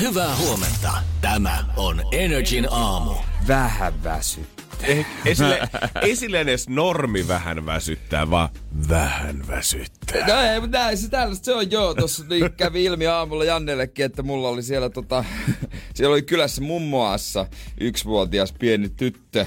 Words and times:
Hyvää 0.00 0.36
huomenta. 0.36 0.92
Tämä 1.20 1.64
on 1.76 2.02
Energin 2.12 2.66
aamu. 2.70 3.14
Vähän 3.48 4.04
väsyttää. 4.04 4.60
Ei, 4.82 5.06
ei, 5.24 5.34
sille, 5.34 5.60
ei 6.02 6.16
sille 6.16 6.40
edes 6.40 6.68
normi 6.68 7.28
vähän 7.28 7.66
väsyttää, 7.66 8.30
vaan 8.30 8.48
vähän 8.88 9.48
väsyttää. 9.48 10.26
No 10.26 10.52
ei, 10.52 10.60
mutta 10.60 10.78
näin 10.78 10.98
se 10.98 11.10
tällaista 11.10 11.44
se 11.44 11.54
on 11.54 11.70
joo. 11.70 11.94
Tuossa 11.94 12.24
niin 12.28 12.52
kävi 12.52 12.84
ilmi 12.84 13.06
aamulla 13.06 13.44
Jannellekin, 13.44 14.04
että 14.04 14.22
mulla 14.22 14.48
oli 14.48 14.62
siellä 14.62 14.90
tota, 14.90 15.24
siellä 15.94 16.12
oli 16.12 16.22
kylässä 16.22 16.62
mummoassa 16.62 17.46
yksivuotias 17.80 18.52
pieni 18.52 18.88
tyttö. 18.88 19.46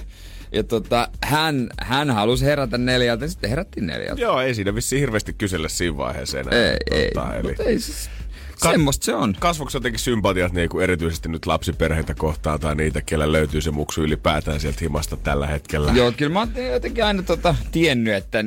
Ja 0.52 0.64
tota, 0.64 1.08
hän, 1.24 1.70
hän 1.82 2.12
halusi 2.12 2.46
herätä 2.46 2.78
neljältä, 2.78 3.28
sitten 3.28 3.50
herättiin 3.50 3.88
neljältä. 3.88 4.22
Joo, 4.22 4.42
ei 4.42 4.56
siinä 4.56 4.76
vissiin 4.76 5.00
hirveästi 5.00 5.34
kysellä 5.34 5.70
siinä 5.70 5.98
vaiheessa 5.98 6.40
enää. 6.40 6.54
Ei, 6.92 7.12
tota, 7.14 7.34
ei, 7.34 7.40
eli... 7.40 7.48
mutta 7.48 7.64
ei 7.64 7.80
siis, 7.80 8.10
semmoista 8.72 9.06
se 9.06 9.16
on. 9.16 9.36
Kasvoksi 9.40 9.78
jotenkin 9.78 10.00
sympatiat 10.00 10.54
niin 10.54 10.70
kuin 10.70 10.84
erityisesti 10.84 11.30
nyt 11.30 11.46
lapsiperheitä 11.46 12.14
kohtaan 12.14 12.60
tai 12.60 12.76
niitä, 12.76 13.02
kellä 13.02 13.32
löytyy 13.32 13.62
se 13.62 13.72
muksu 13.72 14.04
ylipäätään 14.04 14.60
sieltä 14.60 14.78
himasta 14.82 15.18
tällä 15.18 15.48
hetkellä. 15.48 15.92
Joo, 15.92 16.12
kyllä 16.12 16.34
mä 16.34 16.40
oon 16.40 16.50
jotenkin 16.72 17.06
aina 17.06 17.24
tota, 17.24 17.56
tiennyt, 17.72 18.14
että 18.14 18.46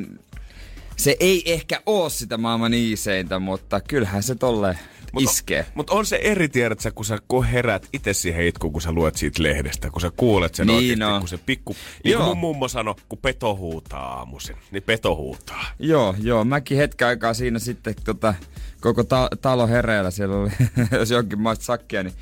se 0.95 1.15
ei 1.19 1.53
ehkä 1.53 1.81
oo 1.85 2.09
sitä 2.09 2.37
maailman 2.37 2.73
iiseintä, 2.73 3.39
mutta 3.39 3.81
kyllähän 3.81 4.23
se 4.23 4.35
tolle 4.35 4.77
Mut 5.13 5.23
iskee. 5.23 5.65
Mutta 5.75 5.93
on 5.93 6.05
se 6.05 6.19
eri, 6.23 6.49
tiedät 6.49 6.79
sä, 6.79 6.91
kun 6.91 7.05
sä 7.05 7.17
herät 7.51 7.87
itse 7.93 8.13
siihen 8.13 8.45
itkuun, 8.47 8.73
kun 8.73 8.81
sä 8.81 8.91
luet 8.91 9.15
siitä 9.15 9.43
lehdestä, 9.43 9.89
kun 9.89 10.01
sä 10.01 10.11
kuulet 10.17 10.55
sen 10.55 10.67
Niin 10.67 10.77
oikeasti, 10.77 11.03
on. 11.03 11.19
kun 11.19 11.29
se 11.29 11.37
pikku... 11.37 11.75
Niin 12.03 12.11
Joo. 12.11 12.21
kuin 12.21 12.27
mun 12.29 12.37
mummo 12.37 12.67
sanoi, 12.67 12.95
kun 13.09 13.19
peto 13.21 13.55
huutaa 13.55 14.13
aamuisin, 14.13 14.55
niin 14.71 14.83
peto 14.83 15.15
huutaa. 15.15 15.65
Joo, 15.79 16.15
joo. 16.21 16.43
Mäkin 16.43 16.77
hetken 16.77 17.07
aikaa 17.07 17.33
siinä 17.33 17.59
sitten 17.59 17.95
tota, 18.03 18.33
koko 18.81 19.03
ta- 19.03 19.29
talo 19.41 19.67
hereillä. 19.67 20.11
Siellä 20.11 20.35
oli, 20.35 20.49
jos 20.99 21.11
jonkin 21.11 21.41
maista 21.41 21.65
sakkia, 21.65 22.03
niin 22.03 22.13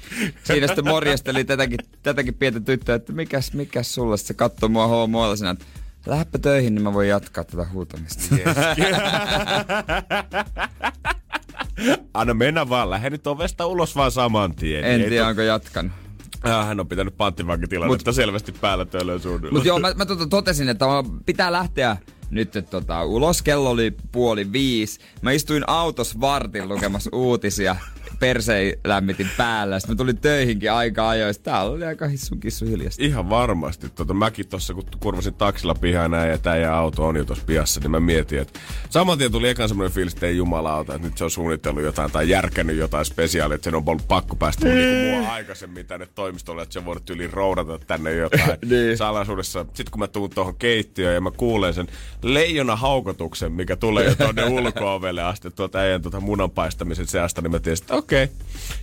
siinä 0.43 0.67
sitten 0.67 0.87
morjesteli 0.87 1.43
tätäkin, 1.43 1.79
tätäkin 2.03 2.33
pientä 2.33 2.59
tyttöä, 2.59 2.95
että 2.95 3.13
mikäs, 3.13 3.53
mikäs 3.53 3.95
sulle. 3.95 4.17
Sitten 4.17 4.27
se 4.27 4.33
katsoi 4.37 4.69
mua 4.69 4.87
hoomoilla 4.87 5.35
siinä, 5.35 5.51
että 5.51 5.65
lähdepä 6.05 6.37
töihin, 6.37 6.75
niin 6.75 6.83
mä 6.83 6.93
voin 6.93 7.09
jatkaa 7.09 7.43
tätä 7.43 7.65
huutamista. 7.73 8.35
Yes. 8.35 8.57
Anna 12.13 12.33
mennä 12.33 12.69
vaan, 12.69 12.89
lähde 12.89 13.09
nyt 13.09 13.27
ovesta 13.27 13.65
ulos 13.65 13.95
vaan 13.95 14.11
saman 14.11 14.55
tien. 14.55 14.83
En 14.83 15.09
tiedä, 15.09 15.27
onko 15.27 15.41
jatkanut. 15.41 15.91
Ah, 16.45 16.67
hän 16.67 16.79
on 16.79 16.87
pitänyt 16.87 17.17
panttivankitilannetta 17.17 18.11
Mut- 18.11 18.15
selvästi 18.15 18.51
päällä 18.51 18.85
töölön 18.85 19.19
suunnilla. 19.19 19.53
Mutta 19.53 19.67
joo, 19.67 19.79
mä, 19.79 19.93
mä 19.93 20.05
tota 20.05 20.27
totesin, 20.27 20.69
että 20.69 20.85
pitää 21.25 21.51
lähteä 21.51 21.97
nyt 22.29 22.55
että 22.55 22.71
tota, 22.71 23.03
ulos. 23.03 23.41
Kello 23.41 23.69
oli 23.69 23.93
puoli 24.11 24.51
viisi. 24.51 24.99
Mä 25.21 25.31
istuin 25.31 25.63
autossa 25.67 26.21
vartin 26.21 26.69
lukemassa 26.69 27.09
uutisia. 27.13 27.75
Persei 28.19 28.79
lämmitin 28.83 29.29
päällä. 29.37 29.79
Sitten 29.79 29.93
mä 29.93 29.97
tulin 29.97 30.17
töihinkin 30.17 30.71
aika 30.71 31.09
ajoin. 31.09 31.35
Täällä 31.43 31.71
oli 31.71 31.85
aika 31.85 32.07
hissun 32.07 32.39
kissu 32.39 32.65
hiljasta. 32.65 33.03
Ihan 33.03 33.29
varmasti. 33.29 33.89
Tota, 33.89 34.13
mäkin 34.13 34.47
tuossa, 34.47 34.73
kun 34.73 34.83
kurvasin 34.99 35.33
taksilla 35.33 35.75
pihaan 35.75 36.11
näin 36.11 36.31
ja 36.31 36.37
tää 36.37 36.57
ja 36.57 36.77
auto 36.77 37.07
on 37.07 37.15
jo 37.15 37.25
tuossa 37.25 37.45
pihassa, 37.45 37.79
niin 37.79 37.91
mä 37.91 37.99
mietin, 37.99 38.39
että 38.39 38.59
saman 38.89 39.17
tien 39.17 39.31
tuli 39.31 39.49
ekan 39.49 39.67
semmoinen 39.67 39.91
fiilis, 39.93 40.13
että 40.13 40.27
ei 40.27 40.37
jumalauta, 40.37 40.95
että 40.95 41.07
nyt 41.07 41.17
se 41.17 41.23
on 41.23 41.31
suunnitellut 41.31 41.83
jotain 41.83 42.11
tai 42.11 42.29
järkännyt 42.29 42.75
jotain 42.77 43.05
spesiaalia, 43.05 43.55
että 43.55 43.63
sen 43.65 43.75
on 43.75 43.83
ollut 43.87 44.07
pakko 44.07 44.35
päästä 44.35 44.65
niin. 44.65 44.77
niin 44.77 45.19
mua 45.19 45.33
aikaisemmin 45.33 45.85
tänne 45.85 46.07
toimistolle, 46.15 46.61
että 46.61 46.73
se 46.73 46.79
on 46.79 46.85
voinut 46.85 47.09
yli 47.09 47.27
roudata 47.27 47.79
tänne 47.87 48.13
jotain 48.13 48.57
Niin. 48.69 48.97
salaisuudessa. 48.97 49.65
Sitten 49.73 49.91
kun 49.91 49.99
mä 49.99 50.07
tuun 50.07 50.29
tuohon 50.29 50.55
keittiöön 50.55 51.15
ja 51.15 51.21
mä 51.21 51.31
kuulen 51.31 51.73
sen 51.73 51.87
leijona 52.21 52.75
haukotuksen, 52.75 53.51
mikä 53.51 53.75
tulee 53.75 54.05
jo 54.05 54.15
tuonne 54.15 54.45
ulko-ovelle 54.59 55.23
asti 55.23 55.51
tuolta 55.51 55.79
äijän 55.79 56.01
tuota 56.01 56.19
munan 56.19 56.51
paistamisen 56.51 57.07
seasta, 57.07 57.41
niin 57.41 57.51
mä 57.51 57.59
tiesin, 57.59 57.83
että 57.83 57.95
okei, 58.05 58.23
okay. 58.23 58.35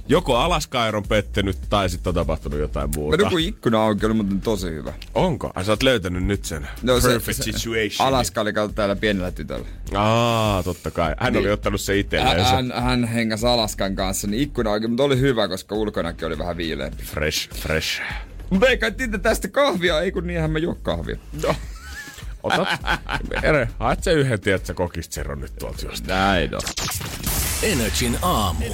joko 0.09 0.37
Alaskair 0.37 0.97
on 0.97 1.03
pettynyt 1.09 1.59
tai 1.71 1.91
sitten 1.91 2.11
on 2.11 2.15
tapahtunut 2.15 2.59
jotain 2.61 2.91
Mä 2.91 2.97
muuta. 2.97 3.17
nukun 3.25 3.41
ikkuna 3.41 3.83
auki, 3.83 4.07
oli 4.07 4.15
muuten 4.15 4.41
tosi 4.41 4.71
hyvä. 4.71 4.93
Onko? 5.15 5.51
Ai 5.55 5.65
sä 5.65 5.73
oot 5.73 5.83
löytänyt 5.83 6.25
nyt 6.25 6.45
sen 6.45 6.69
No, 6.83 7.01
se- 7.01 7.09
perfect 7.09 7.37
se- 7.37 7.53
situation. 7.53 8.09
Alaska 8.09 8.41
oli 8.41 8.53
kautta 8.53 8.75
täällä 8.75 8.97
pienellä 8.97 9.31
tytöllä. 9.31 9.67
Aa, 9.95 10.63
totta 10.63 10.91
kai. 10.91 11.15
Hän 11.19 11.37
oli 11.37 11.43
Niin. 11.45 11.53
ottanut 11.53 11.81
se 11.81 11.99
itselleen. 11.99 12.45
hän, 12.45 12.73
hän 12.83 13.05
hengäsi 13.05 13.47
Alaskan 13.47 13.97
kanssa, 13.97 14.27
niin 14.27 14.43
ikkuna 14.43 14.71
auki, 14.73 14.87
mutta 14.89 15.03
oli 15.03 15.21
hyvä, 15.21 15.49
koska 15.49 15.75
ulkonakin 15.75 16.27
oli 16.29 16.39
vähän 16.39 16.57
viileämpi. 16.57 17.03
Fresh, 17.03 17.51
fresh. 17.55 18.03
Mutta 18.51 18.69
ei 18.69 18.79
kai 18.79 18.93
tästä 19.23 19.49
kahvia, 19.49 20.01
ei 20.01 20.13
kun 20.13 20.27
niinhän 20.27 20.51
mä 20.51 20.59
juo 20.59 20.75
kahvia. 20.75 21.17
No. 21.43 21.55
Otat, 22.43 22.69
Ere, 23.43 23.69
haet 23.79 24.03
se 24.03 24.13
yhden, 24.13 24.41
tiedät 24.41 24.67
sä 24.67 24.75
kokisteron 24.75 25.41
nyt 25.41 25.53
tuolta 25.59 25.87
jostain. 25.87 26.09
Näin 26.09 26.55
on. 26.55 26.61
Energin 27.63 28.19
aamu. 28.23 28.65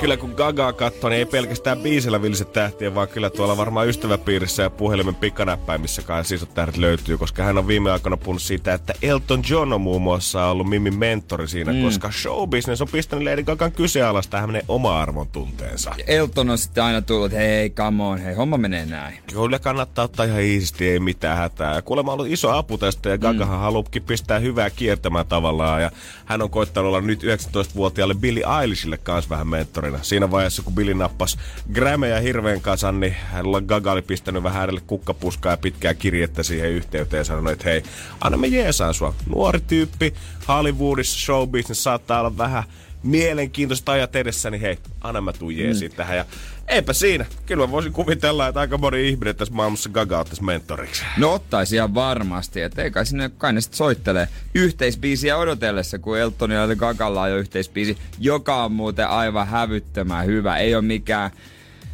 Kyllä 0.00 0.16
kun 0.16 0.30
Gagaa 0.36 0.72
katsoo, 0.72 1.10
niin 1.10 1.18
ei 1.18 1.24
pelkästään 1.24 1.78
biisillä 1.78 2.22
vilset 2.22 2.52
tähtiä, 2.52 2.94
vaan 2.94 3.08
kyllä 3.08 3.30
tuolla 3.30 3.56
varmaan 3.56 3.88
ystäväpiirissä 3.88 4.62
ja 4.62 4.70
puhelimen 4.70 5.14
pikkanäppäimissä 5.14 6.02
kai 6.02 6.24
sisot 6.24 6.54
tähdet 6.54 6.76
löytyy, 6.76 7.18
koska 7.18 7.42
hän 7.42 7.58
on 7.58 7.66
viime 7.66 7.90
aikoina 7.90 8.16
puhunut 8.16 8.42
siitä, 8.42 8.74
että 8.74 8.94
Elton 9.02 9.42
John 9.50 9.72
on 9.72 9.80
muun 9.80 10.02
muassa 10.02 10.46
ollut 10.46 10.68
Mimin 10.68 10.98
mentori 10.98 11.48
siinä, 11.48 11.72
mm. 11.72 11.82
koska 11.82 12.10
showbusiness 12.10 12.82
on 12.82 12.88
pistänyt 12.88 13.24
Lady 13.24 13.42
Gagan 13.42 13.72
kyseenalaista 13.72 14.40
hänen 14.40 14.62
oma 14.68 15.00
arvon 15.00 15.28
tunteensa. 15.28 15.94
Elton 16.06 16.50
on 16.50 16.58
sitten 16.58 16.84
aina 16.84 17.02
tullut, 17.02 17.26
että 17.26 17.38
hei, 17.38 17.70
come 17.70 18.02
on, 18.02 18.18
hei, 18.18 18.34
homma 18.34 18.58
menee 18.58 18.86
näin. 18.86 19.18
Kyllä 19.32 19.58
kannattaa 19.58 20.04
ottaa 20.04 20.26
ihan 20.26 20.40
iisisti, 20.40 20.88
ei 20.88 21.00
mitään 21.00 21.38
hätää. 21.38 21.74
Ja 21.74 21.82
Kuulemma 21.82 22.12
on 22.12 22.20
ollut 22.20 22.32
iso 22.32 22.50
apu 22.50 22.78
tästä 22.78 23.09
ja 23.10 23.18
Gagahan 23.18 23.56
mm. 23.56 23.60
haluukin 23.60 24.02
pistää 24.02 24.38
hyvää 24.38 24.70
kiertämään 24.70 25.26
tavallaan. 25.26 25.82
Ja 25.82 25.90
hän 26.24 26.42
on 26.42 26.50
koittanut 26.50 26.88
olla 26.88 27.00
nyt 27.00 27.22
19-vuotiaalle 27.22 28.14
Billy 28.14 28.42
Eilishille 28.60 28.98
kanssa 28.98 29.30
vähän 29.30 29.48
mentorina. 29.48 29.98
Siinä 30.02 30.30
vaiheessa, 30.30 30.62
kun 30.62 30.74
Billy 30.74 30.94
nappasi 30.94 31.38
Grammyja 31.72 32.20
hirveän 32.20 32.60
kasan, 32.60 33.00
niin 33.00 33.16
hänellä 33.32 33.60
Gaga 33.60 33.92
oli 33.92 34.02
pistänyt 34.02 34.42
vähän 34.42 34.60
hänelle 34.60 34.80
kukkapuskaa 34.86 35.52
ja 35.52 35.56
pitkää 35.56 35.94
kirjettä 35.94 36.42
siihen 36.42 36.70
yhteyteen 36.70 37.18
ja 37.18 37.24
sanonut, 37.24 37.52
että 37.52 37.68
hei, 37.68 37.82
anna 38.20 38.38
me 38.38 38.46
jeesaan 38.46 38.94
sua. 38.94 39.14
Nuori 39.26 39.60
tyyppi, 39.60 40.14
Hollywoodissa 40.48 41.18
showbusiness 41.18 41.82
saattaa 41.82 42.20
olla 42.20 42.36
vähän 42.36 42.64
mielenkiintoista 43.02 43.92
ajat 43.92 44.16
edessä, 44.16 44.50
niin 44.50 44.60
hei, 44.60 44.78
anna 45.00 45.20
mä 45.20 45.32
tuun 45.32 45.56
jeesiin 45.56 45.90
mm. 45.90 45.96
tähän. 45.96 46.16
Ja 46.16 46.24
eipä 46.70 46.92
siinä. 46.92 47.26
Kyllä 47.46 47.66
mä 47.66 47.72
voisin 47.72 47.92
kuvitella, 47.92 48.48
että 48.48 48.60
aika 48.60 48.78
moni 48.78 49.08
ihminen 49.08 49.36
tässä 49.36 49.54
maailmassa 49.54 49.88
Gaga 49.88 50.18
ottaisi 50.18 50.44
mentoriksi. 50.44 51.02
No 51.16 51.32
ottaisi 51.32 51.76
ihan 51.76 51.94
varmasti, 51.94 52.60
että 52.60 52.82
ei 52.82 52.90
kai 52.90 53.06
sinne, 53.06 53.30
kai 53.38 53.52
ne 53.52 53.60
sit 53.60 53.74
soittelee 53.74 54.28
yhteisbiisiä 54.54 55.36
odotellessa, 55.36 55.98
kun 55.98 56.18
Eltonilla 56.18 56.64
ja 56.64 56.76
Gagalla 56.76 57.22
on 57.22 57.30
jo 57.30 57.36
yhteisbiisi, 57.36 57.98
joka 58.18 58.64
on 58.64 58.72
muuten 58.72 59.08
aivan 59.08 59.46
hävyttömän 59.46 60.26
hyvä. 60.26 60.56
Ei 60.56 60.74
ole 60.74 60.82
mikään 60.82 61.30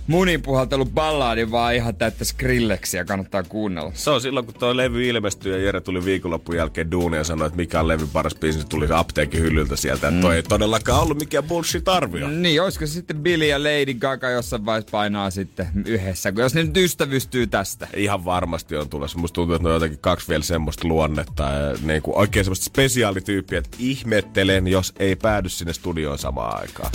munin 0.07 0.43
puhaltelu 0.43 0.85
ballaadi, 0.85 1.51
vaan 1.51 1.75
ihan 1.75 1.97
täyttä 1.97 2.25
skrilleksiä 2.25 3.05
kannattaa 3.05 3.43
kuunnella. 3.43 3.93
Se 3.95 4.11
on 4.11 4.21
silloin, 4.21 4.47
kun 4.47 4.55
tuo 4.55 4.77
levy 4.77 5.07
ilmestyi 5.07 5.53
ja 5.53 5.59
Jere 5.59 5.81
tuli 5.81 6.05
viikonloppun 6.05 6.57
jälkeen 6.57 6.91
duunia 6.91 7.21
ja 7.21 7.25
sanoi, 7.25 7.47
että 7.47 7.57
mikä 7.57 7.81
on 7.81 7.89
levyn 7.89 8.09
paras 8.09 8.35
biisi, 8.35 8.61
se 8.61 8.67
tuli 8.67 8.87
apteekin 8.91 9.41
hyllyltä 9.41 9.77
sieltä. 9.77 10.11
Mm. 10.11 10.21
Toi 10.21 10.37
ei 10.37 10.43
todellakaan 10.43 11.03
ollut 11.03 11.19
mikään 11.19 11.45
bullshit 11.45 11.89
arvio. 11.89 12.29
Niin, 12.29 12.63
olisiko 12.63 12.87
se 12.87 12.93
sitten 12.93 13.17
Billy 13.17 13.47
ja 13.47 13.63
Lady 13.63 13.95
Gaga 13.95 14.31
jossain 14.31 14.67
vaiheessa 14.67 14.91
painaa 14.91 15.31
sitten 15.31 15.67
yhdessä, 15.85 16.33
kun 16.33 16.43
jos 16.43 16.55
ne 16.55 16.65
nyt 16.65 16.77
ystävystyy 16.77 17.47
tästä. 17.47 17.89
Ihan 17.97 18.25
varmasti 18.25 18.77
on 18.77 18.89
tulossa. 18.89 19.19
Musta 19.19 19.35
tuntuu, 19.35 19.55
että 19.55 19.69
ne 19.69 19.69
on 19.69 19.75
jotenkin 19.75 19.99
kaksi 19.99 20.29
vielä 20.29 20.43
semmoista 20.43 20.89
luonnetta. 20.89 21.43
Ja 21.43 21.77
niin 21.83 22.03
kuin 22.03 22.17
oikein 22.17 22.45
semmoista 22.45 22.65
spesiaalityyppiä, 22.65 23.59
että 23.59 23.77
ihmettelen, 23.79 24.69
jos 24.69 24.93
ei 24.99 25.17
päädy 25.17 25.49
sinne 25.49 25.73
studioon 25.73 26.19
samaan 26.19 26.61
aikaan. 26.61 26.91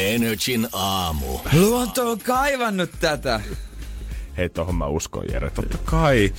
Energin 0.00 0.68
aamu. 0.72 1.38
Luonto 1.52 2.10
on 2.10 2.18
kaivannut 2.18 2.90
tätä. 3.00 3.40
Hei, 4.36 4.48
tohon 4.48 4.74
mä 4.74 4.86
uskon, 4.86 5.24
Jere. 5.32 5.50
Totta 5.50 5.78
kai. 5.84 6.32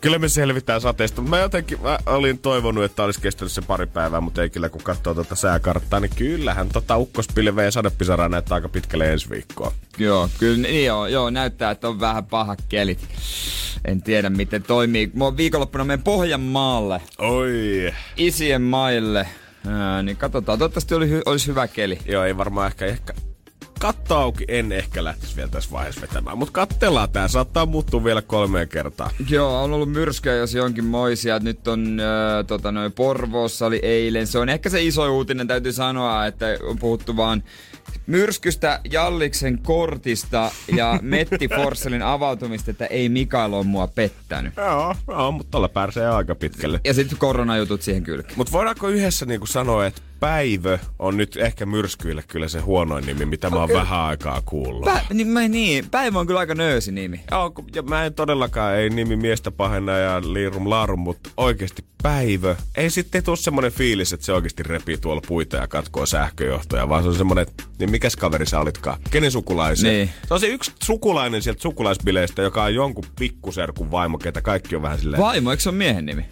Kyllä 0.00 0.18
me 0.18 0.28
selvitään 0.28 0.80
sateesta. 0.80 1.22
Mä 1.22 1.38
jotenkin 1.38 1.82
mä 1.82 1.98
olin 2.06 2.38
toivonut, 2.38 2.84
että 2.84 3.02
olisi 3.02 3.20
kestänyt 3.20 3.52
se 3.52 3.62
pari 3.62 3.86
päivää, 3.86 4.20
mutta 4.20 4.42
ei 4.42 4.50
kyllä 4.50 4.68
kun 4.68 4.82
katsoo 4.82 5.14
tuota 5.14 5.34
sääkarttaa, 5.34 6.00
niin 6.00 6.10
kyllähän 6.16 6.68
tota 6.68 6.96
ukkospilveä 6.96 7.64
ja 7.64 7.70
sadepisaraa 7.70 8.28
näyttää 8.28 8.54
aika 8.54 8.68
pitkälle 8.68 9.12
ensi 9.12 9.30
viikkoa. 9.30 9.72
Joo, 9.98 10.28
kyllä 10.38 10.68
niin 10.68 10.86
joo, 10.86 11.06
joo, 11.06 11.30
näyttää, 11.30 11.70
että 11.70 11.88
on 11.88 12.00
vähän 12.00 12.24
pahat 12.24 12.62
kelit. 12.68 13.08
En 13.84 14.02
tiedä, 14.02 14.30
miten 14.30 14.62
toimii. 14.62 15.10
Mä 15.14 15.24
oon 15.24 15.36
viikonloppuna 15.36 15.84
menen 15.84 16.04
Pohjanmaalle, 16.04 17.00
Oi. 17.18 17.94
isien 18.16 18.62
maille. 18.62 19.26
Niin 20.02 20.16
katsotaan, 20.16 20.58
toivottavasti 20.58 20.94
oli, 20.94 21.22
olisi 21.26 21.46
hyvä 21.46 21.68
keli. 21.68 21.98
Joo, 22.06 22.24
ei 22.24 22.36
varmaan 22.36 22.66
ehkä, 22.66 22.86
ehkä 22.86 23.14
katto 23.78 24.16
auki 24.16 24.44
en 24.48 24.72
ehkä 24.72 25.04
lähtisi 25.04 25.36
vielä 25.36 25.48
tässä 25.48 25.70
vaiheessa 25.70 26.00
vetämään. 26.00 26.38
Mutta 26.38 26.52
kattellaan, 26.52 27.10
tää 27.10 27.28
saattaa 27.28 27.66
muuttua 27.66 28.04
vielä 28.04 28.22
kolmeen 28.22 28.68
kertaan. 28.68 29.10
Joo, 29.30 29.62
on 29.62 29.72
ollut 29.72 29.92
myrskyjä 29.92 30.36
jos 30.36 30.54
jonkin 30.54 30.84
moisia. 30.84 31.38
Nyt 31.38 31.68
on 31.68 32.00
äh, 32.00 32.46
tota, 32.46 32.72
noin 32.72 32.92
Porvoossa 32.92 33.66
oli 33.66 33.80
eilen. 33.82 34.26
Se 34.26 34.38
on 34.38 34.48
ehkä 34.48 34.68
se 34.68 34.82
iso 34.82 35.16
uutinen, 35.16 35.46
täytyy 35.46 35.72
sanoa, 35.72 36.26
että 36.26 36.46
on 36.62 36.78
puhuttu 36.78 37.16
vaan 37.16 37.42
myrskystä, 38.08 38.80
Jalliksen 38.90 39.58
kortista 39.58 40.50
ja 40.76 40.98
Metti 41.02 41.48
Forsselin 41.56 42.02
avautumista, 42.02 42.70
että 42.70 42.86
ei 42.86 43.08
Mikael 43.08 43.52
ole 43.52 43.64
mua 43.64 43.86
pettänyt. 43.86 44.56
Joo, 44.56 44.94
joo 45.08 45.32
mutta 45.32 45.50
tuolla 45.50 45.68
pääsee 45.68 46.08
aika 46.08 46.34
pitkälle. 46.34 46.80
Ja 46.84 46.94
sitten 46.94 47.18
koronajutut 47.18 47.82
siihen 47.82 48.02
kylkeen. 48.02 48.34
Mutta 48.38 48.52
voidaanko 48.52 48.88
yhdessä 48.88 49.26
niinku 49.26 49.46
sanoa, 49.46 49.86
että 49.86 50.02
Päivö 50.20 50.78
on 50.98 51.16
nyt 51.16 51.36
ehkä 51.36 51.66
myrskyille 51.66 52.24
kyllä 52.28 52.48
se 52.48 52.60
huonoin 52.60 53.06
nimi, 53.06 53.26
mitä 53.26 53.50
mä 53.50 53.56
oon 53.56 53.64
okay. 53.64 53.76
vähän 53.76 54.00
aikaa 54.00 54.42
kuullut. 54.44 54.84
Pä, 54.84 55.00
niin, 55.14 55.28
mä, 55.28 55.48
niin, 55.48 55.90
Päivö 55.90 56.18
on 56.18 56.26
kyllä 56.26 56.40
aika 56.40 56.54
nöösi 56.54 56.92
nimi. 56.92 57.20
Joo, 57.30 57.52
ja 57.74 57.82
mä 57.82 58.04
en 58.04 58.14
todellakaan, 58.14 58.76
ei 58.76 58.90
nimi 58.90 59.16
miestä 59.16 59.50
pahenna 59.50 59.92
ja 59.92 60.20
liirum 60.20 60.70
laarum, 60.70 61.00
mutta 61.00 61.30
oikeasti 61.36 61.84
Päivö. 62.02 62.56
Ei 62.76 62.90
sitten 62.90 63.24
tule 63.24 63.36
semmonen 63.36 63.72
fiilis, 63.72 64.12
että 64.12 64.26
se 64.26 64.32
oikeasti 64.32 64.62
repii 64.62 64.98
tuolla 64.98 65.22
puita 65.26 65.56
ja 65.56 65.66
katkoo 65.68 66.06
sähköjohtoja, 66.06 66.88
vaan 66.88 67.02
se 67.02 67.08
on 67.08 67.14
semmonen, 67.14 67.46
niin 67.78 67.90
mikäs 67.90 68.16
kaveri 68.16 68.46
sä 68.46 68.60
olitkaan? 68.60 68.98
Kenen 69.10 69.30
sukulaisen? 69.30 69.90
Niin. 69.90 70.10
Se 70.28 70.34
on 70.34 70.40
se 70.40 70.46
yksi 70.46 70.72
sukulainen 70.82 71.42
sieltä 71.42 71.62
sukulaisbileistä, 71.62 72.42
joka 72.42 72.64
on 72.64 72.74
jonkun 72.74 73.04
pikkuserkun 73.18 73.90
vaimo, 73.90 74.18
ketä 74.18 74.40
kaikki 74.42 74.76
on 74.76 74.82
vähän 74.82 74.98
silleen... 74.98 75.22
Vaimo, 75.22 75.50
eikö 75.50 75.62
se 75.62 75.68
ole 75.68 75.78
miehen 75.78 76.06
nimi? 76.06 76.24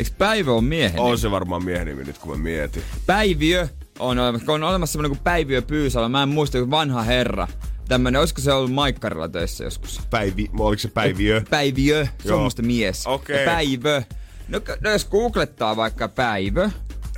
Eikö 0.00 0.10
Päivö 0.18 0.52
on 0.52 0.64
miehen 0.64 1.00
On 1.00 1.06
nimi? 1.06 1.18
se 1.18 1.30
varmaan 1.30 1.64
miehen 1.64 1.86
nimi 1.86 2.04
nyt, 2.04 2.18
kun 2.18 2.36
mä 2.38 2.42
mietin. 2.42 2.82
Päiviö 3.06 3.68
on 3.98 4.18
olemassa, 4.18 4.46
kun 4.46 4.54
on 4.54 4.62
olemassa 4.62 4.92
semmoinen 4.92 5.10
kuin 5.16 5.24
Päiviö 5.24 5.62
Pyysalo. 5.62 6.08
Mä 6.08 6.22
en 6.22 6.28
muista, 6.28 6.70
vanha 6.70 7.02
herra. 7.02 7.48
Tämmönen, 7.88 8.20
olisiko 8.20 8.40
se 8.40 8.52
ollut 8.52 8.72
Maikkarilla 8.72 9.28
töissä 9.28 9.64
joskus? 9.64 10.00
Päivi, 10.10 10.50
oliko 10.58 10.80
se 10.80 10.88
Päiviö? 10.88 11.42
Päiviö, 11.50 12.04
se 12.04 12.28
Joo. 12.28 12.36
on 12.38 12.44
musta 12.44 12.62
mies. 12.62 13.06
Okei. 13.06 13.44
Ja 13.44 13.50
Päivö. 13.50 14.02
No, 14.48 14.60
no 14.80 14.90
jos 14.90 15.04
googlettaa 15.04 15.76
vaikka 15.76 16.08
Päivö, 16.08 16.70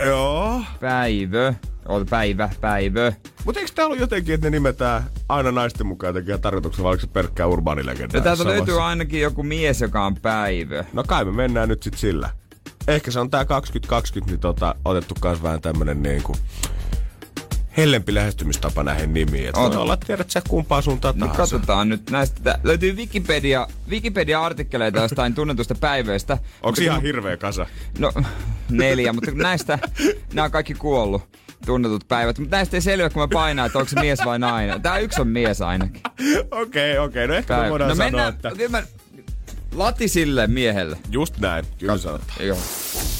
Joo. 0.07 0.63
Päivö, 0.81 1.55
on 1.89 2.07
päivä, 2.07 2.51
Päivö. 2.61 3.13
Mutta 3.45 3.61
eikö 3.61 3.73
tää 3.75 3.87
ollut 3.87 4.01
jotenkin, 4.01 4.35
että 4.35 4.47
ne 4.47 4.51
nimetään 4.51 5.03
aina 5.29 5.53
naisten 5.53 5.87
mukaan 5.87 6.09
jotenkin 6.09 6.41
tarkoituksena, 6.41 6.85
vai 6.85 6.91
oliko 6.91 7.01
se 7.01 7.07
pelkkää 7.07 7.47
urbaanilegendaa? 7.47 8.21
No 8.21 8.25
täältä 8.25 8.45
löytyy 8.45 8.83
ainakin 8.83 9.21
joku 9.21 9.43
mies, 9.43 9.81
joka 9.81 10.07
on 10.07 10.17
Päivö. 10.17 10.85
No 10.93 11.05
kai 11.07 11.25
me 11.25 11.33
mennään 11.33 11.69
nyt 11.69 11.83
sit 11.83 11.95
sillä. 11.99 12.31
Ehkä 12.89 13.11
se 13.11 13.21
on 13.21 13.31
tää 13.31 13.45
2020, 13.45 14.33
niin 14.33 14.41
tota, 14.41 14.75
otettu 14.85 15.15
kans 15.21 15.43
vähän 15.43 15.61
tämmönen 15.61 16.03
niinku 16.03 16.37
hellempi 17.77 18.15
lähestymistapa 18.15 18.83
näihin 18.83 19.15
nimiin. 19.15 19.49
Et 19.49 19.57
On. 19.57 19.71
voi 19.71 19.83
olla, 19.83 19.95
että 19.95 20.07
tiedät 20.07 20.31
sä 20.31 20.43
kumpaa 20.49 20.83
suuntaan 20.83 21.15
Niin 21.15 21.21
tahansa. 21.31 21.37
katsotaan 21.57 21.89
nyt 21.89 22.11
näistä. 22.11 22.59
Löytyy 22.65 22.93
Wikipedia, 22.93 23.67
Wikipedia-artikkeleita 23.91 25.01
jostain 25.01 25.35
tunnetusta 25.35 25.75
päivöistä. 25.75 26.39
Onko 26.63 26.81
ihan 26.83 26.97
kun- 26.97 27.03
hirveä 27.07 27.37
kasa? 27.37 27.67
No, 27.99 28.13
neljä, 28.71 29.13
mutta 29.13 29.31
näistä, 29.35 29.79
nämä 30.33 30.45
on 30.45 30.51
kaikki 30.51 30.75
kuollut 30.75 31.23
tunnetut 31.67 32.09
päivät. 32.09 32.39
Mutta 32.39 32.57
näistä 32.57 32.77
ei 32.77 32.81
selviä, 32.81 33.11
kun 33.11 33.23
mä 33.23 33.29
painaa, 33.33 33.67
että 33.67 33.79
onko 33.79 33.89
se 33.89 34.01
mies 34.01 34.19
vai 34.25 34.39
nainen. 34.39 34.83
Tää 34.83 34.99
yksi 34.99 35.21
on 35.21 35.29
mies 35.29 35.61
ainakin. 35.61 36.03
Okei, 36.51 36.99
okei. 36.99 37.29
No 37.29 37.35
ehkä 37.35 37.57
me 37.63 37.71
voidaan 37.71 37.89
No 37.89 37.95
sanoa, 37.95 38.11
mennään, 38.11 38.35
että... 38.35 38.51
kyllä 38.51 38.69
mä, 38.69 38.83
lati 39.75 40.09
sille 40.09 40.47
miehelle. 40.47 40.97
Just 41.11 41.39
näin, 41.39 41.65
kyllä 41.79 41.99
sanotaan. 41.99 42.47
Joo. 42.47 42.59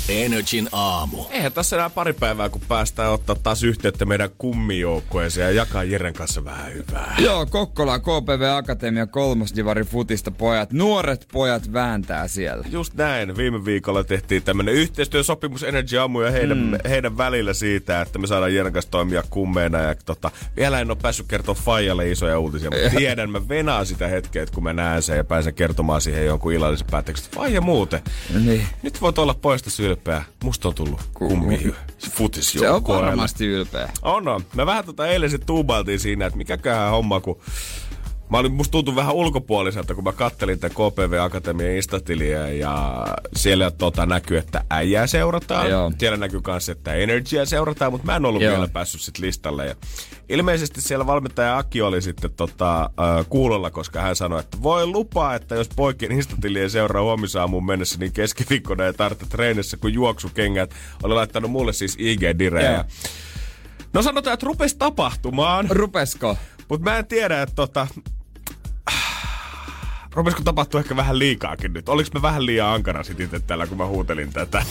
Energin 0.09 0.69
aamu. 0.73 1.25
Eihän 1.31 1.53
tässä 1.53 1.77
enää 1.77 1.91
pari 1.91 2.13
päivää, 2.13 2.49
kun 2.49 2.61
päästään 2.69 3.13
ottaa 3.13 3.37
taas 3.43 3.63
yhteyttä 3.63 4.05
meidän 4.05 4.31
kummijoukkueeseen 4.39 5.45
ja 5.45 5.63
jakaa 5.63 5.85
Jeren 5.85 6.15
kanssa 6.15 6.45
vähän 6.45 6.75
hyvää. 6.75 7.15
Joo, 7.19 7.47
Kokkola 7.47 7.99
KPV 7.99 8.57
Akatemia 8.57 9.07
kolmosdivari 9.07 9.85
futista 9.85 10.31
pojat. 10.31 10.73
Nuoret 10.73 11.29
pojat 11.33 11.73
vääntää 11.73 12.29
siellä. 12.29 12.65
Just 12.71 12.95
näin. 12.95 13.37
Viime 13.37 13.65
viikolla 13.65 14.05
tehtiin 14.05 14.43
tämmönen 14.43 14.75
yhteistyösopimus 14.75 15.63
Energy 15.63 15.99
Aamu 15.99 16.21
ja 16.21 16.31
heidän, 16.31 16.59
mm. 16.59 16.79
heidän 16.89 17.19
välillä 17.19 17.53
siitä, 17.53 18.01
että 18.01 18.19
me 18.19 18.27
saadaan 18.27 18.55
Jeren 18.55 18.73
kanssa 18.73 18.91
toimia 18.91 19.23
kummeina. 19.31 19.79
Ja 19.79 19.95
tota, 20.05 20.31
vielä 20.57 20.81
en 20.81 20.91
ole 20.91 20.99
päässyt 21.03 21.27
kertoa 21.29 21.55
Fajalle 21.55 22.11
isoja 22.11 22.39
uutisia, 22.39 22.71
mutta 22.71 22.97
tiedän, 22.99 23.31
mä 23.31 23.49
venaan 23.49 23.87
sitä 23.87 24.09
hetkeä, 24.09 24.43
että 24.43 24.55
kun 24.55 24.63
mä 24.63 24.73
näen 24.73 25.03
sen 25.03 25.17
ja 25.17 25.25
pääsen 25.25 25.55
kertomaan 25.55 26.01
siihen 26.01 26.27
jonkun 26.27 26.42
illallisen 26.51 26.87
päätöksen. 26.91 27.33
Faija 27.35 27.61
muuten. 27.61 28.01
Niin. 28.45 28.67
Nyt 28.83 29.01
voit 29.01 29.19
olla 29.19 29.35
poista 29.35 29.83
ylpeä. 29.83 30.25
Musta 30.45 30.69
on 30.69 30.75
tullut 30.75 31.01
kummi 31.15 31.75
futis 32.11 32.53
Se 32.53 32.71
on 32.71 32.85
varmasti 32.85 33.47
ylpeä. 33.47 33.91
On, 34.03 34.29
on. 34.29 34.45
Me 34.55 34.67
vähän 34.67 34.85
tota 34.85 35.07
eilen 35.07 35.31
sit 35.31 35.47
tuubailtiin 35.47 36.01
siinä, 36.01 36.27
että 36.27 36.37
mikäköhän 36.37 36.91
homma, 36.91 37.21
kun 37.21 37.41
Mä 38.33 38.39
olin, 38.39 38.53
musta 38.53 38.73
tuntui 38.73 38.97
vähän 38.97 39.15
ulkopuoliselta, 39.15 39.95
kun 39.95 40.05
mä 40.05 40.13
kattelin 40.13 40.59
tätä 40.59 40.75
KPV 40.75 41.19
Akatemian 41.21 41.71
instatiliä 41.71 42.49
ja 42.49 43.07
siellä 43.37 43.71
tota 43.71 44.07
näkyy, 44.07 44.39
että 44.39 44.65
äijää 44.71 45.07
seurataan. 45.07 45.71
Joo. 45.71 45.93
Siellä 45.99 46.17
näkyy 46.17 46.41
myös, 46.47 46.69
että 46.69 46.95
Energyä 46.95 47.45
seurataan, 47.45 47.93
mutta 47.93 48.07
mä 48.07 48.17
en 48.17 48.25
ollut 48.25 48.43
Joo. 48.43 48.53
vielä 48.53 48.69
päässyt 48.69 49.01
sit 49.01 49.19
listalle. 49.19 49.67
Ja 49.67 49.75
ilmeisesti 50.29 50.81
siellä 50.81 51.07
valmentaja 51.07 51.59
Aki 51.59 51.83
oli 51.83 52.03
sitten 52.03 52.31
tota, 52.33 52.83
äh, 52.83 53.27
kuulolla, 53.29 53.71
koska 53.71 54.01
hän 54.01 54.17
sanoi, 54.17 54.41
että 54.41 54.63
voi 54.63 54.87
lupaa, 54.87 55.35
että 55.35 55.55
jos 55.55 55.69
poikien 55.77 56.13
instatili 56.13 56.61
ei 56.61 56.71
seuraa 56.71 57.03
huomisaamuun 57.03 57.67
mennessä, 57.67 57.99
niin 57.99 58.13
keskiviikkona 58.13 58.87
ei 58.87 58.93
tarvitse 58.93 59.27
treenissä 59.27 59.77
kuin 59.77 59.95
juoksukengät. 59.95 60.75
Oli 61.03 61.15
laittanut 61.15 61.51
mulle 61.51 61.73
siis 61.73 61.97
IG-direjä. 61.99 62.85
No 63.93 64.03
sanotaan, 64.03 64.35
että 64.35 64.47
rupesi 64.47 64.77
tapahtumaan. 64.79 65.67
Rupesko? 65.71 66.37
Mutta 66.69 66.91
mä 66.91 66.99
en 66.99 67.07
tiedä, 67.07 67.43
että 67.43 67.55
tota... 67.55 67.87
Rupesiko 70.15 70.43
tapahtua 70.45 70.81
ehkä 70.81 70.97
vähän 70.97 71.19
liikaakin 71.19 71.73
nyt? 71.73 71.89
Oliko 71.89 72.11
mä 72.15 72.23
vähän 72.23 72.47
liian 72.47 72.69
ankara 72.69 73.03
sit 73.03 73.21
itse 73.21 73.41
tällä, 73.41 73.67
kun 73.67 73.79
mä 73.79 73.87
huutelin 73.87 74.33
tätä? 74.33 74.63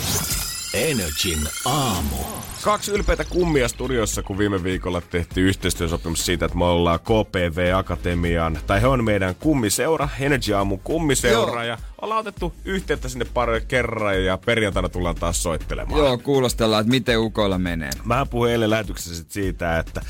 Energin 0.74 1.40
aamu. 1.66 2.16
Kaksi 2.62 2.92
ylpeitä 2.92 3.24
kummia 3.24 3.68
studiossa, 3.68 4.24
kun 4.24 4.38
viime 4.38 4.64
viikolla 4.64 5.02
tehtiin 5.02 5.46
yhteistyösopimus 5.46 6.26
siitä, 6.26 6.46
että 6.46 6.58
me 6.58 6.66
ollaan 6.66 7.00
KPV 7.00 7.74
Akatemian, 7.76 8.60
tai 8.68 8.82
he 8.82 8.88
on 8.88 9.04
meidän 9.04 9.36
kummiseura, 9.36 10.10
Energy 10.20 10.54
Aamun 10.54 10.80
kummiseura, 10.80 11.54
Joo. 11.54 11.64
ja 11.64 11.78
ollaan 12.02 12.20
otettu 12.20 12.54
yhteyttä 12.66 13.10
sinne 13.10 13.26
pari 13.34 13.62
kerran, 13.68 14.24
ja 14.24 14.38
perjantaina 14.38 14.90
tullaan 14.90 15.16
taas 15.16 15.44
soittelemaan. 15.44 16.00
Joo, 16.00 16.18
kuulostellaan, 16.18 16.82
että 16.82 16.92
miten 16.92 17.20
ukoilla 17.20 17.58
menee. 17.58 17.90
Mä 18.04 18.26
puhuin 18.26 18.52
eilen 18.52 18.70
lähetyksessä 18.70 19.16
sit 19.16 19.32
siitä, 19.32 19.80
että 19.80 20.02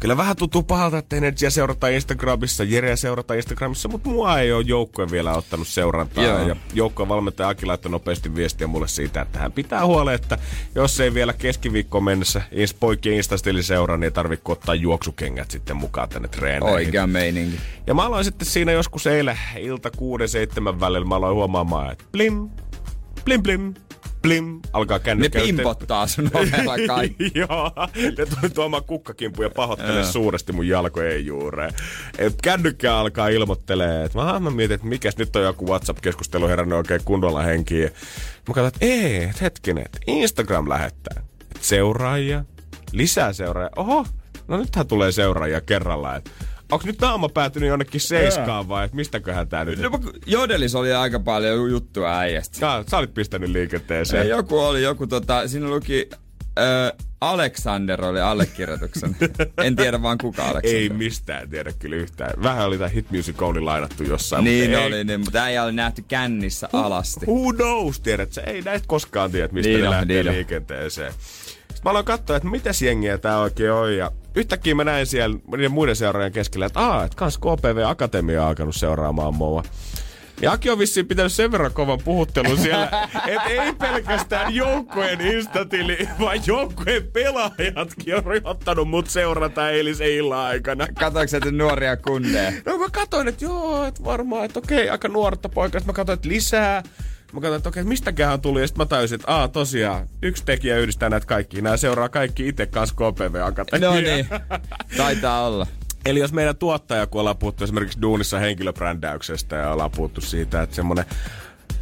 kyllä 0.00 0.16
vähän 0.16 0.36
tuntuu 0.36 0.62
pahalta, 0.62 0.98
että 0.98 1.16
Energia 1.16 1.50
seurataan 1.50 1.92
Instagramissa, 1.92 2.64
Jereä 2.64 2.96
seurataan 2.96 3.38
Instagramissa, 3.38 3.88
mutta 3.88 4.08
mua 4.08 4.38
ei 4.38 4.52
ole 4.52 4.64
joukkue 4.66 5.10
vielä 5.10 5.32
ottanut 5.32 5.68
seurantaa. 5.68 6.24
Joo. 6.24 6.48
Ja 6.48 6.56
joukkueen 6.74 7.08
valmentaja 7.08 7.48
Aki 7.48 7.66
laittoi 7.66 7.90
nopeasti 7.90 8.34
viestiä 8.34 8.66
mulle 8.66 8.88
siitä, 8.88 9.20
että 9.20 9.38
hän 9.38 9.52
pitää 9.52 9.86
huolen, 9.86 10.14
että 10.14 10.38
jos 10.74 11.00
ei 11.00 11.14
vielä 11.14 11.32
keskiviikkoon 11.32 12.04
mennessä 12.04 12.42
ins- 12.52 12.76
poikien 12.80 13.16
instastili 13.16 13.62
seuraa, 13.62 13.96
niin 13.96 14.04
ei 14.04 14.10
tarvitse 14.10 14.52
ottaa 14.52 14.74
juoksukengät 14.74 15.50
sitten 15.50 15.76
mukaan 15.76 16.08
tänne 16.08 16.28
treeneihin. 16.28 16.74
Oikea 16.74 17.06
meininki. 17.06 17.58
Ja 17.86 17.94
mä 17.94 18.06
aloin 18.06 18.24
sitten 18.24 18.48
siinä 18.48 18.72
joskus 18.72 19.06
eilen 19.06 19.38
ilta 19.58 19.90
6-7 20.76 20.80
välillä, 20.80 21.06
mä 21.06 21.14
aloin 21.16 21.34
huomaamaan, 21.34 21.92
että 21.92 22.04
blim, 22.12 22.50
blim 23.24 23.42
blim, 23.42 23.74
blim, 24.24 24.60
alkaa 24.72 24.98
Ne 24.98 25.04
kännykkä 25.04 25.38
yhteen- 25.38 25.56
pimpottaa 25.56 26.06
sun 26.06 26.30
ovella 26.34 26.74
kaikki. 26.96 27.30
Joo, 27.34 27.70
ne 28.18 28.26
tuli 28.26 28.50
tuomaan 28.54 28.84
kukkakimpu 28.84 29.42
ja 29.42 29.50
pahoittelee 29.50 30.04
suuresti 30.04 30.52
mun 30.52 30.68
jalkojen 30.68 31.26
juureen. 31.26 31.72
Et 32.18 32.34
kännykkä 32.42 32.96
alkaa 32.96 33.28
ilmoittelee, 33.28 34.04
että 34.04 34.18
mä, 34.18 34.40
mä 34.40 34.50
mietin, 34.50 34.74
että 34.74 34.86
mikäs 34.86 35.16
nyt 35.16 35.36
on 35.36 35.42
joku 35.42 35.66
WhatsApp-keskustelu 35.66 36.48
herännyt 36.48 36.78
oikein 36.78 37.00
kunnolla 37.04 37.42
henkiin. 37.42 37.90
Mä 38.48 38.54
katsoin, 38.54 38.66
että 38.66 38.78
ei, 38.86 39.24
et 39.24 39.40
hetkinen, 39.40 39.84
että 39.86 39.98
Instagram 40.06 40.68
lähettää. 40.68 41.22
Et 41.56 41.62
seuraajia, 41.62 42.44
lisää 42.92 43.32
seuraajia. 43.32 43.70
Oho, 43.76 44.06
no 44.48 44.56
nythän 44.56 44.86
tulee 44.86 45.12
seuraajia 45.12 45.60
kerralla. 45.60 46.16
Et 46.16 46.30
Onko 46.74 46.86
nyt 46.86 47.00
naama 47.00 47.28
päätynyt 47.28 47.68
jonnekin 47.68 48.00
seiskaan 48.00 48.68
vai 48.68 48.88
mistäköhän 48.92 49.48
tää 49.48 49.64
nyt? 49.64 49.78
No, 49.78 50.00
Jodelis 50.26 50.74
oli 50.74 50.92
aika 50.92 51.20
paljon 51.20 51.70
juttua 51.70 52.18
äijästä. 52.18 52.58
Sä, 52.58 52.84
sä 52.90 52.98
olit 52.98 53.14
pistänyt 53.14 53.50
liikenteeseen. 53.50 54.24
Se 54.24 54.28
joku 54.28 54.58
oli, 54.58 54.82
joku 54.82 55.06
tota, 55.06 55.48
siinä 55.48 55.68
luki, 55.68 56.08
ö, 56.58 56.92
Alexander 57.20 58.04
oli 58.04 58.20
allekirjoituksen. 58.20 59.16
en 59.64 59.76
tiedä 59.76 60.02
vaan 60.02 60.18
kuka 60.18 60.42
Alexander. 60.42 60.76
Ei 60.76 60.88
mistään 60.88 61.50
tiedä 61.50 61.72
kyllä 61.78 61.96
yhtään. 61.96 62.42
Vähän 62.42 62.66
oli 62.66 62.78
tää 62.78 62.88
Hit 62.88 63.10
Music 63.10 63.42
Only 63.42 63.60
lainattu 63.60 64.04
jossain. 64.04 64.44
Niin 64.44 64.70
mutta 64.70 64.80
ei, 64.80 64.86
oli, 64.86 65.04
niin, 65.04 65.20
mutta 65.20 65.42
äijä 65.42 65.64
oli 65.64 65.72
nähty 65.72 66.04
kännissä 66.08 66.68
alasti. 66.72 67.26
Who 67.26 67.52
knows, 67.52 68.00
tiedät 68.00 68.32
sä? 68.32 68.40
Ei 68.40 68.62
näistä 68.62 68.88
koskaan 68.88 69.30
tiedä, 69.30 69.48
mistä 69.52 69.68
Niin 69.68 69.80
ne 69.80 69.88
on, 69.88 69.94
lähtee 69.94 70.22
niin 70.22 70.32
liikenteeseen. 70.32 71.12
Sitten 71.12 71.80
mä 71.84 71.90
aloin 71.90 72.04
katsoa, 72.04 72.36
että 72.36 72.48
mitäs 72.48 72.82
jengiä 72.82 73.18
tää 73.18 73.38
oikein 73.38 73.72
on. 73.72 73.96
Ja 73.96 74.10
yhtäkkiä 74.34 74.74
mä 74.74 74.84
näin 74.84 75.06
siellä 75.06 75.38
niiden 75.46 75.72
muiden 75.72 75.96
seuraajien 75.96 76.32
keskellä, 76.32 76.66
että 76.66 76.80
aah, 76.80 77.04
että 77.04 77.16
kans 77.16 77.38
KPV 77.38 77.82
Akatemia 77.86 78.42
on 78.42 78.48
alkanut 78.48 78.76
seuraamaan 78.76 79.34
mua. 79.34 79.62
Ja 80.42 80.52
Aki 80.52 80.70
on 80.70 80.78
vissiin 80.78 81.06
pitänyt 81.06 81.32
sen 81.32 81.52
verran 81.52 81.72
kovan 81.72 81.98
puhuttelun 82.04 82.58
siellä, 82.58 83.08
että 83.26 83.48
ei 83.48 83.72
pelkästään 83.72 84.54
joukkojen 84.54 85.20
instatili, 85.20 86.08
vaan 86.20 86.40
joukkojen 86.46 87.06
pelaajatkin 87.12 88.16
on 88.16 88.24
ottanut 88.44 88.88
mut 88.88 89.06
seurata 89.06 89.70
eilisen 89.70 90.10
illan 90.10 90.46
aikana. 90.46 90.86
Katoinko 90.98 91.28
sä 91.28 91.40
nuoria 91.50 91.96
kundeja? 91.96 92.52
No 92.66 92.78
mä 92.78 92.86
katsoin, 92.92 93.28
että 93.28 93.44
joo, 93.44 93.84
että 93.86 94.04
varmaan, 94.04 94.44
että 94.44 94.58
okei, 94.58 94.90
aika 94.90 95.08
nuorta 95.08 95.48
poikaa. 95.48 95.80
Sitten 95.80 95.92
mä 95.92 95.96
katsoin, 95.96 96.16
että 96.16 96.28
lisää. 96.28 96.82
Mä 97.34 97.40
katsoin, 97.40 97.56
että 97.56 97.68
okei, 97.68 97.80
okay, 97.80 97.88
mistäkään 97.88 98.40
tuli. 98.40 98.60
Ja 98.60 98.66
sitten 98.66 98.82
mä 98.82 98.86
tajusin, 98.86 99.14
että 99.14 99.32
aa, 99.32 99.48
tosiaan, 99.48 100.08
yksi 100.22 100.44
tekijä 100.44 100.78
yhdistää 100.78 101.10
näitä 101.10 101.26
kaikki. 101.26 101.62
Nämä 101.62 101.76
seuraa 101.76 102.08
kaikki 102.08 102.48
itse 102.48 102.66
kanssa 102.66 102.94
KPV 102.94 103.34
Akatemia. 103.42 103.88
No 103.88 103.94
niin, 103.94 104.26
taitaa 104.96 105.46
olla. 105.46 105.66
Eli 106.06 106.20
jos 106.20 106.32
meidän 106.32 106.56
tuottaja, 106.56 107.06
kun 107.06 107.20
ollaan 107.20 107.36
puhuttu 107.36 107.64
esimerkiksi 107.64 108.02
duunissa 108.02 108.38
henkilöbrändäyksestä 108.38 109.56
ja 109.56 109.70
ollaan 109.70 109.90
puhuttu 109.90 110.20
siitä, 110.20 110.62
että 110.62 110.76
semmonen 110.76 111.04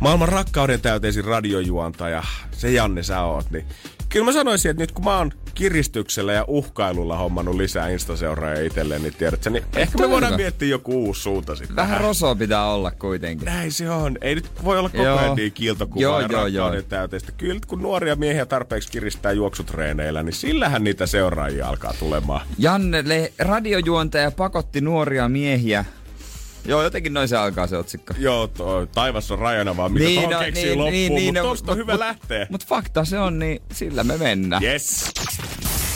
maailman 0.00 0.28
rakkauden 0.28 0.80
täyteisin 0.80 1.24
radiojuontaja, 1.24 2.22
se 2.52 2.70
Janne 2.70 3.02
sä 3.02 3.22
oot, 3.22 3.50
niin 3.50 3.66
kyllä 4.12 4.24
mä 4.24 4.32
sanoisin, 4.32 4.70
että 4.70 4.82
nyt 4.82 4.92
kun 4.92 5.04
mä 5.04 5.18
oon 5.18 5.32
kiristyksellä 5.54 6.32
ja 6.32 6.44
uhkailulla 6.48 7.16
hommannut 7.16 7.56
lisää 7.56 7.88
instaseuraajia 7.88 8.64
itselleen, 8.64 9.02
niin 9.02 9.14
tiedätkö, 9.14 9.50
niin 9.50 9.64
ehkä 9.76 9.98
me 9.98 10.10
voidaan 10.10 10.36
miettiä 10.36 10.68
joku 10.68 11.04
uusi 11.04 11.22
suunta 11.22 11.56
sitten. 11.56 11.76
Vähän 11.76 12.00
rosoa 12.00 12.34
pitää 12.34 12.66
olla 12.66 12.90
kuitenkin. 12.90 13.46
Näin 13.46 13.72
se 13.72 13.90
on. 13.90 14.18
Ei 14.20 14.34
nyt 14.34 14.50
voi 14.64 14.78
olla 14.78 14.88
koko 14.88 15.02
ajan 15.02 15.36
niin 15.36 15.52
kiiltokuvaa 15.52 16.02
joo, 16.02 16.20
ja 16.20 16.28
joo, 16.28 16.46
joo. 16.46 16.82
täyteistä. 16.82 17.32
Kyllä 17.32 17.60
kun 17.66 17.82
nuoria 17.82 18.16
miehiä 18.16 18.46
tarpeeksi 18.46 18.92
kiristää 18.92 19.32
juoksutreeneillä, 19.32 20.22
niin 20.22 20.34
sillähän 20.34 20.84
niitä 20.84 21.06
seuraajia 21.06 21.68
alkaa 21.68 21.94
tulemaan. 21.98 22.46
Janne, 22.58 23.04
radiojuontaja 23.38 24.30
pakotti 24.30 24.80
nuoria 24.80 25.28
miehiä 25.28 25.84
Joo, 26.64 26.82
jotenkin 26.82 27.14
noin 27.14 27.28
se 27.28 27.36
alkaa 27.36 27.66
se 27.66 27.76
otsikko. 27.76 28.14
Joo, 28.18 28.46
toi, 28.46 28.86
taivas 28.86 29.30
on 29.30 29.38
rajana 29.38 29.76
vaan, 29.76 29.92
mitä 29.92 30.04
niin, 30.04 30.30
no, 30.30 30.38
keksii 30.38 30.64
niin, 30.64 30.78
loppuun, 30.78 30.92
niin, 30.92 31.14
niin, 31.14 31.34
mutta 31.34 31.48
tosta 31.48 31.72
on 31.72 31.78
hyvä 31.78 31.92
mut, 31.92 32.00
lähteä. 32.00 32.46
Mutta 32.50 32.66
fakta 32.68 33.04
se 33.04 33.18
on, 33.18 33.38
niin 33.38 33.62
sillä 33.72 34.04
me 34.04 34.16
mennään. 34.16 34.62
Yes. 34.62 35.10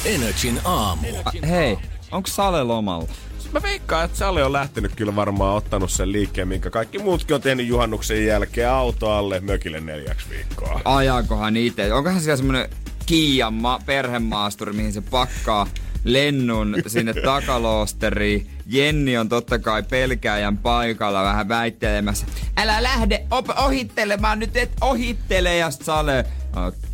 Energin 0.05 0.61
aamu. 0.65 1.07
A, 1.25 1.47
hei, 1.47 1.79
onko 2.13 2.27
Sale 2.29 2.65
lomalla? 2.65 3.09
Mä 3.53 3.63
veikkaan, 3.63 4.05
että 4.05 4.19
Sale 4.19 4.45
on 4.45 4.53
lähtenyt 4.53 4.97
kyllä 4.97 5.17
varmaan 5.17 5.57
ottanut 5.57 5.91
sen 5.91 6.13
liikkeen, 6.13 6.49
minkä 6.49 6.71
kaikki 6.71 6.99
muutkin 6.99 7.35
on 7.35 7.41
tehnyt 7.41 7.67
juhannuksen 7.67 8.27
jälkeen 8.27 8.71
auto 8.71 9.11
alle 9.11 9.41
mökille 9.41 9.81
neljäksi 9.81 10.31
viikkoa. 10.31 10.81
Ajakohan 10.85 11.57
itse? 11.57 11.93
Onkohan 11.93 12.21
siellä 12.21 12.37
semmonen 12.37 12.69
Kiian 13.07 13.55
ma- 13.55 13.81
perhemaasturi, 13.87 14.73
mihin 14.73 14.93
se 14.93 15.01
pakkaa 15.01 15.67
lennun 16.05 16.77
sinne 16.87 17.15
takaloosteriin. 17.15 18.51
Jenni 18.67 19.19
on 19.19 19.29
totta 19.29 19.59
kai 19.59 19.83
pelkääjän 19.83 20.59
paikalla 20.59 21.23
vähän 21.23 21.49
väittelemässä. 21.49 22.27
Älä 22.57 22.83
lähde 22.83 23.27
op- 23.31 23.59
ohittelemaan, 23.59 24.39
nyt 24.39 24.57
et 24.57 24.71
ohittele 24.81 25.57
ja 25.57 25.71
Sale 25.71 26.25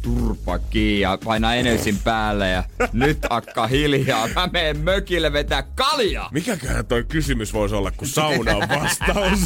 turpa 0.02 0.58
kiinni 0.58 1.00
ja 1.00 1.18
painaa 1.24 1.54
Enesin 1.54 1.98
päälle 2.04 2.50
ja 2.50 2.64
nyt 2.92 3.18
akka 3.30 3.66
hiljaa. 3.66 4.28
Mä 4.34 4.48
menen 4.52 4.78
mökille 4.78 5.32
vetää 5.32 5.62
kalja. 5.74 6.28
Mikäköhän 6.32 6.86
toi 6.86 7.04
kysymys 7.04 7.52
voisi 7.52 7.74
olla, 7.74 7.90
kun 7.90 8.08
sauna 8.08 8.56
on 8.56 8.68
vastaus? 8.68 9.38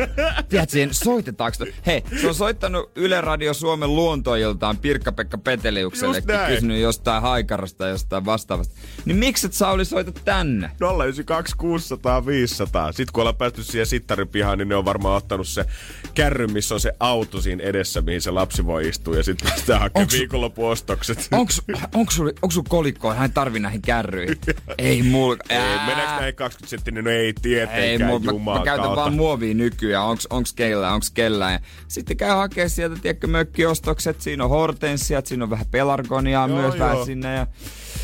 Tiedätkö, 0.48 0.88
soitetaanko 0.90 1.56
to? 1.58 1.64
Hei, 1.86 2.02
se 2.20 2.28
on 2.28 2.34
soittanut 2.34 2.92
Yle 2.96 3.20
Radio 3.20 3.54
Suomen 3.54 3.94
luontoiltaan 3.94 4.78
Pirkka-Pekka 4.78 5.38
Peteliukselle. 5.38 6.22
Kysynyt 6.48 6.80
jostain 6.80 7.22
haikarasta 7.22 7.88
jostain 7.88 8.24
vastaavasta. 8.24 8.74
Niin 9.04 9.16
miksi 9.16 9.46
et 9.46 9.52
Sauli 9.52 9.84
soita 9.84 10.12
tänne? 10.24 10.70
092 11.04 11.56
600 11.56 12.26
500. 12.26 12.92
Sitten 12.92 13.12
kun 13.12 13.20
ollaan 13.20 13.36
päästy 13.36 13.62
siihen 13.62 13.86
sittarin 13.86 14.28
pihaan, 14.28 14.58
niin 14.58 14.68
ne 14.68 14.76
on 14.76 14.84
varmaan 14.84 15.16
ottanut 15.16 15.48
se 15.48 15.64
kärry, 16.14 16.46
missä 16.46 16.74
on 16.74 16.80
se 16.80 16.92
auto 17.00 17.40
siinä 17.40 17.64
edessä, 17.64 18.00
mihin 18.00 18.20
se 18.20 18.30
lapsi 18.30 18.66
voi 18.66 18.88
istua. 18.88 19.16
Ja 19.16 19.22
sitten 19.22 19.52
sitä 19.64 19.78
hakea 19.78 20.02
onks, 20.02 20.14
viikonloppuostokset. 20.14 21.28
Onks, 21.32 21.62
onks, 21.94 22.14
sul, 22.14 22.30
onks 22.42 22.54
sun 22.54 22.64
kolikko? 22.68 23.14
Hän 23.14 23.32
tarvii 23.32 23.60
näihin 23.60 23.82
kärryihin. 23.82 24.36
ei 24.78 25.02
mulla. 25.02 25.36
Ei, 25.48 25.78
meneekö 25.86 26.12
näihin 26.12 26.34
20 26.34 26.70
senttinen? 26.70 27.04
No 27.04 27.10
ei 27.10 27.34
tietenkään, 27.42 27.82
ei, 27.82 27.98
mul, 27.98 28.18
mä, 28.18 28.58
mä, 28.58 28.64
käytän 28.64 28.96
vaan 28.96 29.14
muovia 29.14 29.54
nykyään. 29.54 30.06
Onks, 30.06 30.26
onks 30.30 30.52
keillä, 30.52 30.92
onks 30.92 31.10
kellään. 31.10 31.60
Sitten 31.88 32.16
käy 32.16 32.36
hakea 32.36 32.68
sieltä, 32.68 32.96
tiedätkö, 33.02 33.26
mökkiostokset. 33.26 34.20
Siinä 34.20 34.44
on 34.44 34.50
hortensiat, 34.50 35.26
siinä 35.26 35.44
on 35.44 35.50
vähän 35.50 35.66
pelargoniaa 35.70 36.48
joo, 36.48 36.58
myös 36.58 36.74
joo. 36.74 36.88
vähän 36.88 37.04
sinne. 37.04 37.34
Ja, 37.34 37.46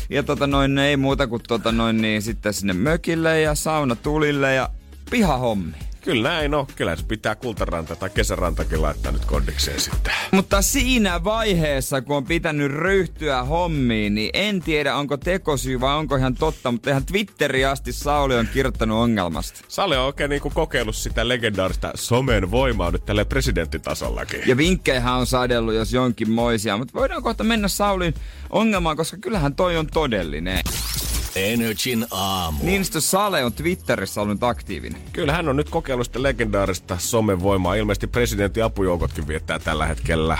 ja 0.09 0.23
tota 0.23 0.47
noin, 0.47 0.77
ei 0.77 0.97
muuta 0.97 1.27
kuin 1.27 1.41
tota 1.47 1.71
noin, 1.71 2.01
niin 2.01 2.21
sitten 2.21 2.53
sinne 2.53 2.73
mökille 2.73 3.41
ja 3.41 3.55
sauna 3.55 3.95
tulille 3.95 4.53
ja 4.53 4.69
pihahommi. 5.11 5.90
Kyllä 6.01 6.29
näin 6.29 6.53
on. 6.53 6.67
Kyllä 6.75 6.95
se 6.95 7.05
pitää 7.07 7.35
kultaranta 7.35 7.95
tai 7.95 8.09
kesärantakin 8.09 8.81
laittaa 8.81 9.11
nyt 9.11 9.25
kondikseen 9.25 9.79
sitten. 9.79 10.13
Mutta 10.31 10.61
siinä 10.61 11.23
vaiheessa, 11.23 12.01
kun 12.01 12.17
on 12.17 12.25
pitänyt 12.25 12.71
ryhtyä 12.71 13.43
hommiin, 13.43 14.15
niin 14.15 14.29
en 14.33 14.61
tiedä 14.61 14.95
onko 14.95 15.17
tekosyy 15.17 15.81
vai 15.81 15.95
onko 15.95 16.15
ihan 16.15 16.35
totta, 16.35 16.71
mutta 16.71 16.89
ihan 16.89 17.05
Twitteri 17.05 17.65
asti 17.65 17.93
Sauli 17.93 18.35
on 18.35 18.47
kirjoittanut 18.53 18.97
ongelmasta. 18.97 19.59
Sauli 19.67 19.95
on 19.95 20.05
oikein 20.05 20.29
niinku 20.29 20.49
kokeillut 20.49 20.95
sitä 20.95 21.27
legendaarista 21.27 21.91
somen 21.95 22.51
voimaa 22.51 22.91
nyt 22.91 23.05
tälle 23.05 23.25
presidenttitasollakin. 23.25 24.41
Ja 24.45 24.57
vinkkejä 24.57 25.13
on 25.13 25.27
sadellut 25.27 25.73
jos 25.73 25.93
jonkin 25.93 26.31
moisia, 26.31 26.77
mutta 26.77 26.93
voidaan 26.93 27.23
kohta 27.23 27.43
mennä 27.43 27.67
Saulin 27.67 28.13
ongelmaan, 28.49 28.97
koska 28.97 29.17
kyllähän 29.17 29.55
toi 29.55 29.77
on 29.77 29.87
todellinen. 29.87 30.59
Energin 31.35 32.05
aamu. 32.11 32.57
Niinistö 32.63 33.01
Sale 33.01 33.45
on 33.45 33.53
Twitterissä 33.53 34.21
ollut 34.21 34.43
aktiivinen. 34.43 35.01
Kyllä 35.13 35.33
hän 35.33 35.49
on 35.49 35.55
nyt 35.55 35.69
kokeillut 35.69 36.07
sitä 36.07 36.23
legendaarista 36.23 36.97
somevoimaa. 36.99 37.75
Ilmeisesti 37.75 38.07
presidentin 38.07 38.63
apujoukotkin 38.63 39.27
viettää 39.27 39.59
tällä 39.59 39.85
hetkellä 39.85 40.37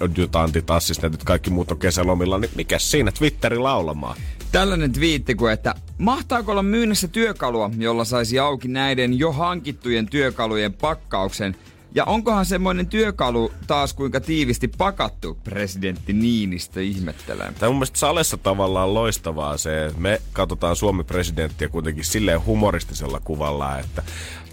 adjutantit, 0.00 0.70
assistentit, 0.70 1.24
kaikki 1.24 1.50
muut 1.50 1.70
on 1.70 1.78
kesälomilla. 1.78 2.38
Niin 2.38 2.50
mikä 2.56 2.78
siinä 2.78 3.12
Twitteri 3.12 3.58
laulamaan? 3.58 4.16
Tällainen 4.52 4.92
twiitti 4.92 5.34
kuin, 5.34 5.52
että 5.52 5.74
mahtaako 5.98 6.52
olla 6.52 6.62
myynnissä 6.62 7.08
työkalua, 7.08 7.70
jolla 7.78 8.04
saisi 8.04 8.38
auki 8.38 8.68
näiden 8.68 9.18
jo 9.18 9.32
hankittujen 9.32 10.06
työkalujen 10.06 10.72
pakkauksen– 10.72 11.56
ja 11.94 12.04
onkohan 12.04 12.46
semmoinen 12.46 12.86
työkalu 12.86 13.52
taas 13.66 13.94
kuinka 13.94 14.20
tiivisti 14.20 14.68
pakattu 14.68 15.38
presidentti 15.44 16.12
Niinistö 16.12 16.82
ihmettelee? 16.82 17.52
Tämä 17.58 17.70
on 17.70 17.76
mun 17.76 17.86
Salessa 17.92 18.36
tavallaan 18.36 18.94
loistavaa 18.94 19.56
se, 19.56 19.92
me 19.96 20.20
katsotaan 20.32 20.76
Suomen 20.76 21.06
presidenttiä 21.06 21.68
kuitenkin 21.68 22.04
silleen 22.04 22.46
humoristisella 22.46 23.20
kuvalla, 23.20 23.78
että 23.78 24.02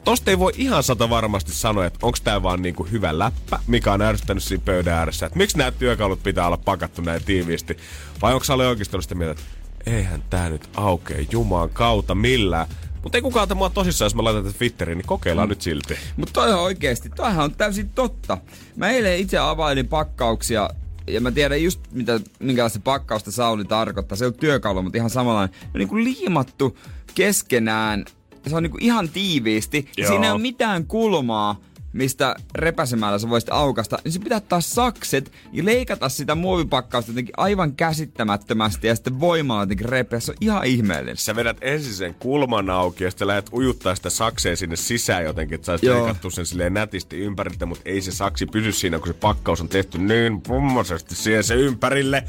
tosta 0.03 0.31
ei 0.31 0.39
voi 0.39 0.51
ihan 0.55 0.83
sata 0.83 1.09
varmasti 1.09 1.51
sanoa, 1.51 1.85
että 1.85 1.99
onko 2.01 2.17
tämä 2.23 2.43
vaan 2.43 2.61
niinku 2.61 2.83
hyvä 2.83 3.19
läppä, 3.19 3.59
mikä 3.67 3.93
on 3.93 4.01
ärsyttänyt 4.01 4.43
siinä 4.43 4.63
pöydän 4.65 4.93
ääressä. 4.93 5.25
Että 5.25 5.37
miksi 5.37 5.57
nämä 5.57 5.71
työkalut 5.71 6.23
pitää 6.23 6.47
olla 6.47 6.57
pakattu 6.57 7.01
näin 7.01 7.23
tiiviisti? 7.23 7.77
Vai 8.21 8.33
onko 8.33 8.43
Sale 8.43 8.67
oikeasti 8.67 9.01
sitä 9.01 9.15
mieltä, 9.15 9.41
että 9.41 9.91
eihän 9.91 10.23
tämä 10.29 10.49
nyt 10.49 10.69
aukea 10.75 11.25
Jumalan 11.31 11.69
kautta 11.69 12.15
millään. 12.15 12.67
Mutta 13.07 13.17
ei 13.17 13.21
kukaan 13.21 13.43
ota 13.43 13.55
mua 13.55 13.69
tosissaan, 13.69 14.05
jos 14.05 14.15
mä 14.15 14.23
laitan 14.23 14.43
tätä 14.43 14.57
Twitteriin, 14.57 14.97
niin 14.97 15.05
kokeillaan 15.05 15.47
mm. 15.47 15.49
nyt 15.49 15.61
silti. 15.61 15.97
Mutta 16.17 16.33
toi 16.33 16.53
on 16.53 16.59
oikeesti, 16.59 17.09
toihan 17.09 17.45
on 17.45 17.55
täysin 17.55 17.89
totta. 17.89 18.37
Mä 18.75 18.89
eilen 18.89 19.19
itse 19.19 19.37
availin 19.37 19.87
pakkauksia 19.87 20.69
ja 21.07 21.21
mä 21.21 21.31
tiedän 21.31 21.63
just, 21.63 21.79
mitä, 21.91 22.19
minkälaista 22.39 22.79
pakkausta 22.83 23.31
Sauli 23.31 23.65
tarkoittaa. 23.65 24.15
Se 24.15 24.25
on 24.25 24.33
työkalu, 24.33 24.81
mutta 24.81 24.97
ihan 24.97 25.09
samanlainen. 25.09 25.55
On 25.63 25.79
niin 25.79 25.87
kuin 25.87 26.03
liimattu 26.03 26.77
keskenään. 27.15 28.05
Se 28.47 28.55
on 28.55 28.63
niin 28.63 28.71
kuin 28.71 28.83
ihan 28.83 29.09
tiiviisti. 29.09 29.89
Ja 29.97 30.07
siinä 30.07 30.25
ei 30.25 30.31
ole 30.31 30.41
mitään 30.41 30.85
kulmaa 30.85 31.59
mistä 31.97 32.35
repäsemällä 32.55 33.19
sä 33.19 33.29
voisit 33.29 33.49
aukasta, 33.49 33.97
niin 34.03 34.11
se 34.11 34.19
pitää 34.19 34.37
ottaa 34.37 34.61
sakset 34.61 35.31
ja 35.51 35.65
leikata 35.65 36.09
sitä 36.09 36.35
muovipakkausta 36.35 37.11
jotenkin 37.11 37.33
aivan 37.37 37.75
käsittämättömästi 37.75 38.87
ja 38.87 38.95
sitten 38.95 39.19
voimalla 39.19 39.61
jotenkin 39.61 39.89
repeä. 39.89 40.19
Se 40.19 40.31
on 40.31 40.37
ihan 40.41 40.65
ihmeellinen. 40.65 41.17
Sä 41.17 41.35
vedät 41.35 41.57
ensin 41.61 41.93
sen 41.93 42.13
kulman 42.13 42.69
auki 42.69 43.03
ja 43.03 43.11
sitten 43.11 43.27
lähdet 43.27 43.53
ujuttaa 43.53 43.95
sitä 43.95 44.09
saksea 44.09 44.55
sinne 44.55 44.75
sisään 44.75 45.23
jotenkin, 45.23 45.55
että 45.55 45.65
sä 45.65 45.93
leikattu 45.93 46.29
sen 46.29 46.45
silleen 46.45 46.73
nätisti 46.73 47.17
ympäriltä, 47.17 47.65
mutta 47.65 47.83
ei 47.85 48.01
se 48.01 48.11
saksi 48.11 48.45
pysy 48.45 48.71
siinä, 48.71 48.99
kun 48.99 49.07
se 49.07 49.13
pakkaus 49.13 49.61
on 49.61 49.69
tehty 49.69 49.97
niin 49.97 50.41
pummosesti 50.41 51.15
siihen 51.15 51.43
se 51.43 51.55
ympärille. 51.55 52.23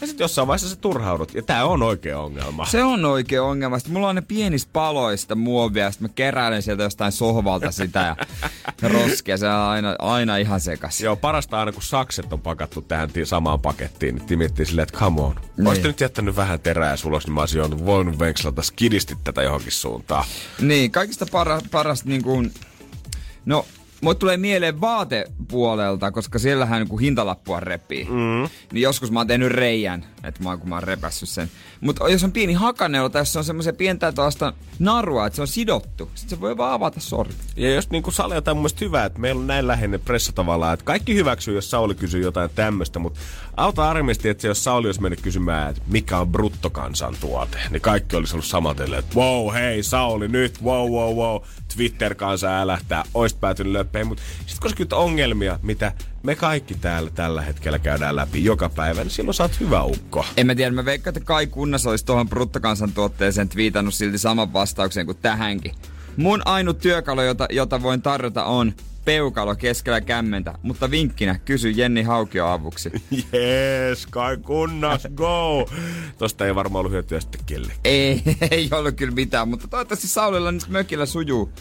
Ja 0.00 0.06
sitten 0.06 0.24
jossain 0.24 0.48
vaiheessa 0.48 0.68
sä 0.68 0.76
turhaudut. 0.76 1.34
Ja 1.34 1.42
tää 1.42 1.64
on 1.64 1.82
oikea 1.82 2.20
ongelma. 2.20 2.66
Se 2.66 2.84
on 2.84 3.04
oikea 3.04 3.42
ongelma. 3.42 3.78
Sitten 3.78 3.92
mulla 3.92 4.08
on 4.08 4.14
ne 4.14 4.20
pienistä 4.20 4.70
paloista 4.72 5.34
muovia, 5.34 5.90
sitten 5.90 6.08
mä 6.10 6.12
keräilen 6.14 6.62
sieltä 6.62 6.82
jostain 6.82 7.12
sohvalta 7.12 7.70
sitä 7.70 8.16
ja 8.80 8.88
roskia. 8.88 9.36
Se 9.36 9.48
on 9.48 9.54
aina, 9.54 9.96
aina 9.98 10.36
ihan 10.36 10.60
sekas. 10.60 11.00
Joo, 11.00 11.16
parasta 11.16 11.58
aina 11.60 11.72
kun 11.72 11.82
sakset 11.82 12.32
on 12.32 12.40
pakattu 12.40 12.82
tähän 12.82 13.10
samaan 13.24 13.60
pakettiin, 13.60 14.22
niin 14.28 14.38
miettii 14.38 14.66
silleen, 14.66 14.88
että 14.88 14.98
come 14.98 15.20
on. 15.20 15.34
Niin. 15.56 15.66
Olisit 15.66 15.84
nyt 15.84 16.00
jättänyt 16.00 16.36
vähän 16.36 16.60
terää 16.60 16.96
sulos, 16.96 17.26
niin 17.26 17.34
mä 17.34 17.40
olisin 17.40 17.86
voinut 17.86 18.18
venkslata 18.18 18.62
skidisti 18.62 19.16
tätä 19.24 19.42
johonkin 19.42 19.72
suuntaan. 19.72 20.24
Niin, 20.60 20.90
kaikista 20.90 21.26
para, 21.32 21.60
parasta 21.70 22.08
niin 22.08 22.22
kuin, 22.22 22.54
no 23.46 23.66
Mulle 24.04 24.14
tulee 24.14 24.36
mieleen 24.36 24.80
vaatepuolelta, 24.80 26.12
koska 26.12 26.38
siellähän 26.38 26.88
kun 26.88 27.00
hintalappua 27.00 27.60
repii. 27.60 28.04
Mm. 28.04 28.48
Niin 28.72 28.82
joskus 28.82 29.10
mä 29.10 29.20
oon 29.20 29.26
tehnyt 29.26 29.52
reijän, 29.52 30.04
että 30.24 30.42
mä 30.42 30.48
oon, 30.48 30.58
kun 30.58 30.68
mä 30.68 30.74
oon 30.74 30.82
repässyt 30.82 31.28
sen. 31.28 31.50
Mutta 31.80 32.08
jos 32.08 32.24
on 32.24 32.32
pieni 32.32 32.52
hakaneula 32.52 33.10
tai 33.10 33.20
jos 33.20 33.36
on 33.36 33.44
semmoisia 33.44 33.72
pientä 33.72 34.12
tuosta 34.12 34.52
narua, 34.78 35.26
että 35.26 35.36
se 35.36 35.42
on 35.42 35.48
sidottu, 35.48 36.10
sit 36.14 36.28
se 36.28 36.40
voi 36.40 36.56
vaan 36.56 36.72
avata 36.72 37.00
sormi. 37.00 37.34
Ja 37.56 37.74
jos 37.74 37.90
niinku 37.90 38.10
Sali 38.10 38.34
on 38.50 38.56
mun 38.56 38.70
hyvä, 38.80 39.04
että 39.04 39.18
meillä 39.18 39.40
on 39.40 39.46
näin 39.46 39.66
läheinen 39.66 40.00
pressa 40.00 40.32
tavallaan, 40.32 40.74
että 40.74 40.84
kaikki 40.84 41.14
hyväksyy, 41.14 41.54
jos 41.54 41.70
Sauli 41.70 41.94
kysyy 41.94 42.22
jotain 42.22 42.50
tämmöistä, 42.54 42.98
mutta 42.98 43.20
auta 43.56 43.90
armisti, 43.90 44.28
että 44.28 44.46
jos 44.46 44.64
Sauli 44.64 44.88
olisi 44.88 45.02
mennyt 45.02 45.20
kysymään, 45.20 45.70
että 45.70 45.82
mikä 45.86 46.18
on 46.18 46.28
bruttokansantuote, 46.28 47.58
niin 47.70 47.82
kaikki 47.82 48.16
olisi 48.16 48.34
ollut 48.34 48.46
samatelle, 48.46 48.98
että 48.98 49.14
wow, 49.16 49.54
hei 49.54 49.82
Sauli, 49.82 50.28
nyt, 50.28 50.62
wow, 50.62 50.90
wow, 50.90 51.16
wow, 51.16 51.42
Twitter-kansa 51.76 52.60
älähtää, 52.60 53.04
ois 53.14 53.34
päätynyt 53.34 53.72
löppeen, 53.72 54.06
mutta 54.06 54.22
sitten 54.46 54.70
koska 54.70 54.96
ongelmia, 54.96 55.58
mitä 55.62 55.92
me 56.22 56.36
kaikki 56.36 56.74
täällä 56.74 57.10
tällä 57.10 57.42
hetkellä 57.42 57.78
käydään 57.78 58.16
läpi 58.16 58.44
joka 58.44 58.68
päivä, 58.68 59.00
niin 59.00 59.10
silloin 59.10 59.34
oot 59.40 59.60
hyvä 59.60 59.82
ukko. 59.82 60.26
En 60.36 60.46
mä 60.46 60.54
tiedä, 60.54 60.70
mä 60.70 60.84
veikkaan, 60.84 61.16
että 61.16 61.26
Kai 61.26 61.46
Kunnas 61.46 61.86
olisi 61.86 62.04
tuohon 62.04 62.28
bruttokansantuotteeseen 62.28 63.48
twiitannut 63.48 63.94
silti 63.94 64.18
saman 64.18 64.52
vastauksen 64.52 65.06
kuin 65.06 65.18
tähänkin. 65.22 65.74
Mun 66.16 66.42
ainut 66.44 66.78
työkalu, 66.78 67.22
jota, 67.22 67.46
jota 67.50 67.82
voin 67.82 68.02
tarjota 68.02 68.44
on 68.44 68.72
peukalo 69.04 69.54
keskellä 69.56 70.00
kämmentä, 70.00 70.54
mutta 70.62 70.90
vinkkinä 70.90 71.38
kysy 71.44 71.70
Jenni 71.70 72.02
Haukio 72.02 72.46
avuksi. 72.46 72.92
Yes, 73.34 74.06
kai 74.06 74.36
kunnas, 74.36 75.08
go! 75.14 75.68
Tosta 76.18 76.46
ei 76.46 76.54
varmaan 76.54 76.80
ollut 76.80 76.92
hyötyä 76.92 77.20
sitten 77.20 77.40
kelle. 77.46 77.72
Ei, 77.84 78.22
ei 78.50 78.68
ollut 78.72 78.94
kyllä 78.94 79.14
mitään, 79.14 79.48
mutta 79.48 79.68
toivottavasti 79.68 80.08
Saulilla 80.08 80.52
nyt 80.52 80.68
mökillä 80.68 81.06
sujuu. 81.06 81.52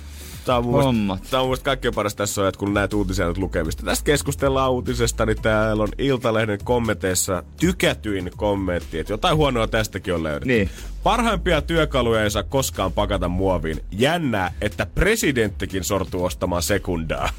Tämä 0.46 0.58
on, 0.58 0.66
muista, 0.66 1.30
tämä 1.30 1.42
on 1.42 1.48
muista 1.48 1.64
kaikkein 1.64 1.94
paras 1.94 2.16
tässä 2.16 2.42
on, 2.42 2.48
että 2.48 2.60
kun 2.60 2.74
näet 2.74 2.94
uutisia 2.94 3.28
nyt 3.28 3.38
lukemista. 3.38 3.86
Tästä 3.86 4.06
keskustellaan 4.06 4.72
uutisesta, 4.72 5.26
niin 5.26 5.42
täällä 5.42 5.84
on 5.84 5.90
Iltalehden 5.98 6.60
kommenteissa 6.64 7.44
tykätyin 7.60 8.32
kommentti, 8.38 9.00
että 9.00 9.14
jotain 9.14 9.38
huonoa 9.38 9.68
tästäkin 9.68 10.14
on 10.14 10.24
löydetty. 10.24 10.48
Niin. 10.48 10.70
Parhaimpia 11.04 11.62
työkaluja 11.62 12.24
ei 12.24 12.32
saa 12.32 12.44
koskaan 12.44 12.94
pakata 12.94 13.28
muoviin. 13.30 13.84
Jännää, 13.92 14.54
että 14.62 14.86
presidenttikin 14.86 15.84
sortuu 15.84 16.24
ostamaan 16.24 16.64
sekundaa. 16.64 17.30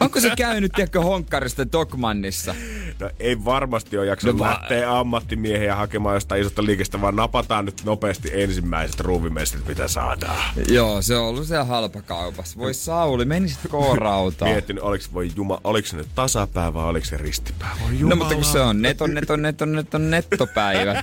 Onko 0.00 0.20
se 0.20 0.30
käynyt, 0.36 0.72
tiedätkö, 0.72 1.00
honkkarista 1.00 1.72
Dokmannissa? 1.72 2.54
No 3.00 3.10
ei 3.20 3.44
varmasti 3.44 3.98
ole 3.98 4.06
jaksanut 4.06 4.36
no, 4.36 4.44
lähteä 4.44 4.98
ammattimiehiä 4.98 5.76
hakemaan 5.76 6.16
jostain 6.16 6.40
isosta 6.40 6.64
liikestä, 6.64 7.00
vaan 7.00 7.16
napataan 7.16 7.64
nyt 7.64 7.82
nopeasti 7.84 8.30
ensimmäiset 8.32 9.00
ruuvimessit, 9.00 9.68
mitä 9.68 9.88
saadaan. 9.88 10.54
Joo, 10.68 11.02
se 11.02 11.16
on 11.16 11.28
ollut 11.28 11.46
se 11.46 11.56
halpakaupassa. 11.56 12.58
Voi 12.58 12.74
Sauli, 12.74 13.24
menisit 13.24 13.58
koorautaan. 13.68 14.50
Mietin, 14.50 14.82
oliko, 14.82 15.04
voi 15.12 15.30
juma, 15.36 15.60
oliko 15.64 15.88
se 15.88 15.96
nyt 15.96 16.08
tasapää 16.14 16.74
vai 16.74 16.84
oliko 16.84 17.06
se 17.06 17.16
ristipää? 17.16 17.76
Voi 17.82 17.98
jumala. 17.98 18.10
No 18.10 18.16
mutta 18.16 18.34
kun 18.34 18.44
se 18.44 18.60
on 18.60 18.82
neton, 18.82 19.14
neton, 19.14 19.42
neton, 19.42 19.72
neton, 19.72 20.10
nettopäivä. 20.10 21.02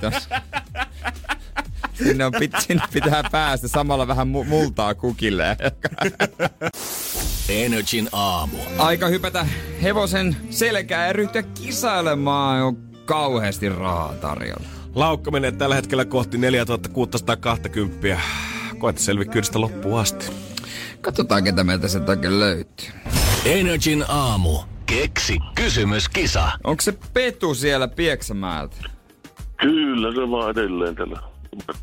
Sinne, 2.04 2.24
on, 2.24 2.32
sinne 2.58 2.82
pitää 2.92 3.22
päästä 3.32 3.68
samalla 3.68 4.08
vähän 4.08 4.28
multaa 4.28 4.94
kukille. 4.94 5.56
Energin 7.48 8.08
aamu. 8.12 8.56
Aika 8.78 9.06
hypätä 9.06 9.46
hevosen 9.82 10.36
selkää 10.50 11.06
ja 11.06 11.12
ryhtyä 11.12 11.42
kisailemaan. 11.42 12.62
On 12.62 12.76
kauheasti 13.04 13.68
rahaa 13.68 14.14
tarjolla. 14.14 14.66
Laukka 14.94 15.30
menee 15.30 15.52
tällä 15.52 15.74
hetkellä 15.74 16.04
kohti 16.04 16.38
4620. 16.38 18.20
Koeta 18.78 19.00
selvi 19.00 19.24
kyydistä 19.24 19.60
loppuun 19.60 20.00
asti. 20.00 20.26
Katsotaan, 21.00 21.44
ketä 21.44 21.64
meiltä 21.64 21.88
se 21.88 22.00
oikein 22.08 22.40
löytyy. 22.40 22.88
Energin 23.44 24.04
aamu. 24.08 24.58
Keksi 24.86 25.38
kysymys, 25.54 26.08
kisa. 26.08 26.52
Onko 26.64 26.80
se 26.80 26.98
Petu 27.12 27.54
siellä 27.54 27.88
Pieksämäältä? 27.88 28.76
Kyllä, 29.60 30.14
se 30.14 30.30
vaan 30.30 30.50
edelleen 30.50 30.96
tällä 30.96 31.29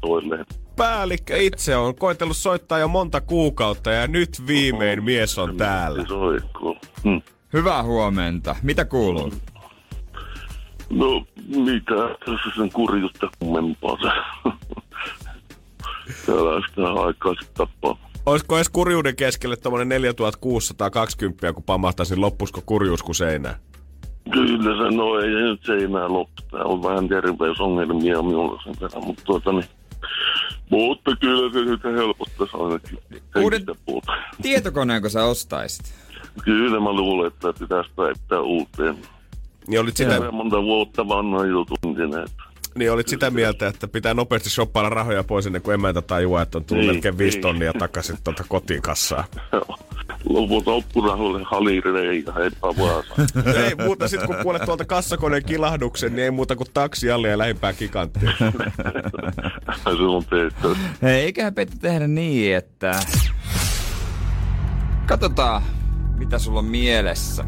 toilleen. 0.02 0.46
Päällikkö 0.76 1.38
itse 1.38 1.76
on 1.76 1.96
koitellut 1.96 2.38
soittaa 2.38 2.80
jo 2.80 2.88
monta 2.88 3.22
kuukautta 3.22 3.92
ja 3.92 4.08
nyt 4.08 4.48
viimein 4.48 5.04
mies 5.04 5.38
on 5.38 5.58
täällä. 5.58 6.04
Hm. 7.04 7.22
Hyvää 7.54 7.84
huomenta. 7.84 8.56
Mitä 8.64 8.86
kuuluu? 8.86 9.34
No, 10.90 11.26
mitä 11.48 11.96
tässä 12.26 12.50
sen 12.56 12.72
kurjuutta 12.72 13.30
kummempaa 13.40 13.98
se. 14.02 14.10
Tällaista 16.26 16.94
aikaa 16.94 17.34
sitten 17.34 17.56
tappaa. 17.58 17.98
Olisiko 18.26 18.56
edes 18.56 18.70
kurjuuden 18.70 19.16
keskelle 19.16 19.56
tuommoinen 19.58 19.90
4620, 19.90 21.54
kun 21.54 21.64
pamahtaisin, 21.64 22.22
loppusko 22.22 22.62
kurjuus 22.66 23.04
kuin 23.04 23.16
seinään? 23.16 23.56
Kyllä 24.32 24.90
se, 24.90 24.96
no 24.96 25.20
ei 25.20 25.30
nyt 25.30 25.62
se 25.64 25.78
enää 25.78 26.10
loppu. 26.10 26.42
Tää 26.52 26.64
on 26.64 26.84
vähän 26.84 27.08
terveysongelmia 27.08 28.22
minulla 28.22 28.62
sen 28.64 28.74
verran, 28.82 29.06
mutta 29.06 29.24
tuota 29.26 29.52
niin, 29.52 29.66
mutta 30.70 31.16
kyllä 31.16 31.54
se 31.54 31.60
nyt 31.60 31.84
helpottaisi 31.84 32.58
ainakin 32.58 33.00
Uuden 33.36 33.66
tietokoneen, 34.42 35.02
kun 35.02 35.12
sä 35.12 35.24
ostaisit? 35.24 35.94
Kyllä 36.44 36.80
mä 36.80 36.94
luulen, 36.94 37.28
että 37.28 37.54
pitäisi 37.60 37.90
päittää 37.96 38.42
uuteen. 38.42 38.98
Niin 39.68 39.82
olit 39.82 39.98
sitä... 39.98 40.32
monta 40.32 40.64
vuotta 40.64 41.08
vanha 41.08 41.46
juttu 41.46 41.76
entinen. 41.86 42.28
Niin 42.78 42.92
olit 42.92 43.08
sitä 43.08 43.30
mieltä, 43.30 43.68
että 43.68 43.88
pitää 43.88 44.14
nopeasti 44.14 44.50
shoppailla 44.50 44.90
rahoja 44.90 45.24
pois 45.24 45.46
ennen 45.46 45.62
kuin 45.62 45.74
emäntä 45.74 46.02
tajuaa, 46.02 46.42
että 46.42 46.58
on 46.58 46.64
tullut 46.64 46.86
niin, 46.86 46.96
melkein 46.96 47.18
viisi 47.18 47.38
niin. 47.38 47.42
tonnia 47.42 47.74
takaisin 47.74 48.18
tuota 48.24 48.44
kotiin 48.48 48.82
kassaan. 48.82 49.24
Loput 50.30 50.68
loppurahoille 50.68 51.44
halireikä, 51.46 52.32
epävaasa. 52.32 53.14
ei 53.66 53.76
muuta 53.86 54.08
sit 54.08 54.24
kun 54.24 54.36
kuulet 54.44 54.66
tuolta 54.66 54.86
kassakoneen 54.86 55.46
kilahduksen, 55.46 56.16
niin 56.16 56.24
ei 56.24 56.32
muuta 56.32 56.56
kuin 56.56 56.68
taksi 56.74 57.12
alle 57.12 57.28
ja 57.28 57.38
lähimpää 57.38 57.74
kikanttiin. 57.74 58.32
se 59.84 59.90
on 59.90 60.24
tehty. 60.26 60.78
Hei, 61.02 61.22
eiköhän 61.22 61.54
Petty 61.54 61.78
tehdä 61.78 62.08
niin, 62.08 62.56
että... 62.56 63.00
Katsotaan, 65.06 65.62
mitä 66.18 66.40
sulla 66.40 66.60
on 66.60 66.66
mielessä. 66.66 67.44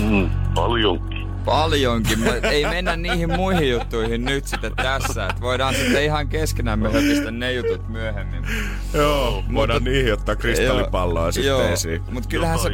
Mm, 0.00 0.30
paljonkin. 0.54 1.13
Paljonkin. 1.44 2.20
Me 2.20 2.40
ei 2.42 2.64
mennä 2.64 2.96
niihin 2.96 3.36
muihin 3.36 3.70
juttuihin 3.70 4.24
nyt 4.24 4.46
sitten 4.46 4.72
tässä. 4.76 5.26
Että 5.26 5.40
voidaan 5.40 5.74
sitten 5.74 6.04
ihan 6.04 6.28
keskenämme 6.28 6.92
höpistä 6.92 7.30
ne 7.30 7.52
jutut 7.52 7.88
myöhemmin. 7.88 8.44
Joo, 8.94 9.44
voidaan 9.54 9.82
mutta, 9.82 9.90
niihin 9.90 10.12
ottaa 10.12 10.36
kristallipalloa 10.36 11.32
sitten 11.32 11.48
joo, 11.48 11.62
esiin. 11.62 12.02
Mutta 12.10 12.28
kyllähän 12.28 12.58
se... 12.58 12.68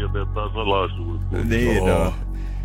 Niin, 1.44 1.86
no. 1.86 2.14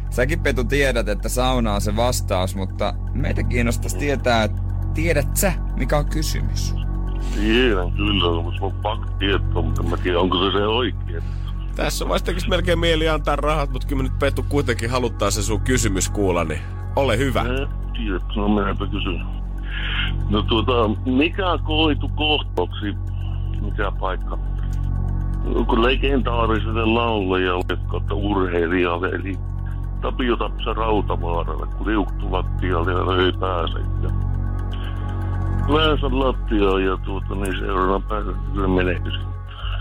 Säkin 0.10 0.40
Petu 0.40 0.64
tiedät, 0.64 1.08
että 1.10 1.30
sauna 1.30 1.74
on 1.74 1.82
se 1.82 1.96
vastaus, 1.96 2.56
mutta 2.56 2.94
meitä 3.14 3.44
kiinnostaisi 3.44 3.98
tietää, 3.98 4.44
että 4.44 4.62
tiedät 4.94 5.38
sä, 5.38 5.54
mikä 5.76 5.98
on 5.98 6.06
kysymys? 6.06 6.76
Tiedän 7.36 7.92
kyllä, 7.92 8.42
mutta 8.42 8.66
on 8.66 8.74
pakko 8.74 9.10
tietää, 9.20 9.62
mutta 9.62 9.84
mä 9.84 9.98
tiedän, 9.98 10.22
onko 10.22 10.46
se 10.46 10.58
se 10.58 10.66
oikein. 10.66 11.24
Tässä 11.76 12.06
on 12.06 12.10
vastakin 12.10 12.50
melkein 12.50 12.80
mieli 12.80 13.10
antaa 13.10 13.36
rahat, 13.36 13.70
mutta 13.70 13.88
kyllä 13.88 14.04
nyt 14.04 14.20
Petu 14.20 14.46
kuitenkin 14.50 14.90
haluttaa 14.90 15.32
se 15.32 15.44
sun 15.44 15.62
kysymys 15.62 16.10
kuulla, 16.10 16.44
niin 16.44 16.62
ole 16.96 17.18
hyvä. 17.18 17.46
Tiedät, 17.94 18.24
no 18.36 18.48
menenpä 18.50 18.88
kysyä. 18.88 19.22
No 20.30 20.42
tuota, 20.42 20.90
mikä 21.06 21.60
koitu 21.64 22.10
kohtoksi, 22.16 22.94
mikä 23.62 23.92
paikka? 24.00 24.38
Kun 25.68 25.84
legendaariselle 25.84 26.86
laulajalle 26.86 27.78
kautta 27.88 28.16
urheilijalle, 28.16 29.10
eli 29.10 29.38
Tapio 30.02 30.36
Tapsa 30.36 30.74
Rautavaaralle, 30.74 31.68
kun 31.78 31.88
liuktui 31.88 32.32
lattialle 32.32 32.92
ja 32.92 33.06
löi 33.08 33.34
päänsä. 33.40 33.80
Ja 33.80 34.10
päänsä 35.68 36.08
lattiaan 36.12 36.84
ja 36.84 36.98
tuota, 36.98 37.36
niin 37.36 37.60
seuraavana 37.60 38.06
päivänä 38.10 38.38
kyllä 38.54 38.68
menehtyi. 38.68 39.14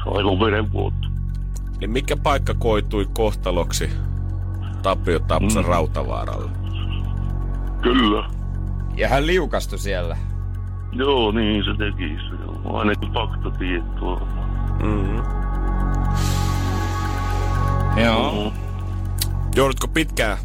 Aivan 0.07 0.41
verenvuoto. 0.41 1.13
Niin 1.81 1.91
mikä 1.91 2.17
paikka 2.17 2.55
koitui 2.55 3.09
kohtaloksi 3.13 3.91
Tapio 4.83 5.19
Tapsa 5.19 5.63
mm. 5.63 5.69
Rautavaaralle? 5.69 6.51
Kyllä. 7.83 8.31
Ja 8.97 9.09
hän 9.09 9.27
liukastui 9.27 9.79
siellä. 9.79 10.17
Joo, 10.93 11.33
niin 11.33 11.65
se 11.65 11.71
teki 11.79 12.17
se. 12.17 12.69
Ainakin 12.73 13.13
faktatietoa. 13.13 14.21
Mm-hmm. 14.83 15.23
Joo. 18.05 18.33
Mm-hmm. 18.33 18.65
Joudutko 19.57 19.89
pitkään 19.89 20.39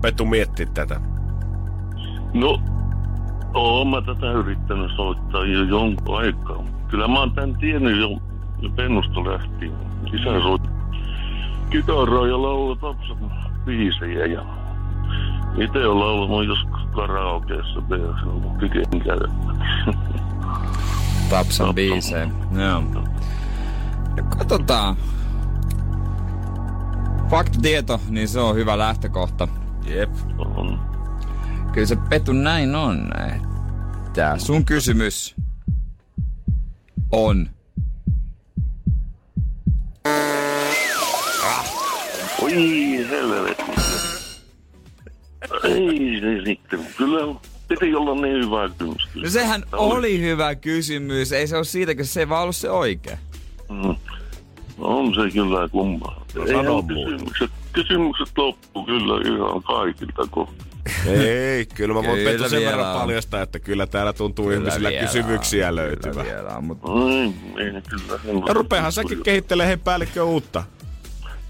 Petu 0.00 0.24
miettiä 0.24 0.66
tätä? 0.66 1.00
No, 2.34 2.62
oon 3.54 3.88
mä 3.88 4.02
tätä 4.02 4.32
yrittänyt 4.32 4.90
soittaa 4.96 5.44
jo 5.44 5.64
jonkun 5.64 6.18
aikaa. 6.18 6.64
Kyllä 6.88 7.08
mä 7.08 7.18
oon 7.18 7.32
tän 7.32 7.56
tiennyt 7.56 8.00
jo 8.00 8.29
pennusta 8.68 9.24
lähtien. 9.24 9.72
Isä 10.12 10.42
soitti 10.42 10.68
kitaraa 11.70 12.26
ja 12.26 12.42
laulaa 12.42 12.76
Tapsan 12.76 13.32
biisejä 13.64 14.26
ja 14.26 14.44
itse 15.58 15.86
on 15.86 16.00
laulanut 16.00 16.46
joskus 16.46 16.80
karaokeessa 16.94 17.82
kykenkäyttä. 18.58 19.54
Tapsan 21.30 21.74
biisejä, 21.74 22.30
joo. 22.52 23.04
Ja 24.16 24.22
katsotaan. 24.22 24.96
Faktatieto, 27.30 28.00
niin 28.08 28.28
se 28.28 28.40
on 28.40 28.56
hyvä 28.56 28.78
lähtökohta. 28.78 29.48
Jep. 29.86 30.10
On. 30.38 30.80
Kyllä 31.72 31.86
se 31.86 31.96
Petu 31.96 32.32
näin 32.32 32.74
on, 32.74 33.10
että 34.06 34.38
sun 34.38 34.64
kysymys 34.64 35.36
on. 37.12 37.46
Oi 42.56 43.06
helvetti. 43.10 43.62
Ei 45.64 46.20
se 46.20 46.44
sitten. 46.44 46.86
Kyllä 46.96 47.34
piti 47.68 47.94
olla 47.94 48.14
niin 48.14 48.44
hyvä 48.44 48.68
kysymys. 48.78 49.08
kyllä. 49.12 49.26
No 49.26 49.30
sehän 49.30 49.64
oli 49.72 50.20
hyvä 50.20 50.54
kysymys, 50.54 51.32
ei 51.32 51.46
se 51.46 51.56
ole 51.56 51.64
siitäkö 51.64 52.04
se 52.04 52.20
ei 52.20 52.28
vaan 52.28 52.42
ollut 52.42 52.56
se 52.56 52.70
oikea. 52.70 53.18
Mm. 53.68 53.96
On 54.78 55.14
se 55.14 55.30
kyllä 55.32 55.68
kummaa. 55.68 56.26
No 56.34 56.46
sano 56.46 56.82
kysymykset, 56.82 57.50
kysymykset 57.72 58.28
loppuu 58.38 58.84
kyllä 58.84 59.36
ihan 59.36 59.62
kaikilta 59.62 60.22
kohta. 60.30 60.64
Ei, 61.06 61.66
kyllä 61.66 61.94
mä 61.94 62.02
voin 62.02 62.18
Kyllä 62.18 62.30
Petu 62.30 62.48
sen 62.48 62.62
verran 62.62 62.98
paljastaa, 62.98 63.42
että 63.42 63.58
kyllä 63.58 63.86
täällä 63.86 64.12
tuntuu 64.12 64.50
ihmisillä 64.50 64.88
vielä 64.88 65.06
kysymyksiä 65.06 65.68
on, 65.68 65.76
löytyvä. 65.76 66.12
Kyllä 66.12 66.24
vielä 66.24 66.56
on, 66.56 66.64
mutta 66.64 66.88
Ei, 66.92 67.64
ei 67.64 67.82
kyllä. 67.82 68.42
Ja 68.46 68.54
rupeahan 68.54 68.92
säkin 68.92 69.22
kehittelee 69.22 69.66
hei 69.66 69.76
päällikkö 69.76 70.24
uutta. 70.24 70.64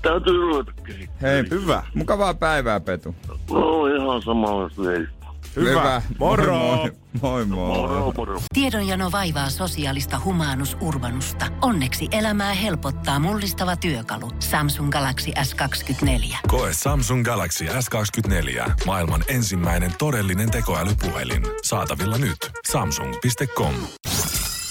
Täytyy 0.02 0.40
ruveta 0.40 0.72
kehittämään. 0.86 1.20
hei, 1.22 1.44
Hyvä. 1.50 1.82
mukavaa 1.94 2.34
päivää 2.34 2.80
Petu. 2.80 3.14
No 3.50 3.86
ihan 3.86 4.22
samalla 4.22 4.70
teistä. 4.70 5.20
Hyvä. 5.56 6.02
Moro. 6.18 6.56
Moi 6.56 6.90
moi. 7.20 7.44
moi. 7.44 7.78
Moro, 7.78 8.12
moro. 8.16 8.40
Tiedonjano 8.54 9.12
vaivaa 9.12 9.50
sosiaalista 9.50 10.20
humanus 10.24 10.76
urbanusta. 10.80 11.46
Onneksi 11.62 12.08
elämää 12.12 12.54
helpottaa 12.54 13.18
mullistava 13.18 13.76
työkalu. 13.76 14.30
Samsung 14.38 14.90
Galaxy 14.90 15.30
S24. 15.30 16.36
Koe 16.48 16.70
Samsung 16.72 17.24
Galaxy 17.24 17.64
S24. 17.64 18.70
Maailman 18.86 19.24
ensimmäinen 19.28 19.92
todellinen 19.98 20.50
tekoälypuhelin. 20.50 21.42
Saatavilla 21.62 22.18
nyt. 22.18 22.38
Samsung.com. 22.70 23.74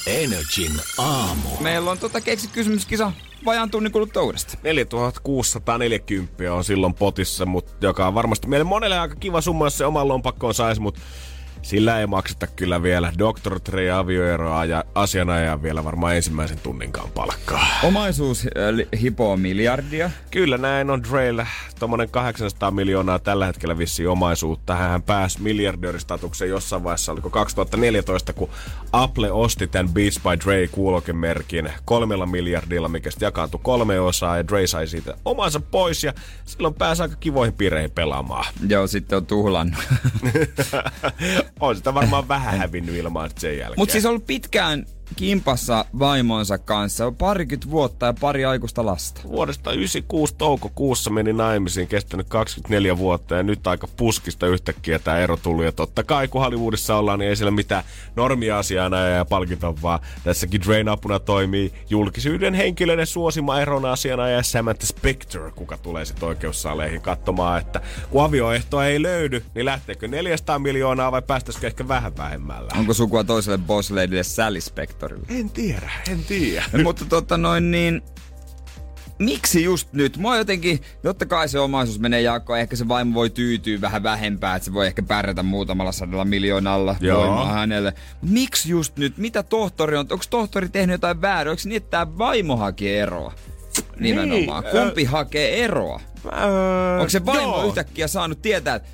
Energin 0.09 0.71
aamu. 0.97 1.49
Meillä 1.59 1.91
on 1.91 1.97
tota 1.97 2.21
keksi 2.21 2.47
kysymyskisa 2.47 3.11
vajaan 3.45 3.71
tunnin 3.71 3.91
kuluttua 3.91 4.23
uudesta. 4.23 4.57
4640 4.63 6.53
on 6.53 6.63
silloin 6.63 6.93
potissa, 6.93 7.45
mutta 7.45 7.73
joka 7.81 8.07
on 8.07 8.13
varmasti 8.13 8.47
meille 8.47 8.63
monelle 8.63 8.99
aika 8.99 9.15
kiva 9.15 9.41
summa, 9.41 9.65
jos 9.65 9.77
se 9.77 9.85
oman 9.85 10.07
lompakkoon 10.07 10.53
saisi, 10.53 10.81
mutta 10.81 11.01
sillä 11.61 11.99
ei 11.99 12.07
makseta 12.07 12.47
kyllä 12.47 12.83
vielä 12.83 13.13
Dr. 13.17 13.59
Dre 13.71 13.91
avioeroa 13.91 14.65
ja 14.65 14.83
asianajan 14.95 15.63
vielä 15.63 15.83
varmaan 15.83 16.15
ensimmäisen 16.15 16.59
tunninkaan 16.63 17.11
palkkaa. 17.11 17.65
Omaisuus 17.83 18.45
äh, 18.45 18.99
hipoo 19.01 19.37
miljardia. 19.37 20.11
Kyllä 20.31 20.57
näin 20.57 20.89
on 20.89 21.03
Dreillä. 21.03 21.47
Tuommoinen 21.79 22.09
800 22.09 22.71
miljoonaa 22.71 23.19
tällä 23.19 23.45
hetkellä 23.45 23.77
vissiin 23.77 24.09
omaisuutta. 24.09 24.75
Hän 24.75 25.03
pääsi 25.03 25.41
miljardööristatukseen 25.41 26.49
jossain 26.49 26.83
vaiheessa, 26.83 27.11
oliko 27.11 27.29
2014, 27.29 28.33
kun 28.33 28.49
Apple 28.91 29.31
osti 29.31 29.67
tämän 29.67 29.93
Beats 29.93 30.19
by 30.19 30.45
Dre 30.45 30.67
kuulokemerkin 30.67 31.69
kolmella 31.85 32.25
miljardilla, 32.25 32.87
mikä 32.87 33.11
sitten 33.11 33.27
jakaantui 33.27 33.59
kolme 33.63 33.99
osaa 33.99 34.37
ja 34.37 34.47
Dre 34.47 34.67
sai 34.67 34.87
siitä 34.87 35.13
omansa 35.25 35.59
pois 35.59 36.03
ja 36.03 36.13
silloin 36.45 36.73
pääsi 36.73 37.01
aika 37.01 37.15
kivoihin 37.15 37.53
piireihin 37.53 37.91
pelaamaan. 37.91 38.45
Joo, 38.69 38.87
sitten 38.87 39.17
on 39.17 39.25
tuhlannut. 39.25 39.79
on 41.59 41.75
sitä 41.75 41.93
varmaan 41.93 42.27
vähän 42.27 42.57
hävinnyt 42.57 42.95
ilman 42.95 43.29
sen 43.37 43.57
jälkeen. 43.57 43.79
Mutta 43.79 43.91
siis 43.91 44.05
on 44.05 44.09
ollut 44.09 44.27
pitkään 44.27 44.85
kimpassa 45.15 45.85
vaimonsa 45.99 46.57
kanssa. 46.57 47.11
Parikymmentä 47.11 47.71
vuotta 47.71 48.05
ja 48.05 48.13
pari 48.21 48.45
aikuista 48.45 48.85
lasta. 48.85 49.21
Vuodesta 49.23 49.71
96 49.71 50.35
toukokuussa 50.37 51.09
meni 51.09 51.33
naimisiin, 51.33 51.87
kestänyt 51.87 52.29
24 52.29 52.97
vuotta 52.97 53.35
ja 53.35 53.43
nyt 53.43 53.67
aika 53.67 53.87
puskista 53.97 54.47
yhtäkkiä 54.47 54.99
tämä 54.99 55.17
ero 55.17 55.37
tullut. 55.37 55.65
Ja 55.65 55.71
totta 55.71 56.03
kai 56.03 56.27
kun 56.27 56.41
Hollywoodissa 56.41 56.95
ollaan, 56.95 57.19
niin 57.19 57.29
ei 57.29 57.35
siellä 57.35 57.51
mitään 57.51 57.83
normia-asiana 58.15 58.99
ja 58.99 59.25
palkita, 59.25 59.81
vaan 59.81 59.99
tässäkin 60.23 60.61
Drain 60.61 60.89
apuna 60.89 61.19
toimii 61.19 61.73
julkisuuden 61.89 62.53
henkilöiden 62.53 63.07
suosima 63.07 63.61
erona 63.61 63.91
asiana 63.91 64.29
ja 64.29 64.43
Samantha 64.43 64.87
Spector, 64.87 65.51
kuka 65.51 65.77
tulee 65.77 66.05
sitten 66.05 66.29
oikeussaaleihin 66.29 67.01
katsomaan, 67.01 67.61
että 67.61 67.81
kun 68.09 68.23
avioehtoa 68.23 68.85
ei 68.85 69.01
löydy, 69.01 69.43
niin 69.55 69.65
lähteekö 69.65 70.07
400 70.07 70.59
miljoonaa 70.59 71.11
vai 71.11 71.21
päästäisikö 71.21 71.67
ehkä 71.67 71.87
vähän 71.87 72.17
vähemmällä? 72.17 72.71
Onko 72.77 72.93
sukua 72.93 73.23
toiselle 73.23 73.57
boss 73.57 73.91
ladylle 73.91 74.23
Sally 74.23 74.59
Spectorille? 74.99 75.39
En 75.39 75.49
tiedä, 75.49 75.91
en 76.09 76.23
tiedä. 76.23 76.63
Mutta 76.83 77.05
tota 77.05 77.37
noin 77.37 77.71
niin... 77.71 78.01
Miksi 79.19 79.63
just 79.63 79.93
nyt? 79.93 80.17
Mua 80.17 80.37
jotenkin, 80.37 80.81
totta 81.03 81.25
kai 81.25 81.49
se 81.49 81.59
omaisuus 81.59 81.99
menee 81.99 82.21
jakoon, 82.21 82.59
ehkä 82.59 82.75
se 82.75 82.87
vaimo 82.87 83.13
voi 83.13 83.29
tyytyä 83.29 83.81
vähän 83.81 84.03
vähempää, 84.03 84.55
että 84.55 84.65
se 84.65 84.73
voi 84.73 84.87
ehkä 84.87 85.03
pärjätä 85.03 85.43
muutamalla 85.43 85.91
sadalla 85.91 86.25
miljoonalla 86.25 86.95
Joo. 86.99 87.19
voimaa 87.19 87.51
hänelle. 87.51 87.93
Miksi 88.21 88.69
just 88.69 88.97
nyt? 88.97 89.17
Mitä 89.17 89.43
tohtori 89.43 89.97
on? 89.97 90.07
Onko 90.11 90.25
tohtori 90.29 90.69
tehnyt 90.69 90.93
jotain 90.93 91.21
väärin? 91.21 91.51
Onko 91.51 91.61
niin, 91.65 91.77
että 91.77 91.89
tämä 91.89 92.17
vaimo 92.17 92.55
hakee 92.57 92.99
eroa? 92.99 93.33
Nimenomaan. 93.99 94.63
Niin, 94.63 94.71
Kumpi 94.71 95.03
hakee 95.03 95.63
eroa? 95.63 96.01
Öö, 96.25 96.99
Onko 96.99 97.09
se 97.09 97.25
vaimo 97.25 97.57
joo. 97.57 97.67
yhtäkkiä 97.67 98.07
saanut 98.07 98.41
tietää, 98.41 98.75
että 98.75 98.89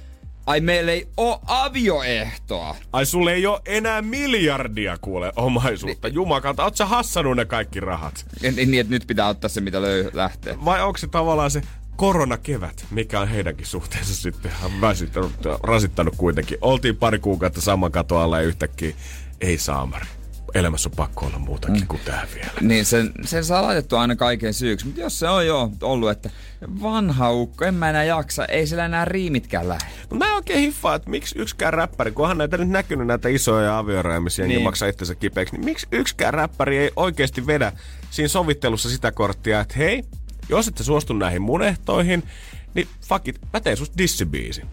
ai 0.45 0.61
meillä 0.61 0.91
ei 0.91 1.07
oo 1.17 1.41
avioehtoa? 1.47 2.75
Ai 2.93 3.05
sulle 3.05 3.33
ei 3.33 3.45
ole 3.45 3.61
enää 3.65 4.01
miljardia 4.01 4.97
kuule 5.01 5.31
omaisuutta. 5.35 6.07
Jumakalta, 6.07 6.63
oot 6.63 6.75
sä 6.75 6.85
hassannut 6.85 7.37
ne 7.37 7.45
kaikki 7.45 7.79
rahat? 7.79 8.25
Niin, 8.41 8.55
niin, 8.55 8.79
että 8.79 8.91
nyt 8.91 9.07
pitää 9.07 9.27
ottaa 9.27 9.49
se, 9.49 9.61
mitä 9.61 9.81
löy 9.81 10.09
lähtee. 10.13 10.57
Vai 10.65 10.83
onko 10.83 10.97
se 10.97 11.07
tavallaan 11.07 11.51
se 11.51 11.61
koronakevät, 11.95 12.85
mikä 12.91 13.19
on 13.19 13.27
heidänkin 13.27 13.65
suhteensa 13.65 14.15
sitten 14.15 14.51
ihan 14.59 14.81
väsyttänyt, 14.81 15.31
rasittanut 15.63 16.15
kuitenkin. 16.17 16.57
Oltiin 16.61 16.95
pari 16.95 17.19
kuukautta 17.19 17.61
saman 17.61 17.91
katon 17.91 18.21
alla 18.21 18.37
ja 18.37 18.47
yhtäkkiä 18.47 18.95
ei 19.41 19.57
saamari. 19.57 20.05
Elämässä 20.53 20.89
on 20.89 20.95
pakko 20.95 21.25
olla 21.25 21.39
muutakin 21.39 21.81
mm. 21.81 21.87
kuin 21.87 22.01
tää 22.05 22.27
vielä. 22.35 22.51
Niin 22.61 22.85
sen, 22.85 23.11
sen 23.25 23.45
saa 23.45 23.61
laitettua 23.63 24.01
aina 24.01 24.15
kaiken 24.15 24.53
syyksi. 24.53 24.85
Mutta 24.85 25.01
jos 25.01 25.19
se 25.19 25.29
on 25.29 25.47
jo 25.47 25.71
ollut, 25.81 26.09
että 26.11 26.29
vanha 26.81 27.31
ukko, 27.31 27.65
en 27.65 27.73
mä 27.73 27.89
enää 27.89 28.03
jaksa, 28.03 28.45
ei 28.45 28.67
sillä 28.67 28.85
enää 28.85 29.05
riimitkään 29.05 29.69
lähde. 29.69 29.85
Mutta 29.99 30.15
mä 30.15 30.35
oikein 30.35 30.59
hiffaa, 30.59 30.95
että 30.95 31.09
miksi 31.09 31.39
yksikään 31.39 31.73
räppäri, 31.73 32.11
kun 32.11 32.23
onhan 32.23 32.37
näitä 32.37 32.57
nyt 32.57 32.69
näkynyt 32.69 33.07
näitä 33.07 33.29
isoja 33.29 33.77
avioeroja, 33.77 34.19
missä 34.19 34.41
jengi 34.41 34.55
Niin. 34.55 34.63
maksaa 34.63 34.87
itsensä 34.89 35.15
kipeäksi, 35.15 35.55
niin 35.55 35.65
miksi 35.65 35.87
yksikään 35.91 36.33
räppäri 36.33 36.77
ei 36.77 36.91
oikeasti 36.95 37.47
vedä 37.47 37.71
siinä 38.11 38.27
sovittelussa 38.27 38.89
sitä 38.89 39.11
korttia, 39.11 39.59
että 39.59 39.75
hei, 39.77 40.03
jos 40.49 40.67
et 40.67 40.77
sä 40.77 40.83
suostu 40.83 41.13
näihin 41.13 41.41
mun 41.41 41.63
ehtoihin, 41.63 42.23
niin 42.73 42.87
fuck 43.09 43.27
it, 43.27 43.39
mä 43.53 43.59
teen 43.59 43.77
susta 43.77 43.97
dissibiisin. 43.97 44.65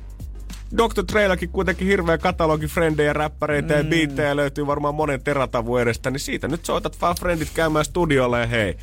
Dr. 0.77 1.05
Dreilläkin 1.13 1.49
kuitenkin 1.49 1.87
hirveä 1.87 2.19
katalogi 2.19 2.67
frendejä, 2.67 3.13
räppäreitä 3.13 3.75
mm. 3.75 3.79
ja 3.79 3.85
biittejä 3.85 4.37
löytyy 4.37 4.67
varmaan 4.67 4.95
monen 4.95 5.23
teratavun 5.23 5.81
edestä, 5.81 6.11
niin 6.11 6.21
siitä 6.21 6.49
nyt 6.49 6.65
soitat 6.65 7.01
vaan 7.01 7.17
frendit 7.21 7.51
käymään 7.55 7.85
studiolle 7.85 8.41
ja 8.41 8.47
hei. 8.47 8.77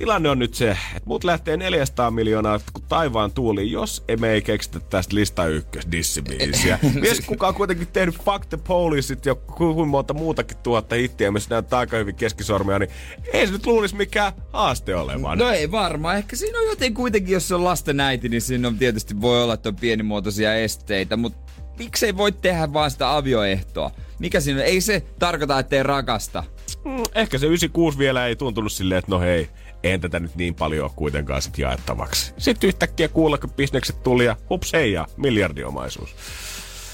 Tilanne 0.00 0.28
on 0.28 0.38
nyt 0.38 0.54
se, 0.54 0.70
että 0.70 1.08
mut 1.08 1.24
lähtee 1.24 1.56
400 1.56 2.10
miljoonaa 2.10 2.60
kun 2.72 2.82
taivaan 2.88 3.32
tuuli, 3.32 3.70
jos 3.70 4.04
emme 4.08 4.30
ei 4.30 4.42
keksitä 4.42 4.80
tästä 4.80 5.14
lista 5.14 5.46
ykkös 5.46 5.86
dissibiisiä. 5.92 6.78
Mies 7.00 7.20
kuka 7.20 7.48
on 7.48 7.54
kuitenkin 7.54 7.86
tehnyt 7.86 8.22
Fuck 8.24 8.46
the 8.46 8.56
Policeit 8.56 9.26
ja 9.26 9.34
ku- 9.34 9.74
kuinka 9.74 9.84
monta 9.84 10.14
muutakin 10.14 10.56
tuhatta 10.62 10.94
hittiä, 10.94 11.30
missä 11.30 11.50
näyttää 11.50 11.78
aika 11.78 11.96
hyvin 11.96 12.14
keskisormia, 12.14 12.78
niin 12.78 12.90
ei 13.32 13.46
se 13.46 13.52
nyt 13.52 13.66
luulisi 13.66 13.96
mikään 13.96 14.32
haaste 14.52 14.96
olevan. 14.96 15.38
No 15.38 15.50
ei 15.50 15.70
varmaan. 15.70 16.16
Ehkä 16.16 16.36
siinä 16.36 16.58
on 16.58 16.66
joten 16.66 16.94
kuitenkin, 16.94 17.32
jos 17.32 17.48
se 17.48 17.54
on 17.54 17.64
lasten 17.64 18.00
äiti, 18.00 18.28
niin 18.28 18.42
siinä 18.42 18.68
on 18.68 18.78
tietysti 18.78 19.20
voi 19.20 19.42
olla, 19.42 19.54
että 19.54 19.68
on 19.68 19.76
pienimuotoisia 19.76 20.54
esteitä, 20.54 21.16
mutta 21.16 21.52
miksei 21.78 22.16
voi 22.16 22.32
tehdä 22.32 22.72
vaan 22.72 22.90
sitä 22.90 23.16
avioehtoa? 23.16 23.90
Mikä 24.18 24.40
siinä? 24.40 24.62
Ei 24.62 24.80
se 24.80 25.02
tarkoita, 25.18 25.58
ettei 25.58 25.82
rakasta. 25.82 26.44
Mm, 26.84 27.02
ehkä 27.14 27.38
se 27.38 27.46
96 27.46 27.98
vielä 27.98 28.26
ei 28.26 28.36
tuntunut 28.36 28.72
silleen, 28.72 28.98
että 28.98 29.10
no 29.10 29.20
hei, 29.20 29.48
en 29.84 30.00
tätä 30.00 30.20
nyt 30.20 30.36
niin 30.36 30.54
paljon 30.54 30.84
ole 30.84 30.92
kuitenkaan 30.96 31.42
sit 31.42 31.58
jaettavaksi. 31.58 32.32
Sitten 32.38 32.68
yhtäkkiä 32.68 33.08
kuulla, 33.08 33.38
kun 33.38 33.50
bisnekset 33.50 34.02
tuli 34.02 34.24
ja 34.24 34.36
hups 34.50 34.72
hei 34.72 34.92
ja 34.92 35.06
miljardiomaisuus. 35.16 36.10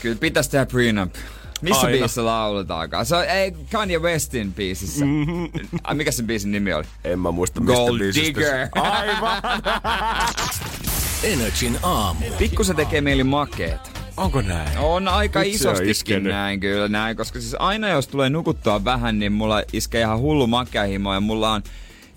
Kyllä 0.02 0.16
pitäisi 0.20 0.50
tehdä 0.50 0.66
prenup. 0.66 1.14
Missä 1.62 1.86
Aina. 1.86 1.98
biisissä 1.98 2.24
lauletaankaan? 2.24 3.06
Se 3.06 3.16
on 3.16 3.24
ei, 3.24 3.52
Kanye 3.72 3.98
Westin 3.98 4.52
biisissä. 4.52 5.04
Mm-hmm. 5.04 5.48
Ai, 5.84 5.94
mikä 5.94 6.10
sen 6.12 6.26
biisin 6.26 6.52
nimi 6.52 6.72
oli? 6.72 6.84
En 7.04 7.18
mä 7.18 7.30
muista 7.30 7.60
mistä 7.60 7.74
Gold 7.76 7.98
biisistä- 7.98 8.26
Digger. 8.26 8.68
Aivan! 8.74 9.42
Energin 11.22 11.78
aamu. 11.82 12.20
Pikku 12.38 12.64
se 12.64 12.74
tekee 12.74 13.00
mieli 13.00 13.24
makeeta. 13.24 13.90
Onko 14.16 14.42
näin? 14.42 14.78
On 14.78 15.08
aika 15.08 15.38
Nyt 15.38 15.48
on 15.48 15.54
isostikin 15.54 16.24
näin 16.24 16.60
kyllä 16.60 16.88
näin, 16.88 17.16
koska 17.16 17.40
siis 17.40 17.56
aina 17.58 17.88
jos 17.88 18.08
tulee 18.08 18.30
nukuttua 18.30 18.84
vähän, 18.84 19.18
niin 19.18 19.32
mulla 19.32 19.62
iskee 19.72 20.00
ihan 20.00 20.18
hullu 20.18 20.46
makeahimo 20.46 21.14
ja 21.14 21.20
mulla 21.20 21.52
on 21.52 21.62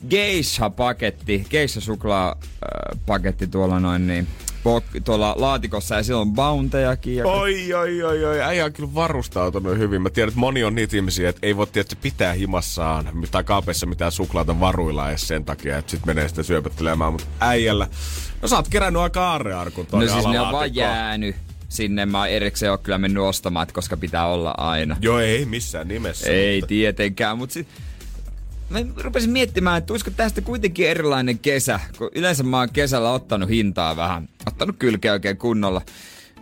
geisha-paketti, 0.09 1.45
geisha-suklaa-paketti 1.49 3.47
tuolla 3.47 3.79
noin 3.79 4.07
niin 4.07 4.27
tuolla 5.03 5.35
laatikossa 5.37 5.95
ja 5.95 6.03
siellä 6.03 6.21
on 6.21 6.33
bountejakin. 6.33 7.15
Ja 7.15 7.27
Oi, 7.27 7.73
oi, 7.73 8.03
oi, 8.03 8.25
oi. 8.25 8.41
Äijä 8.41 8.65
on 8.65 8.73
kyllä 8.73 8.93
varustautunut 8.95 9.77
hyvin. 9.77 10.01
Mä 10.01 10.09
tiedän, 10.09 10.27
että 10.27 10.39
moni 10.39 10.63
on 10.63 10.75
niitä 10.75 10.95
ihmisiä, 10.97 11.29
että 11.29 11.47
ei 11.47 11.57
voi 11.57 11.67
tietysti 11.67 11.95
pitää 12.01 12.33
himassaan 12.33 13.09
tai 13.31 13.43
kaapeissa 13.43 13.85
mitään 13.85 14.11
suklaata 14.11 14.59
varuilla 14.59 15.09
edes 15.09 15.27
sen 15.27 15.45
takia, 15.45 15.77
että 15.77 15.91
sit 15.91 16.05
menee 16.05 16.27
sitä 16.29 16.43
syöpöttelemään. 16.43 17.11
Mutta 17.11 17.27
äijällä, 17.39 17.87
no 18.41 18.47
sä 18.47 18.55
oot 18.55 18.67
kerännyt 18.67 19.01
aika 19.01 19.31
aarrearkun 19.31 19.87
no 19.91 19.99
siis 20.07 20.27
ne 20.27 20.39
on 20.39 20.51
vaan 20.51 20.75
jäänyt 20.75 21.35
sinne. 21.69 22.05
Mä 22.05 22.27
erikseen 22.27 22.71
ole 22.71 22.79
kyllä 22.83 22.97
mennyt 22.97 23.23
ostamaan, 23.23 23.63
että 23.63 23.73
koska 23.73 23.97
pitää 23.97 24.27
olla 24.27 24.53
aina. 24.57 24.97
Joo, 25.01 25.19
ei 25.19 25.45
missään 25.45 25.87
nimessä. 25.87 26.29
Ei 26.31 26.59
mutta- 26.59 26.67
tietenkään, 26.67 27.37
mutta 27.37 27.53
sit, 27.53 27.67
mä 28.69 28.79
rupesin 29.03 29.29
miettimään, 29.29 29.77
että 29.77 29.87
tulisiko 29.87 30.11
tästä 30.11 30.41
kuitenkin 30.41 30.89
erilainen 30.89 31.39
kesä, 31.39 31.79
kun 31.97 32.09
yleensä 32.15 32.43
mä 32.43 32.57
oon 32.57 32.69
kesällä 32.73 33.11
ottanut 33.11 33.49
hintaa 33.49 33.95
vähän, 33.95 34.29
ottanut 34.47 34.75
kylkeä 34.79 35.13
oikein 35.13 35.37
kunnolla. 35.37 35.81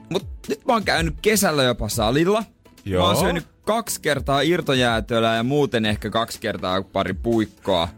Mutta 0.10 0.30
nyt 0.50 0.66
mä 0.66 0.74
oon 0.74 0.84
käynyt 0.84 1.16
kesällä 1.22 1.64
jopa 1.64 1.90
salilla. 1.90 2.44
Joo. 2.86 3.02
Mä 3.04 3.08
oon 3.08 3.18
syönyt 3.18 3.48
kaksi 3.64 4.02
kertaa 4.02 4.42
irtojäätölää 4.42 5.36
ja 5.36 5.44
muuten 5.44 5.86
ehkä 5.86 6.10
kaksi 6.10 6.40
kertaa 6.40 6.82
pari 6.82 7.14
puikkoa. 7.14 7.90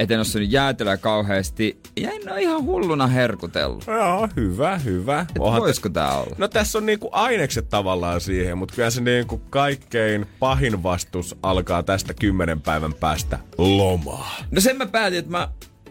Et 0.00 0.10
en 0.10 0.18
oo 0.18 0.24
syönyt 0.24 0.52
jäätölää 0.52 0.96
kauheasti. 0.96 1.80
Ja 1.96 2.10
en 2.10 2.32
oo 2.32 2.36
ihan 2.36 2.64
hulluna 2.64 3.06
herkutellut. 3.06 3.86
Joo, 3.86 4.28
hyvä, 4.36 4.78
hyvä. 4.78 5.20
Et 5.20 5.36
Onhan 5.38 5.62
voisiko 5.62 5.88
tää 5.88 6.18
olla? 6.18 6.36
No 6.38 6.48
tässä 6.48 6.78
on 6.78 6.86
niinku 6.86 7.08
ainekset 7.12 7.68
tavallaan 7.68 8.20
siihen, 8.20 8.58
mutta 8.58 8.74
kyllä 8.74 8.90
se 8.90 9.00
niinku 9.00 9.38
kaikkein 9.50 10.26
pahin 10.38 10.82
vastus 10.82 11.36
alkaa 11.42 11.82
tästä 11.82 12.14
kymmenen 12.14 12.60
päivän 12.60 12.94
päästä 12.94 13.38
lomaa. 13.58 14.36
No 14.50 14.60
sen 14.60 14.76
mä 14.76 14.86
päätin, 14.86 15.18
että 15.18 15.30
mä, 15.30 15.48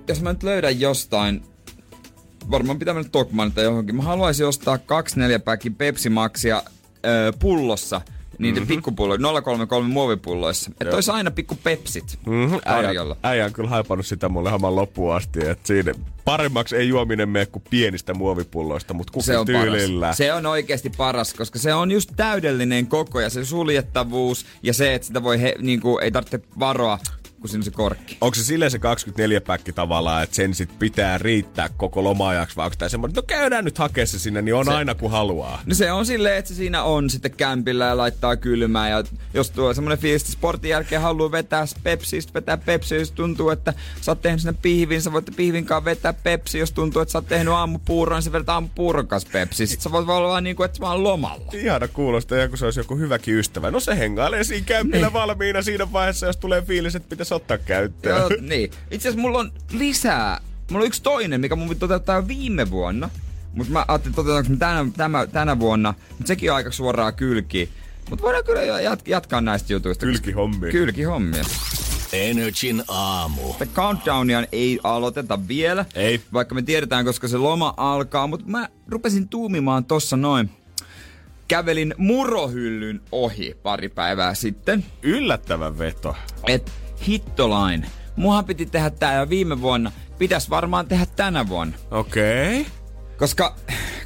jos 0.08 0.22
mä 0.22 0.34
nyt 0.34 0.44
löydän 0.44 0.80
jostain, 0.80 1.44
varmaan 2.52 2.80
pitää 2.80 2.94
mennä 2.94 3.10
Tokman 3.10 3.52
tai 3.52 3.64
johonkin, 3.64 3.96
mä 3.96 4.04
haluaisin 4.04 4.48
ostaa 4.48 4.78
kaksi 4.78 5.20
neljäpäkin 5.20 5.76
Pepsi 5.76 6.10
Maxia 6.10 6.64
öö, 7.06 7.32
pullossa, 7.40 8.02
niiden 8.40 8.64
mm-hmm. 8.64 8.76
pikkupulloissa, 8.76 9.42
033 9.42 9.88
muovipulloissa. 9.90 10.72
Että 10.82 10.96
olisi 10.96 11.12
aina 11.12 11.32
pikku 11.32 11.58
pepsit 11.64 12.20
Mm-hmm. 12.26 12.60
tarjolla. 12.62 13.18
Äijä, 13.24 13.32
äijä 13.34 13.46
on 13.46 13.54
kyllä 13.54 13.70
haipannut 13.70 14.06
sitä 14.06 14.30
mulle 14.30 14.50
haman 14.50 14.76
loppuun 14.76 15.16
asti, 15.16 15.48
että 15.48 15.68
siinä 15.68 15.94
paremmaksi 16.26 16.76
ei 16.76 16.88
juominen 16.88 17.30
mene 17.30 17.46
kuin 17.46 17.64
pienistä 17.70 18.14
muovipulloista, 18.14 18.94
mutta 18.94 19.22
Se 19.22 19.38
on 19.38 19.46
tyylillä. 19.46 20.06
paras. 20.06 20.18
Se 20.18 20.34
on 20.34 20.46
oikeasti 20.46 20.90
paras, 20.98 21.34
koska 21.34 21.60
se 21.60 21.74
on 21.74 21.92
just 21.92 22.10
täydellinen 22.16 22.88
koko 22.88 23.20
ja 23.20 23.30
se 23.30 23.46
suljettavuus 23.46 24.46
ja 24.64 24.74
se, 24.74 24.94
että 24.94 25.08
sitä 25.08 25.24
voi 25.24 25.42
he, 25.42 25.56
niinku, 25.62 25.98
ei 25.98 26.12
tarvitse 26.12 26.40
varoa, 26.60 27.00
kun 27.44 27.50
siinä 27.50 27.60
on 27.60 27.64
se 27.66 27.72
korkki. 27.72 28.18
Onko 28.22 28.36
se 28.36 28.44
silleen 28.44 28.72
se 28.72 28.80
24 28.80 29.42
päkki 29.42 29.74
tavallaan, 29.74 30.24
että 30.24 30.36
sen 30.36 30.54
sit 30.56 30.80
pitää 30.80 31.18
riittää 31.18 31.70
koko 31.78 32.04
lomaajaksi, 32.04 32.56
vai 32.56 32.66
onko 32.66 32.76
tämä 32.80 32.90
semmoinen, 32.90 33.12
että 33.20 33.22
no 33.22 33.40
käydään 33.40 33.66
nyt 33.66 33.78
hakea 33.78 34.06
se 34.06 34.20
sinne, 34.20 34.42
niin 34.42 34.56
on 34.56 34.66
Se- 34.66 34.72
aina 34.72 34.96
kun 34.96 35.12
haluaa. 35.12 35.62
No 35.66 35.76
se 35.76 35.92
on 35.92 36.06
silleen, 36.06 36.38
että 36.38 36.50
se 36.50 36.56
siinä 36.56 36.84
on 36.84 37.10
sitten 37.10 37.32
kämpillä 37.32 37.86
ja 37.86 37.98
laittaa 37.98 38.36
kylmää. 38.36 38.90
Ja 38.90 39.04
jos 39.34 39.52
tuo 39.52 39.74
semmonen 39.74 39.98
fiilis, 39.98 40.32
sportin 40.32 40.70
jälkeen 40.70 41.02
haluaa 41.02 41.32
vetää 41.32 41.66
pepsistä, 41.84 42.34
vetää 42.34 42.58
pepsiä, 42.58 42.98
jos 42.98 43.12
tuntuu, 43.12 43.50
että 43.50 43.74
sä 44.02 44.12
oot 44.12 44.22
tehnyt 44.22 44.42
sinne 44.42 44.58
pihvin, 44.62 45.02
sä 45.02 45.12
voit 45.12 45.26
pihvinkaan 45.36 45.86
vetää 45.86 46.14
pepsi. 46.14 46.60
Jos 46.60 46.72
tuntuu, 46.72 47.02
että 47.02 47.12
sä 47.12 47.18
oot 47.18 47.28
tehnyt 47.28 47.54
aamupuuron, 47.54 48.18
niin 48.18 48.24
sä 48.24 48.32
vedät 48.32 48.50
aamupuuron 48.50 49.08
kanssa 49.08 49.30
pepsi. 49.34 49.68
Sitten 49.68 49.84
sä 49.84 49.92
voit 49.92 50.10
olla 50.10 50.28
vaan 50.28 50.44
niin 50.44 50.56
kuin, 50.56 50.66
että 50.66 50.80
mä 50.80 50.92
oon 50.92 51.04
lomalla. 51.04 51.46
Ihana 51.54 51.88
kuulostaa, 51.88 52.38
ja 52.38 52.48
kun 52.50 52.58
se 52.58 52.66
olisi 52.66 52.80
joku 52.80 52.96
hyväkin 52.98 53.36
ystävä. 53.36 53.72
No 53.72 53.80
se 53.80 53.98
hengailee 54.00 54.44
siinä 54.44 54.66
kämpillä 54.66 55.08
Niin. 55.08 55.14
valmiina 55.14 55.62
siinä 55.62 55.92
vaiheessa, 55.92 56.26
jos 56.26 56.38
tulee 56.38 56.62
fiilis, 56.62 56.96
että 56.96 57.10
pitäisi 57.10 57.33
ottaa 57.36 57.58
käyttöön. 57.58 58.20
Joo, 58.20 58.30
niin. 58.42 58.72
Itse 58.92 59.10
asiassa 59.10 59.22
mulla 59.22 59.40
on 59.40 59.52
lisää. 59.72 60.42
Mulla 60.72 60.84
on 60.84 60.88
yksi 60.88 61.04
toinen, 61.04 61.42
mikä 61.42 61.56
mun 61.56 61.70
piti 61.70 61.80
toteuttaa 61.80 62.28
viime 62.28 62.70
vuonna. 62.72 63.10
Mutta 63.54 63.74
mä 63.74 63.86
ajattelin, 63.88 64.16
toteutetaanko 64.16 64.52
mä 64.52 64.58
tänä, 64.58 64.92
tänä, 64.98 65.28
tänä 65.28 65.60
vuonna. 65.60 65.94
Mutta 66.10 66.28
sekin 66.28 66.52
on 66.52 66.56
aika 66.56 66.72
suoraa 66.72 67.12
kylkiä. 67.12 67.68
Mutta 68.10 68.24
voidaan 68.24 68.44
kyllä 68.46 68.62
jo 68.62 68.78
jat- 68.78 69.02
jatkaa 69.08 69.42
näistä 69.42 69.74
jutuista. 69.74 70.06
Kylkihommia. 70.06 70.72
Kylkihommia. 70.72 71.44
Energin 72.14 72.84
aamu. 72.88 73.42
Mutta 73.42 73.66
countdownia 73.66 74.44
ei 74.52 74.80
aloiteta 74.84 75.48
vielä. 75.48 75.86
Ei. 75.96 76.22
Vaikka 76.34 76.56
me 76.56 76.62
tiedetään, 76.62 77.06
koska 77.06 77.28
se 77.28 77.38
loma 77.38 77.74
alkaa. 77.78 78.28
Mutta 78.28 78.46
mä 78.48 78.70
rupesin 78.88 79.30
tuumimaan 79.30 79.86
tossa 79.86 80.18
noin. 80.18 80.50
Kävelin 81.48 81.96
murohyllyn 81.98 83.02
ohi 83.12 83.58
pari 83.64 83.90
päivää 83.90 84.34
sitten. 84.34 84.86
Yllättävän 85.02 85.78
veto. 85.78 86.16
Et 86.48 86.72
hittolain. 87.08 87.86
Muhan 88.16 88.46
piti 88.46 88.66
tehdä 88.66 88.90
tää 88.90 89.20
jo 89.20 89.30
viime 89.30 89.62
vuonna. 89.62 89.92
Pitäis 90.18 90.50
varmaan 90.50 90.88
tehdä 90.88 91.06
tänä 91.16 91.48
vuonna. 91.48 91.78
Okei. 91.92 92.62
Okay. 92.62 92.72
Koska 93.18 93.56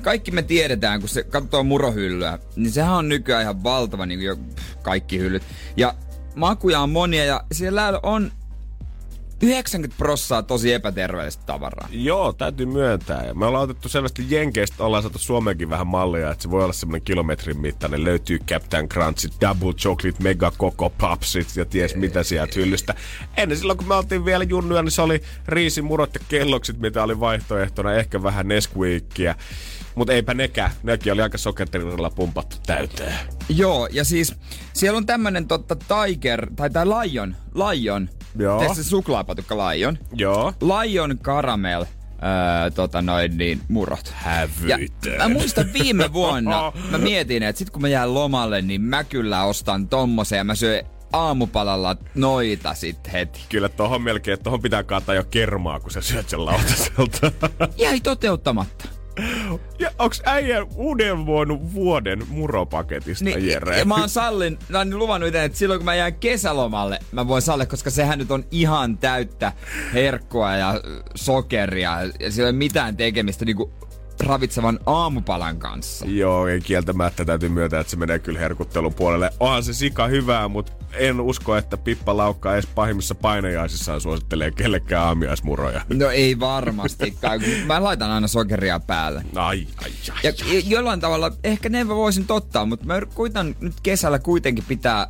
kaikki 0.01 0.31
me 0.31 0.41
tiedetään, 0.41 0.99
kun 0.99 1.09
se 1.09 1.23
katsoo 1.23 1.63
murohyllyä, 1.63 2.39
niin 2.55 2.71
sehän 2.71 2.93
on 2.93 3.09
nykyään 3.09 3.41
ihan 3.41 3.63
valtava 3.63 4.05
niin 4.05 4.19
kuin 4.19 4.27
jo 4.27 4.37
kaikki 4.81 5.19
hyllyt. 5.19 5.43
Ja 5.77 5.93
makuja 6.35 6.79
on 6.79 6.89
monia 6.89 7.25
ja 7.25 7.43
siellä 7.51 7.99
on 8.03 8.31
90 9.41 9.97
prossaa 9.97 10.43
tosi 10.43 10.73
epäterveellistä 10.73 11.43
tavaraa. 11.45 11.87
Joo, 11.91 12.33
täytyy 12.33 12.65
myöntää. 12.65 13.25
Ja 13.25 13.33
me 13.33 13.45
ollaan 13.45 13.63
otettu 13.63 13.89
selvästi 13.89 14.25
Jenkeistä, 14.29 14.83
ollaan 14.83 15.03
saatu 15.03 15.19
Suomeenkin 15.19 15.69
vähän 15.69 15.87
mallia, 15.87 16.31
että 16.31 16.43
se 16.43 16.51
voi 16.51 16.63
olla 16.63 16.73
semmoinen 16.73 17.01
kilometrin 17.01 17.61
mittainen. 17.61 18.03
Löytyy 18.03 18.39
Captain 18.39 18.89
Crunchit, 18.89 19.33
Double 19.41 19.73
Chocolate, 19.73 20.23
Mega 20.23 20.51
Coco 20.51 20.89
Popsit 20.89 21.47
ja 21.55 21.65
ties 21.65 21.95
mitä 21.95 22.23
sieltä 22.23 22.53
hyllystä. 22.55 22.95
Ennen 23.37 23.57
silloin, 23.57 23.77
kun 23.77 23.87
me 23.87 23.95
oltiin 23.95 24.25
vielä 24.25 24.43
junnuja, 24.43 24.83
niin 24.83 24.91
se 24.91 25.01
oli 25.01 25.21
riisimurot 25.47 26.13
ja 26.13 26.21
kelloksit, 26.29 26.79
mitä 26.79 27.03
oli 27.03 27.19
vaihtoehtona. 27.19 27.93
Ehkä 27.93 28.23
vähän 28.23 28.47
Nesquikia. 28.47 29.35
Mutta 29.95 30.13
eipä 30.13 30.33
nekään. 30.33 30.71
Nekin 30.83 31.13
oli 31.13 31.21
aika 31.21 31.37
sokerilla 31.37 32.09
pumpattu 32.09 32.57
täyteen. 32.65 33.15
Joo, 33.49 33.87
ja 33.91 34.03
siis 34.03 34.35
siellä 34.73 34.97
on 34.97 35.05
tämmönen 35.05 35.47
totta 35.47 35.75
Tiger, 35.75 36.47
tai 36.55 36.69
tää 36.69 36.85
Lion, 36.85 37.35
Lion, 37.53 38.09
Joo. 38.39 38.73
Se 38.73 38.83
suklaapatukka 38.83 39.55
Lion? 39.69 39.97
Joo. 40.15 40.53
Lion 40.61 41.19
Caramel, 41.23 41.81
öö, 41.81 42.71
tota 42.71 43.01
noin 43.01 43.37
niin, 43.37 43.61
murot. 43.67 44.13
Hävytön. 44.15 45.17
Mä 45.17 45.29
muistan 45.29 45.73
viime 45.73 46.13
vuonna, 46.13 46.71
mä 46.91 46.97
mietin, 46.97 47.43
että 47.43 47.59
sit 47.59 47.69
kun 47.69 47.81
mä 47.81 47.87
jään 47.87 48.13
lomalle, 48.13 48.61
niin 48.61 48.81
mä 48.81 49.03
kyllä 49.03 49.43
ostan 49.43 49.87
tommosen 49.87 50.37
ja 50.37 50.43
mä 50.43 50.55
syön 50.55 50.85
aamupalalla 51.13 51.95
noita 52.15 52.73
sit 52.73 53.11
heti. 53.13 53.39
Kyllä 53.49 53.69
tohon 53.69 54.01
melkein, 54.01 54.39
tohon 54.43 54.61
pitää 54.61 54.83
kaataa 54.83 55.15
jo 55.15 55.23
kermaa, 55.23 55.79
kun 55.79 55.91
sä 55.91 56.01
syöt 56.01 56.29
sen 56.29 56.45
lautaselta. 56.45 57.31
Jäi 57.77 57.99
toteuttamatta. 57.99 58.96
Ja 59.79 59.91
onks 59.99 60.21
äijä 60.25 60.65
uuden 60.75 61.25
vuonna 61.25 61.73
vuoden 61.73 62.23
muropaketista, 62.27 63.25
niin, 63.25 63.47
Jere? 63.47 63.79
ja 63.79 63.85
mä 63.85 63.95
oon 63.95 64.09
sallin, 64.09 64.59
mä 64.69 64.77
oon 64.77 64.99
luvannut 64.99 65.27
itse, 65.27 65.43
että 65.43 65.57
silloin 65.57 65.79
kun 65.79 65.85
mä 65.85 65.95
jään 65.95 66.15
kesälomalle, 66.15 66.99
mä 67.11 67.27
voin 67.27 67.41
salle, 67.41 67.65
koska 67.65 67.89
sehän 67.89 68.19
nyt 68.19 68.31
on 68.31 68.45
ihan 68.51 68.97
täyttä 68.97 69.51
herkkua 69.93 70.55
ja 70.55 70.81
sokeria. 71.15 71.97
Ja 72.19 72.31
sillä 72.31 72.47
ei 72.47 72.51
ole 72.51 72.57
mitään 72.57 72.97
tekemistä 72.97 73.45
niinku 73.45 73.71
ravitsevan 74.23 74.79
aamupalan 74.85 75.59
kanssa. 75.59 76.05
Joo, 76.05 76.47
ei 76.47 76.61
kieltämättä 76.61 77.25
täytyy 77.25 77.49
myöntää, 77.49 77.79
että 77.79 77.91
se 77.91 77.97
menee 77.97 78.19
kyllä 78.19 78.39
herkuttelun 78.39 78.93
puolelle. 78.93 79.33
Onhan 79.39 79.63
se 79.63 79.73
sika 79.73 80.07
hyvää, 80.07 80.47
mutta 80.47 80.71
en 80.93 81.21
usko, 81.21 81.55
että 81.55 81.77
Pippa 81.77 82.17
Laukka 82.17 82.53
edes 82.53 82.67
pahimmissa 82.67 83.15
painajaisissaan 83.15 84.01
suosittelee 84.01 84.51
kellekään 84.51 85.03
aamiaismuroja. 85.03 85.81
No 85.93 86.09
ei 86.09 86.39
varmastikaan. 86.39 87.41
Mä 87.65 87.83
laitan 87.83 88.11
aina 88.11 88.27
sokeria 88.27 88.79
päälle. 88.79 89.25
Ai, 89.35 89.67
ai, 89.83 89.91
ai. 90.11 90.19
Ja 90.23 90.29
jo- 90.53 90.61
jollain 90.65 90.99
tavalla, 90.99 91.31
ehkä 91.43 91.69
ne 91.69 91.87
voisin 91.87 92.27
tottaa, 92.27 92.65
mutta 92.65 92.85
mä 92.85 93.01
kuitan 93.15 93.55
nyt 93.59 93.73
kesällä 93.83 94.19
kuitenkin 94.19 94.63
pitää... 94.67 95.07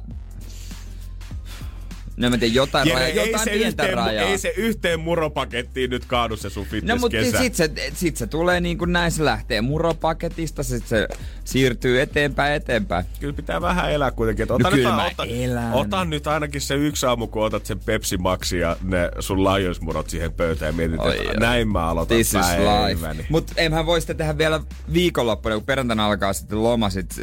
No 2.17 2.29
mä 2.29 2.37
tiedän, 2.37 2.55
jotain, 2.55 2.87
Jere, 2.87 2.99
raja, 2.99 3.07
ei, 3.23 3.31
jotain 3.31 3.43
se 3.43 3.51
pientä 3.51 3.83
yhteen, 3.83 3.97
rajaa. 3.97 4.25
ei 4.25 4.37
se 4.37 4.53
yhteen 4.57 4.99
muropakettiin 4.99 5.89
nyt 5.89 6.05
kaadu 6.05 6.37
se 6.37 6.49
sun 6.49 6.65
No 6.83 6.95
mutta 6.97 7.17
sit 7.41 7.55
se, 7.55 7.69
sit 7.93 8.17
se 8.17 8.27
tulee 8.27 8.61
niin 8.61 8.77
kuin 8.77 8.93
näin, 8.93 9.11
se 9.11 9.25
lähtee 9.25 9.61
muropaketista, 9.61 10.63
sit 10.63 10.87
se 10.87 11.07
siirtyy 11.43 12.01
eteenpäin 12.01 12.53
eteenpäin. 12.53 13.05
Kyllä 13.19 13.33
pitää 13.33 13.61
vähän 13.61 13.91
elää 13.91 14.11
kuitenkin. 14.11 14.43
Että 14.43 14.53
ota, 14.53 14.63
No 14.63 14.69
nyt, 14.75 14.79
kyllä 14.85 15.05
ota, 15.05 15.25
elän. 15.25 15.73
ota 15.73 16.05
nyt 16.05 16.27
ainakin 16.27 16.61
se 16.61 16.75
yksi 16.75 17.05
aamu, 17.05 17.27
kun 17.27 17.43
otat 17.45 17.65
sen 17.65 17.79
Pepsi 17.79 18.17
Maxi 18.17 18.59
ja 18.59 18.77
ne 18.83 19.11
sun 19.19 19.43
Lions-murot 19.43 20.09
siihen 20.09 20.33
pöytään 20.33 20.69
ja 20.69 20.73
mietit, 20.73 20.99
Oi, 20.99 21.17
että 21.27 21.39
näin 21.39 21.67
mä 21.67 21.87
aloitan 21.87 22.15
This 22.15 22.33
päiväni. 22.65 23.25
Mutta 23.29 23.53
emmehän 23.57 23.85
voi 23.85 24.01
sitä 24.01 24.13
tehdä 24.13 24.37
vielä 24.37 24.61
viikonloppuna, 24.93 25.55
kun 25.55 25.65
perjantaina 25.65 26.05
alkaa 26.05 26.33
sitten 26.33 26.63
loma 26.63 26.89
sit 26.89 27.15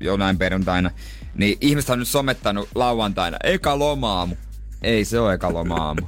jonain 0.00 0.38
perjantaina. 0.38 0.90
Niin 1.38 1.58
ihmiset 1.60 1.90
on 1.90 1.98
nyt 1.98 2.08
somettanut 2.08 2.68
lauantaina, 2.74 3.36
eka 3.44 3.78
lomaamu. 3.78 4.34
Ei 4.82 5.04
se 5.04 5.20
ole 5.20 5.34
eka 5.34 5.52
lomaamu. 5.52 6.00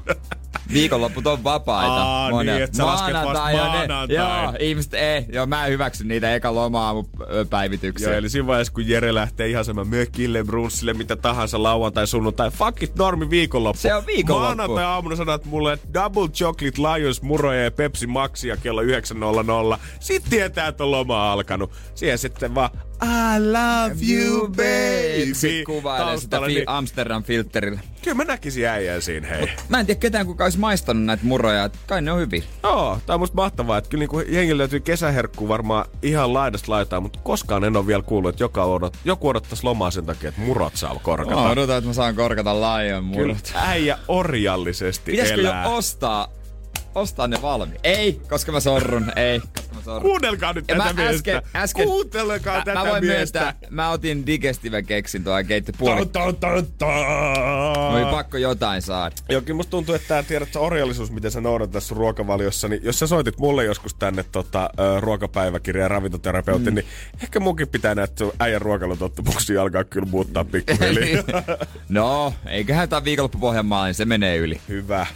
Viikonlopput 0.73 1.27
on 1.27 1.45
vapaita. 1.45 1.93
Aa, 2.03 2.31
monet. 2.31 2.55
niin, 2.55 2.65
et 2.65 2.75
sä 2.75 2.87
lasket 2.87 3.15
vasta 3.15 3.25
Maanantai 3.25 3.57
ja 3.57 3.65
ne- 3.65 3.69
maanantain. 3.89 4.11
Joo, 4.11 4.53
ihmiset 4.61 4.95
ei. 4.95 5.25
Joo, 5.33 5.47
mä 5.47 5.67
en 5.67 5.73
hyväksy 5.73 6.05
niitä 6.05 6.35
eka 6.35 6.55
loma-aamupäivityksiä. 6.55 8.09
Joo, 8.09 8.19
eli 8.19 8.29
siinä 8.29 8.47
vaiheessa, 8.47 8.73
kun 8.73 8.89
Jere 8.89 9.15
lähtee 9.15 9.49
ihan 9.49 9.65
semmoinen 9.65 9.95
mökille, 9.99 10.45
brunssille, 10.45 10.95
mitä 10.95 11.17
tahansa, 11.17 11.63
lauantai, 11.63 12.07
sunnuntai, 12.07 12.51
fuck 12.51 12.83
it, 12.83 12.97
normi 12.99 13.31
viikonloppu. 13.31 13.81
Se 13.81 13.95
on 13.95 14.07
viikonloppu. 14.07 14.57
Maanantai 14.57 14.85
aamuna 14.85 15.17
sanot 15.17 15.45
mulle, 15.45 15.73
että 15.73 15.89
double 15.95 16.29
chocolate 16.29 16.83
Lions, 16.83 17.23
muroja 17.23 17.65
ja 17.65 17.71
Pepsi 17.71 18.07
Maxia 18.07 18.57
kello 18.57 18.83
9.00. 18.83 19.79
Sitten 20.01 20.31
tietää, 20.31 20.69
että 20.69 20.85
on 20.85 20.91
loma 20.91 21.33
alkanut. 21.33 21.73
Siihen 21.95 22.19
sitten 22.19 22.55
vaan, 22.55 22.71
I 23.03 23.41
love 23.41 23.97
you, 24.13 24.49
baby. 24.49 25.65
Kuvailee 25.67 26.19
sitä 26.19 26.41
fi- 26.41 26.47
niin, 26.47 26.65
Amsterdam 26.67 27.23
filterillä. 27.23 27.81
kyllä 28.03 28.15
mä 28.17 28.25
näkisin 28.25 28.67
äijän 28.69 29.03
siinä, 29.03 29.27
hei. 29.29 29.49
Mä 29.69 29.81
en 29.81 29.87
tiedä 29.87 29.99
ketään 30.01 30.27
kuka 30.27 30.45
olisi 30.45 30.59
maistanut 30.59 31.05
näitä 31.05 31.25
muroja. 31.27 31.65
että 31.65 31.79
Kai 31.87 32.03
ne 32.03 32.13
on 32.13 32.19
hyvin. 32.21 32.45
Joo, 32.63 32.99
tää 33.07 33.15
on 33.15 33.21
musta 33.21 33.37
mahtavaa, 33.37 33.79
että 33.79 33.91
kyllä 33.91 34.03
niinku 34.03 34.21
jengi 34.21 34.59
löytyy 34.59 34.81
kesäherkku 34.81 35.49
varmaan 35.49 35.85
ihan 36.03 36.35
laidasta 36.35 36.73
laitaan, 36.73 37.03
mutta 37.03 37.19
koskaan 37.23 37.65
en 37.65 37.77
ole 37.77 37.87
vielä 37.87 38.03
kuullut, 38.03 38.29
että 38.29 38.45
joka 38.45 38.65
odot, 38.65 38.97
joku 39.05 39.29
odottaisi 39.29 39.65
lomaa 39.65 39.91
sen 39.91 40.07
takia, 40.07 40.29
että 40.29 40.41
murot 40.41 40.77
saa 40.77 41.01
korkata. 41.03 41.41
Mä 41.41 41.51
odotan, 41.51 41.79
että 41.79 41.89
mä 41.89 41.95
saan 41.95 42.15
korkata 42.17 42.61
laion 42.61 43.05
Kyllä 43.11 43.27
murot. 43.27 43.53
äijä 43.55 43.99
orjallisesti 44.09 45.11
Pitäisikö 45.13 45.41
jo 45.41 45.49
elää. 45.51 45.69
ostaa, 45.69 46.29
ostaa 46.95 47.27
ne 47.29 47.43
valmi? 47.43 47.75
Ei, 47.85 48.21
koska 48.29 48.53
mä 48.53 48.61
sorrun. 48.61 49.13
Ei, 49.17 49.41
sorrun. 49.81 50.03
Kuunnelkaa 50.11 50.53
nyt 50.53 50.65
Ja 50.69 50.77
tätä 50.77 50.85
mä 50.85 50.93
miestä. 50.93 51.17
äsken, 51.17 51.43
äsken, 51.57 51.87
Kuuntelkaa 51.87 52.57
mä, 52.59 52.65
tätä 52.65 52.79
mä 52.79 52.87
voin 52.91 53.05
miestä. 53.05 53.41
myöntää, 53.41 53.69
mä 53.71 53.91
otin 53.91 54.27
digestive 54.27 54.83
keksintoa 54.83 55.41
ja 55.41 55.45
keitti 55.45 55.73
puoli. 55.79 56.07
Ta, 56.07 56.33
ta, 56.33 56.49
ta, 56.79 56.87
Oli 57.89 58.05
pakko 58.11 58.37
jotain 58.37 58.83
saada. 58.83 59.17
Jokin 59.29 59.57
musta 59.57 59.71
tuntuu, 59.71 59.95
että 59.95 60.09
tää 60.09 60.23
tiedät, 60.23 60.53
sä 60.53 60.61
orjallisuus, 60.61 61.11
miten 61.11 61.31
sä 61.31 61.41
noudatat 61.41 61.73
tässä 61.73 61.95
ruokavaliossa, 61.95 62.69
niin 62.69 62.81
jos 62.85 62.99
sä 62.99 63.07
soitit 63.07 63.39
mulle 63.39 63.65
joskus 63.65 63.95
tänne 63.95 64.25
tota, 64.33 64.71
ruokapäiväkirja 65.01 65.83
ja 65.83 65.89
ravintoterapeutin, 65.89 66.69
mm. 66.69 66.75
niin 66.75 66.87
ehkä 67.23 67.41
munkin 67.41 67.69
pitää 67.69 67.95
näitä 67.95 68.15
sun 68.19 68.33
äijän 68.41 68.63
ruokailutottumuksia 68.63 69.63
alkaa 69.63 69.85
kyllä 69.85 70.07
muuttaa 70.11 70.45
pikkuhiljaa. 70.45 71.25
no, 71.89 72.35
eiköhän 72.47 72.89
tää 72.89 73.05
viikonloppupohjanmaa, 73.05 73.85
niin 73.87 73.95
se 73.95 74.05
menee 74.05 74.37
yli. 74.37 74.61
Hyvä. 74.69 75.07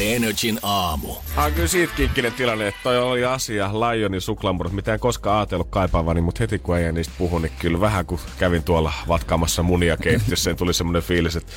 Energin 0.00 0.58
aamu. 0.62 1.14
Ah, 1.36 1.52
kyllä 1.52 1.68
siitä 1.68 1.92
kinkkinen 1.96 2.32
tilanne, 2.32 2.68
että 2.68 2.80
toi 2.82 2.98
oli 2.98 3.24
asia, 3.24 3.68
Lionin 3.80 4.20
suklaamurot, 4.20 4.72
mitä 4.72 4.94
en 4.94 5.00
koskaan 5.00 5.36
ajatellut 5.36 5.68
kaipaavani, 5.70 6.20
mutta 6.20 6.38
heti 6.40 6.58
kun 6.58 6.78
ei 6.78 6.92
niistä 6.92 7.14
puhu, 7.18 7.38
niin 7.38 7.52
kyllä 7.58 7.80
vähän 7.80 8.06
kun 8.06 8.18
kävin 8.38 8.62
tuolla 8.62 8.92
vatkaamassa 9.08 9.62
munia 9.62 9.96
keittiössä, 9.96 10.50
niin 10.50 10.56
tuli 10.56 10.74
semmoinen 10.74 11.02
fiilis, 11.02 11.36
että 11.36 11.52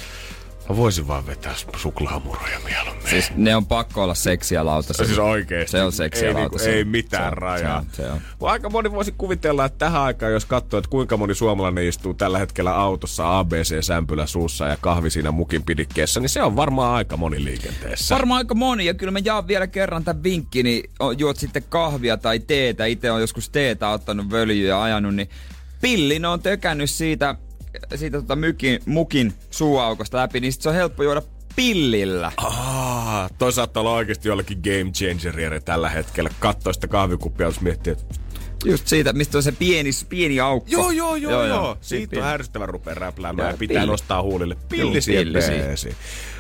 mä 0.70 0.78
voisin 0.78 1.08
vaan 1.08 1.28
vetää 1.28 1.54
suklaamuroja 1.78 2.60
mieluummin. 2.66 3.08
Siis 3.10 3.32
ne 3.36 3.56
on 3.56 3.66
pakko 3.66 4.04
olla 4.04 4.16
seksiä 4.16 4.66
lautasella. 4.66 5.08
Siis 5.08 5.20
oikeesti. 5.20 5.72
Se 5.72 5.84
on 5.84 5.92
seksiä 5.92 6.28
ei, 6.28 6.34
niinku, 6.34 6.58
ei 6.68 6.84
mitään 6.86 7.32
Se 7.32 7.36
rajaa. 7.36 7.82
se 7.92 8.06
on- 8.06 8.08
se 8.08 8.12
on. 8.12 8.50
Aika 8.50 8.70
moni 8.70 8.92
voisi 8.92 9.14
kuvitella, 9.18 9.66
että 9.66 9.78
tähän 9.78 10.02
aikaan, 10.02 10.32
jos 10.32 10.46
katsoo, 10.46 10.78
että 10.78 10.90
kuinka 10.90 11.18
moni 11.18 11.36
suomalainen 11.36 11.88
istuu 11.88 12.14
tällä 12.14 12.40
hetkellä 12.40 12.76
autossa 12.76 13.40
ABC-sämpylä 13.40 14.26
suussa 14.28 14.68
ja 14.68 14.78
kahvi 14.82 15.10
siinä 15.10 15.32
mukin 15.32 15.64
pidikkeessä, 15.64 16.20
niin 16.20 16.30
se 16.30 16.44
on 16.44 16.56
varmaan 16.56 16.94
aika 16.96 17.18
moni 17.18 17.44
liikenteessä. 17.44 18.16
Varmaan 18.16 18.38
aika 18.38 18.56
moni, 18.56 18.86
ja 18.86 18.94
kyllä 18.94 19.12
mä 19.12 19.20
jaan 19.24 19.48
vielä 19.48 19.68
kerran 19.68 20.04
tämän 20.04 20.24
vinkki, 20.24 20.64
niin 20.64 20.90
juot 21.18 21.38
sitten 21.38 21.64
kahvia 21.70 22.18
tai 22.18 22.40
teetä. 22.40 22.86
Itse 22.86 23.12
on 23.12 23.22
joskus 23.22 23.50
teetä 23.50 23.90
ottanut 23.90 24.30
völjyä 24.32 24.70
ja 24.70 24.84
ajanut, 24.84 25.16
niin 25.16 25.30
pillin 25.82 26.26
on 26.26 26.40
tökännyt 26.42 26.90
siitä, 26.90 27.36
siitä 27.96 28.22
tota 28.22 28.36
mykin, 28.36 28.80
mukin 28.86 29.34
suuaukosta 29.52 30.18
läpi, 30.18 30.40
niin 30.40 30.54
sit 30.54 30.62
se 30.62 30.70
on 30.70 30.76
helppo 30.76 31.04
juoda 31.04 31.22
pillillä. 31.56 32.32
Ah, 32.38 33.32
toi 33.38 33.54
saattaa 33.54 33.82
olla 33.82 33.94
oikeasti 33.94 34.28
jollekin 34.28 34.60
game 34.64 34.92
changeri 34.92 35.62
tällä 35.62 35.90
hetkellä. 35.90 36.30
Kattoo 36.40 36.74
sitä 36.74 36.88
kahvikuppia, 36.88 37.48
jos 37.48 37.62
miettii, 37.62 37.92
että 37.94 38.06
Just 38.66 38.88
siitä, 38.88 39.14
mistä 39.14 39.38
on 39.38 39.44
se 39.44 39.52
pieni, 39.52 39.90
pieni 40.10 40.40
aukko. 40.40 40.72
joo, 40.72 40.92
joo, 40.92 41.16
joo, 41.16 41.32
joo. 41.32 41.46
joo. 41.46 41.78
Siitä 41.82 42.20
on 42.20 42.26
ärsyttävä 42.26 42.66
rupea 42.66 42.94
räpläämään 42.94 43.52
ja 43.52 43.58
pitää 43.58 43.76
pilli. 43.82 43.92
nostaa 43.92 44.22
huulille. 44.22 44.56
Pilli 44.70 45.00
pilli 45.06 45.42
siihen. 45.42 45.66
peesiin. 45.66 45.96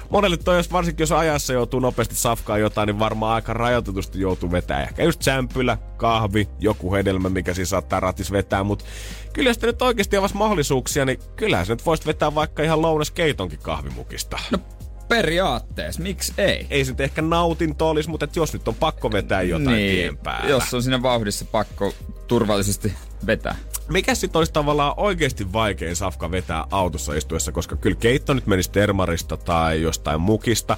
Monelle 0.09 0.37
toi, 0.37 0.57
jos 0.57 0.71
varsinkin 0.71 1.03
jos 1.03 1.11
ajassa 1.11 1.53
joutuu 1.53 1.79
nopeasti 1.79 2.15
safkaan 2.15 2.61
jotain, 2.61 2.87
niin 2.87 2.99
varmaan 2.99 3.35
aika 3.35 3.53
rajoitetusti 3.53 4.19
joutuu 4.19 4.51
vetää. 4.51 4.83
Ehkä 4.83 5.03
just 5.03 5.21
sämpylä, 5.21 5.77
kahvi, 5.97 6.49
joku 6.59 6.93
hedelmä, 6.93 7.29
mikä 7.29 7.53
siinä 7.53 7.65
saattaa 7.65 7.99
ratis 7.99 8.31
vetää, 8.31 8.63
mutta 8.63 8.85
kyllä 9.33 9.49
jos 9.49 9.57
te 9.57 9.67
nyt 9.67 9.81
oikeasti 9.81 10.17
avasi 10.17 10.35
mahdollisuuksia, 10.35 11.05
niin 11.05 11.19
kyllähän 11.35 11.65
sä 11.65 11.73
nyt 11.73 11.85
voisit 11.85 12.05
vetää 12.05 12.35
vaikka 12.35 12.63
ihan 12.63 12.81
lounaskeitonkin 12.81 13.59
kahvimukista. 13.59 14.39
No 14.51 14.59
periaatteessa, 15.07 16.01
miksi 16.01 16.33
ei? 16.37 16.67
Ei 16.69 16.85
se 16.85 16.91
nyt 16.91 16.99
ehkä 16.99 17.21
nautinto 17.21 17.89
olisi, 17.89 18.09
mutta 18.09 18.25
et 18.25 18.35
jos 18.35 18.53
nyt 18.53 18.67
on 18.67 18.75
pakko 18.75 19.11
vetää 19.11 19.41
jotain 19.41 19.67
niin, 19.67 19.95
tien 19.95 20.17
päällä. 20.17 20.49
jos 20.49 20.73
on 20.73 20.83
siinä 20.83 21.01
vauhdissa 21.01 21.45
pakko 21.45 21.93
turvallisesti 22.27 22.93
vetää. 23.25 23.55
Mikä 23.89 24.15
sitten 24.15 24.39
olisi 24.39 24.53
tavallaan 24.53 24.93
oikeasti 24.97 25.53
vaikein 25.53 25.95
safka 25.95 26.31
vetää 26.31 26.65
autossa 26.71 27.13
istuessa, 27.13 27.51
koska 27.51 27.75
kyllä 27.75 27.97
keitto 27.99 28.33
nyt 28.33 28.47
menisi 28.47 28.71
termarista 28.71 29.37
tai 29.37 29.81
jostain 29.81 30.21
mukista. 30.21 30.77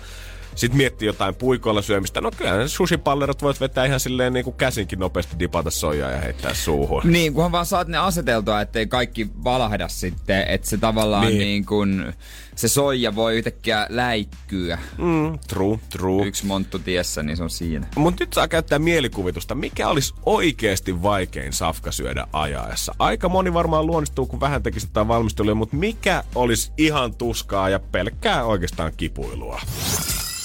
Sitten 0.59 0.77
miettii 0.77 1.05
jotain 1.05 1.35
puikoilla 1.35 1.81
syömistä. 1.81 2.21
No 2.21 2.31
kyllä 2.31 2.67
sushipallerot 2.67 3.41
voit 3.41 3.59
vetää 3.61 3.85
ihan 3.85 3.99
silleen 3.99 4.33
niin 4.33 4.43
kuin 4.43 4.55
käsinkin 4.55 4.99
nopeasti 4.99 5.35
dipata 5.39 5.71
soijaa 5.71 6.11
ja 6.11 6.17
heittää 6.21 6.53
suuhun. 6.53 7.01
Niin, 7.05 7.33
kunhan 7.33 7.51
vaan 7.51 7.65
saat 7.65 7.87
ne 7.87 7.97
aseteltua, 7.97 8.61
ettei 8.61 8.87
kaikki 8.87 9.27
valahda 9.43 9.87
sitten, 9.87 10.47
että 10.47 10.69
se 10.69 10.77
tavallaan 10.77 11.27
Niin. 11.27 11.37
niin, 11.39 11.65
kun, 11.65 12.13
se 12.55 12.67
soija 12.67 13.15
voi 13.15 13.37
yhtäkkiä 13.37 13.85
läikkyä. 13.89 14.79
Mm, 14.97 15.39
true, 15.47 15.79
true. 15.89 16.27
Yksi 16.27 16.45
monttu 16.45 16.79
tiessä, 16.79 17.23
niin 17.23 17.37
se 17.37 17.43
on 17.43 17.49
siinä. 17.49 17.87
Mutta 17.95 18.23
nyt 18.23 18.33
saa 18.33 18.47
käyttää 18.47 18.79
mielikuvitusta. 18.79 19.55
Mikä 19.55 19.87
olisi 19.87 20.13
oikeasti 20.25 21.01
vaikein 21.03 21.53
safka 21.53 21.91
syödä 21.91 22.27
ajaessa? 22.33 22.95
Aika 22.99 23.29
moni 23.29 23.53
varmaan 23.53 23.85
luonnistuu, 23.87 24.25
kun 24.25 24.39
vähän 24.39 24.63
tekisi 24.63 24.87
jotain 24.87 25.07
valmistelua, 25.07 25.55
mutta 25.55 25.75
mikä 25.75 26.23
olisi 26.35 26.71
ihan 26.77 27.15
tuskaa 27.15 27.69
ja 27.69 27.79
pelkkää 27.79 28.43
oikeastaan 28.45 28.91
kipuilua? 28.97 29.61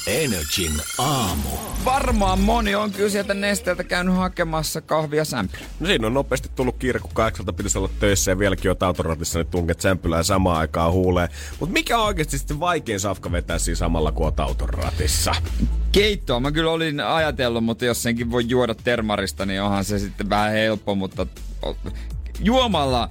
Energin 0.07 0.73
aamu. 0.99 1.49
Varmaan 1.85 2.41
moni 2.41 2.75
on 2.75 2.93
kyllä 2.93 3.11
sieltä 3.11 3.35
nesteeltä 3.35 3.85
käynyt 3.85 4.17
hakemassa 4.17 4.81
kahvia 4.81 5.25
sämpylä. 5.25 5.65
No 5.81 5.87
siinä 5.87 6.07
on 6.07 6.15
nopeasti 6.15 6.51
tullut 6.55 6.77
kiire, 6.79 7.01
kun 7.01 7.11
kahdeksalta 7.15 7.53
pitäisi 7.53 7.79
olla 7.79 7.91
töissä 8.01 8.31
ja 8.31 8.39
vieläkin 8.39 8.71
on 8.71 8.77
autoratissa, 8.81 9.39
niin 9.39 9.47
tunket 9.47 9.81
sämpylää 9.81 10.23
samaan 10.23 10.59
aikaan 10.59 10.93
huuleen. 10.93 11.29
Mutta 11.61 11.73
mikä 11.73 11.99
on 11.99 12.07
oikeasti 12.07 12.39
sitten 12.39 12.61
vaikein 12.61 13.01
safka 13.01 13.33
vetää 13.33 13.59
siinä 13.59 13.77
samalla, 13.77 14.13
kun 14.13 14.25
oot 14.25 14.41
autoratissa? 14.41 15.35
Keittoa 15.93 16.41
mä 16.41 16.53
kyllä 16.53 16.71
olin 16.71 17.01
ajatellut, 17.01 17.65
mutta 17.65 17.85
jos 17.85 18.03
senkin 18.03 18.31
voi 18.31 18.45
juoda 18.49 18.75
termarista, 18.75 19.47
niin 19.47 19.63
onhan 19.63 19.85
se 19.85 19.99
sitten 19.99 20.31
vähän 20.31 20.53
helppo, 20.53 20.95
mutta 20.95 21.27
juomalla 22.41 23.11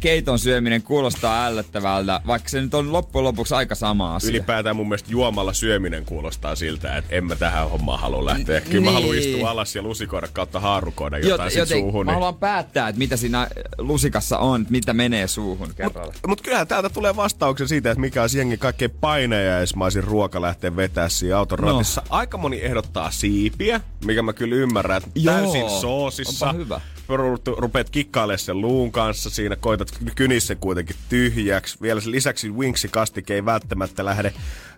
keiton 0.00 0.38
syöminen 0.38 0.82
kuulostaa 0.82 1.46
ällöttävältä, 1.46 2.20
vaikka 2.26 2.48
se 2.48 2.60
nyt 2.60 2.74
on 2.74 2.92
loppujen 2.92 3.24
lopuksi 3.24 3.54
aika 3.54 3.74
sama 3.74 4.14
asia. 4.14 4.30
Ylipäätään 4.30 4.76
mun 4.76 4.88
mielestä 4.88 5.12
juomalla 5.12 5.52
syöminen 5.52 6.04
kuulostaa 6.04 6.56
siltä, 6.56 6.96
että 6.96 7.16
en 7.16 7.24
mä 7.24 7.36
tähän 7.36 7.70
hommaan 7.70 8.00
halua 8.00 8.24
lähteä. 8.24 8.60
Kyllä 8.60 8.80
mä 8.84 8.90
Niin. 8.90 8.94
haluan 8.94 9.18
istua 9.18 9.50
alas 9.50 9.76
ja 9.76 9.82
lusikoida 9.82 10.28
kautta 10.32 10.60
haarukoida 10.60 11.18
jotain 11.18 11.50
sit 11.50 11.68
suuhun. 11.68 12.06
mä 12.06 12.12
Niin. 12.12 12.14
haluan 12.14 12.34
päättää, 12.34 12.88
että 12.88 12.98
mitä 12.98 13.16
siinä 13.16 13.48
lusikassa 13.78 14.38
on, 14.38 14.66
mitä 14.70 14.92
menee 14.94 15.28
suuhun 15.28 15.74
kerralla. 15.76 16.12
Mutta 16.26 16.44
kyllähän 16.44 16.68
täältä 16.68 16.88
tulee 16.90 17.16
vastauksen 17.16 17.68
siitä, 17.68 17.90
että 17.90 18.00
mikä 18.00 18.20
olisi 18.22 18.38
jengi 18.38 18.56
kaikkein 18.56 18.90
painajaismaisin 18.90 20.04
ruoka 20.04 20.42
lähteä 20.42 20.76
vetää 20.76 21.08
siinä 21.08 21.38
auton 21.38 21.58
No. 21.58 21.68
ratissa. 21.72 22.02
Aika 22.10 22.38
moni 22.38 22.60
ehdottaa 22.64 23.10
siipiä, 23.10 23.80
mikä 24.04 24.22
mä 24.22 24.32
kyllä 24.32 24.54
ymmärrän, 24.56 24.96
että 24.96 25.10
Joo, 25.14 25.34
täysin 25.34 25.70
soosissa. 25.70 26.46
onpa 26.46 26.58
hyvä. 26.58 26.80
Ru- 27.08 27.54
rupeat 27.58 27.90
kikkailemaan 27.90 28.38
sen 28.38 28.60
luun 28.60 28.92
kanssa 28.92 29.30
siinä, 29.30 29.56
koitat 29.56 29.88
kynissä 30.14 30.54
kuitenkin 30.54 30.96
tyhjäksi. 31.08 31.78
Vielä 31.82 32.00
sen 32.00 32.12
lisäksi 32.12 32.50
wingsi 32.50 32.88
kastike 32.88 33.34
ei 33.34 33.44
välttämättä 33.44 34.04
lähde 34.04 34.32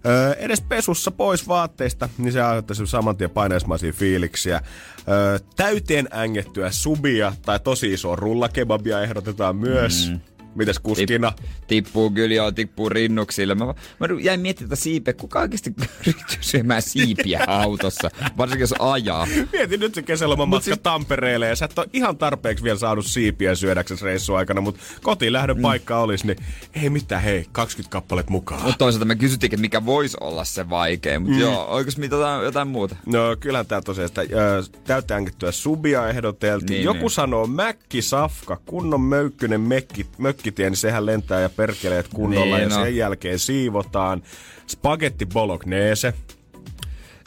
öö, 0.06 0.32
edes 0.32 0.60
pesussa 0.60 1.10
pois 1.10 1.48
vaatteista, 1.48 2.08
niin 2.18 2.32
se 2.32 2.42
aiheuttaisi 2.42 2.86
saman 2.86 3.16
tien 3.16 3.30
paineismaisia 3.30 3.92
fiiliksiä. 3.92 4.60
Öö, 5.08 5.38
täyteen 5.56 6.08
ängettyä 6.12 6.70
subia 6.70 7.32
tai 7.42 7.60
tosi 7.60 7.92
isoa 7.92 8.16
rullakebabia 8.16 9.02
ehdotetaan 9.02 9.56
myös. 9.56 10.10
Mm. 10.10 10.35
Mites 10.56 10.78
kuskina? 10.78 11.32
Tippuu 11.66 12.10
kyllä 12.10 12.34
joo, 12.34 12.52
tippuu 12.52 12.88
rinnuksille. 12.88 13.54
Mä, 13.54 13.64
mä 13.64 14.06
jäin 14.22 14.40
miettimään 14.40 14.68
tätä 14.68 14.82
siipeä, 14.82 15.14
kuka 15.14 15.40
oikeasti 15.40 15.74
ryhtyy 16.06 16.38
syömään 16.40 16.82
siipiä 16.82 17.44
autossa, 17.46 18.10
varsinkin 18.36 18.62
jos 18.62 18.74
ajaa. 18.78 19.28
Mietin 19.52 19.80
nyt 19.80 19.94
se 19.94 20.02
kesäloman 20.02 20.48
matka 20.48 20.76
Tampereelle 20.76 21.48
ja 21.48 21.56
sä 21.56 21.64
et 21.64 21.78
ole 21.78 21.86
ihan 21.92 22.16
tarpeeksi 22.16 22.64
vielä 22.64 22.78
saanut 22.78 23.06
siipiä 23.06 23.54
syödäksesi 23.54 24.04
reissu 24.04 24.34
aikana, 24.34 24.60
mutta 24.60 24.80
kotiin 25.02 25.32
lähdön 25.32 25.56
mm. 25.56 25.62
paikka 25.62 25.98
olisi, 25.98 26.26
niin 26.26 26.36
ei 26.82 26.90
mitään, 26.90 27.22
hei, 27.22 27.46
20 27.52 27.92
kappaletta 27.92 28.32
mukaan. 28.32 28.62
Mutta 28.62 28.78
toisaalta 28.78 29.04
me 29.04 29.16
kysyttiin, 29.16 29.48
että 29.48 29.60
mikä 29.60 29.86
voisi 29.86 30.16
olla 30.20 30.44
se 30.44 30.70
vaikea, 30.70 31.20
mutta 31.20 31.34
mm. 31.34 31.40
joo, 31.40 31.66
oikeasti 31.66 32.00
mitä 32.00 32.16
jotain, 32.44 32.68
muuta? 32.68 32.96
No 33.06 33.36
kyllähän 33.40 33.66
tää 33.66 33.80
tosiaan 33.80 34.08
sitä 34.08 34.20
ö, 34.20 34.62
täyttäänkyttyä 34.84 35.52
subia 35.52 36.08
ehdoteltiin. 36.08 36.70
Niin, 36.70 36.84
Joku 36.84 36.98
niin. 36.98 37.10
sanoo 37.10 37.46
mäkki 37.46 38.02
safka, 38.02 38.60
kunnon 38.66 39.00
möykkynen 39.00 39.60
mekki, 39.60 40.06
mökkitie, 40.46 40.70
niin 40.70 40.76
sehän 40.76 41.06
lentää 41.06 41.40
ja 41.40 41.48
perkeleet 41.48 42.08
kunnolla 42.08 42.56
Niin, 42.56 42.70
ja 42.70 42.76
no. 42.78 42.84
sen 42.84 42.96
jälkeen 42.96 43.38
siivotaan. 43.38 44.22
Spagetti 44.66 45.26
bolognese. 45.26 46.14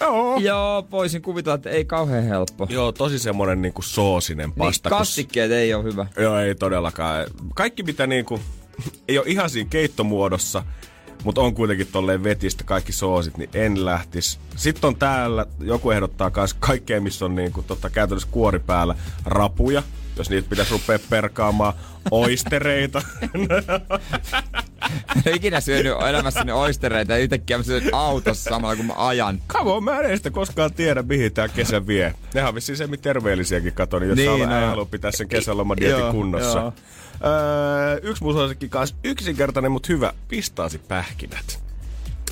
Joo. 0.01 0.37
Joo, 0.39 0.87
voisin 0.91 1.21
kuvitella, 1.21 1.55
että 1.55 1.69
ei 1.69 1.85
kauhean 1.85 2.23
helppo. 2.23 2.67
Joo, 2.69 2.91
tosi 2.91 3.19
semmonen 3.19 3.61
niinku 3.61 3.81
soosinen 3.81 4.49
Niin, 4.49 4.55
pasta. 4.57 4.89
kun- 4.89 4.97
kastikkeet 4.97 5.51
ei 5.51 5.73
ole 5.73 5.83
hyvä. 5.83 6.05
Joo, 6.17 6.39
ei 6.39 6.55
todellakaan. 6.55 7.27
Kaikki 7.55 7.83
mitä 7.83 8.07
niinku, 8.07 8.39
ei 9.07 9.17
ole 9.17 9.27
ihan 9.27 9.49
siinä 9.49 9.69
keittomuodossa, 9.69 10.63
mutta 11.23 11.41
on 11.41 11.53
kuitenkin 11.55 11.87
tolleen 11.91 12.23
vetistä 12.23 12.63
kaikki 12.63 12.91
soosit, 12.91 13.37
niin 13.37 13.49
en 13.53 13.85
lähtis. 13.85 14.39
Sitten 14.55 14.87
on 14.87 14.95
täällä, 14.95 15.45
joku 15.59 15.91
ehdottaa 15.91 16.31
myös 16.35 16.53
kaikkea, 16.53 17.01
missä 17.01 17.25
on 17.25 17.35
niinku, 17.35 17.61
tota, 17.63 17.89
käytännössä 17.89 18.29
kuori 18.31 18.59
päällä, 18.59 18.95
rapuja, 19.25 19.83
jos 20.19 20.29
niitä 20.29 20.49
pitäisi 20.49 20.71
rupea 20.71 20.99
perkaamaan, 21.09 21.73
oistereita. 22.11 23.01
En 25.15 25.21
ole 25.25 25.35
ikinä 25.35 25.61
syönyt 25.61 25.93
elämässäni 26.09 26.51
oistereita 26.51 27.11
ja 27.13 27.17
yhtäkkiä 27.17 27.57
mä 27.57 27.63
syön 27.63 27.83
autossa 27.91 28.49
samalla 28.49 28.75
kun 28.75 28.85
mä 28.85 28.93
ajan. 28.97 29.41
On, 29.55 29.83
mä 29.83 29.99
en 29.99 30.17
sitä 30.17 30.31
koskaan 30.31 30.73
tiedä, 30.73 31.01
mihin 31.03 31.33
tää 31.33 31.47
kesä 31.47 31.87
vie. 31.87 32.13
Nehän 32.33 32.49
on 32.49 32.55
vissiin 32.55 32.77
terveellisiäkin 33.01 33.73
kato, 33.73 33.99
niin 33.99 34.09
jos 34.09 34.17
Niin, 34.17 34.49
no. 34.49 34.67
haluaa 34.67 34.85
pitää 34.85 35.11
sen 35.11 35.27
kesälomadietin 35.27 36.11
kunnossa. 36.11 36.59
joo. 36.59 36.73
Öö, 37.25 37.99
yksi 38.03 38.23
mun 38.23 38.33
suosikki 38.33 38.69
kanssa 38.69 38.95
yksinkertainen, 39.03 39.71
mutta 39.71 39.87
hyvä, 39.93 40.13
pistaasipähkinät. 40.27 41.59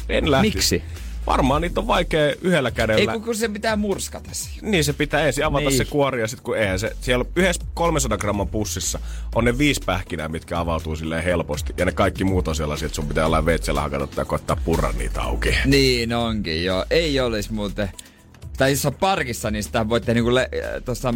En 0.09 0.31
lähtisi. 0.31 0.55
Miksi? 0.55 0.83
Varmaan 1.27 1.61
niitä 1.61 1.79
on 1.79 1.87
vaikea 1.87 2.33
yhdellä 2.41 2.71
kädellä. 2.71 2.99
Ei 2.99 3.07
kun, 3.07 3.23
kun 3.23 3.35
se 3.35 3.49
pitää 3.49 3.75
murskata 3.75 4.29
siinä. 4.33 4.69
Niin 4.69 4.83
se 4.83 4.93
pitää 4.93 5.21
ensin 5.21 5.45
avata 5.45 5.69
Niin. 5.69 5.77
se 5.77 5.85
kuori 5.85 6.21
ja 6.21 6.27
sit 6.27 6.41
kun 6.41 6.57
eihän 6.57 6.79
se, 6.79 6.95
siellä 7.01 7.25
yhdessä 7.35 7.61
300 7.73 8.17
gramman 8.17 8.47
pussissa 8.47 8.99
on 9.35 9.45
ne 9.45 9.57
viisi 9.57 9.81
pähkinää, 9.85 10.27
mitkä 10.27 10.59
avautuu 10.59 10.95
silleen 10.95 11.23
helposti. 11.23 11.73
Ja 11.77 11.85
ne 11.85 11.91
kaikki 11.91 12.23
muut 12.23 12.47
on 12.47 12.55
sellaisia, 12.55 12.85
että 12.85 12.95
sun 12.95 13.07
pitää 13.07 13.21
jollain 13.23 13.45
veitsellä 13.45 13.81
hakata 13.81 14.07
tai 14.07 14.25
koittaa 14.25 14.55
purra 14.65 14.91
niitä 14.91 15.21
auki. 15.21 15.55
Niin 15.65 16.13
onkin, 16.13 16.63
joo. 16.65 16.85
Ei 16.89 17.19
olisi 17.19 17.53
muuten. 17.53 17.89
Tai 18.57 18.71
jos 18.71 18.85
on 18.85 18.93
parkissa, 18.93 19.51
niin 19.51 19.63
sitä 19.63 19.89
voitte 19.89 20.13
niinku 20.13 20.35
le- 20.35 20.49
äh, 20.75 20.83
tuossa 20.85 21.13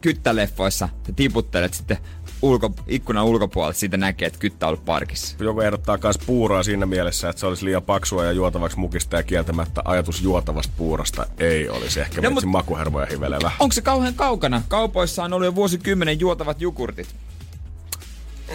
kyttäleffoissa 0.00 0.88
ja 1.08 1.12
tiputtelet 1.16 1.74
sitten 1.74 1.96
ulko, 2.42 2.70
ikkunan 2.86 3.24
ulkopuolelta, 3.24 3.78
siitä 3.78 3.96
näkee, 3.96 4.26
että 4.26 4.38
kyttä 4.38 4.66
on 4.66 4.68
ollut 4.68 4.84
parkissa. 4.84 5.36
Joku 5.40 5.60
ehdottaa 5.60 5.98
myös 6.02 6.18
puuraa 6.26 6.62
siinä 6.62 6.86
mielessä, 6.86 7.28
että 7.28 7.40
se 7.40 7.46
olisi 7.46 7.64
liian 7.64 7.82
paksua 7.82 8.24
ja 8.24 8.32
juotavaksi 8.32 8.78
mukista 8.78 9.16
ja 9.16 9.22
kieltämättä 9.22 9.82
ajatus 9.84 10.22
juotavasta 10.22 10.72
puurasta 10.76 11.26
ei 11.38 11.68
olisi. 11.68 12.00
Ehkä 12.00 12.20
No, 12.20 12.28
no, 12.30 12.34
mut- 12.34 12.44
makuhermoja 12.44 13.06
hivelevä. 13.06 13.50
Onko 13.60 13.72
se 13.72 13.82
kauhean 13.82 14.14
kaukana? 14.14 14.62
Kaupoissa 14.68 15.24
on 15.24 15.32
ollut 15.32 15.46
jo 15.46 15.54
vuosikymmenen 15.54 16.20
juotavat 16.20 16.60
jogurtit. 16.60 17.08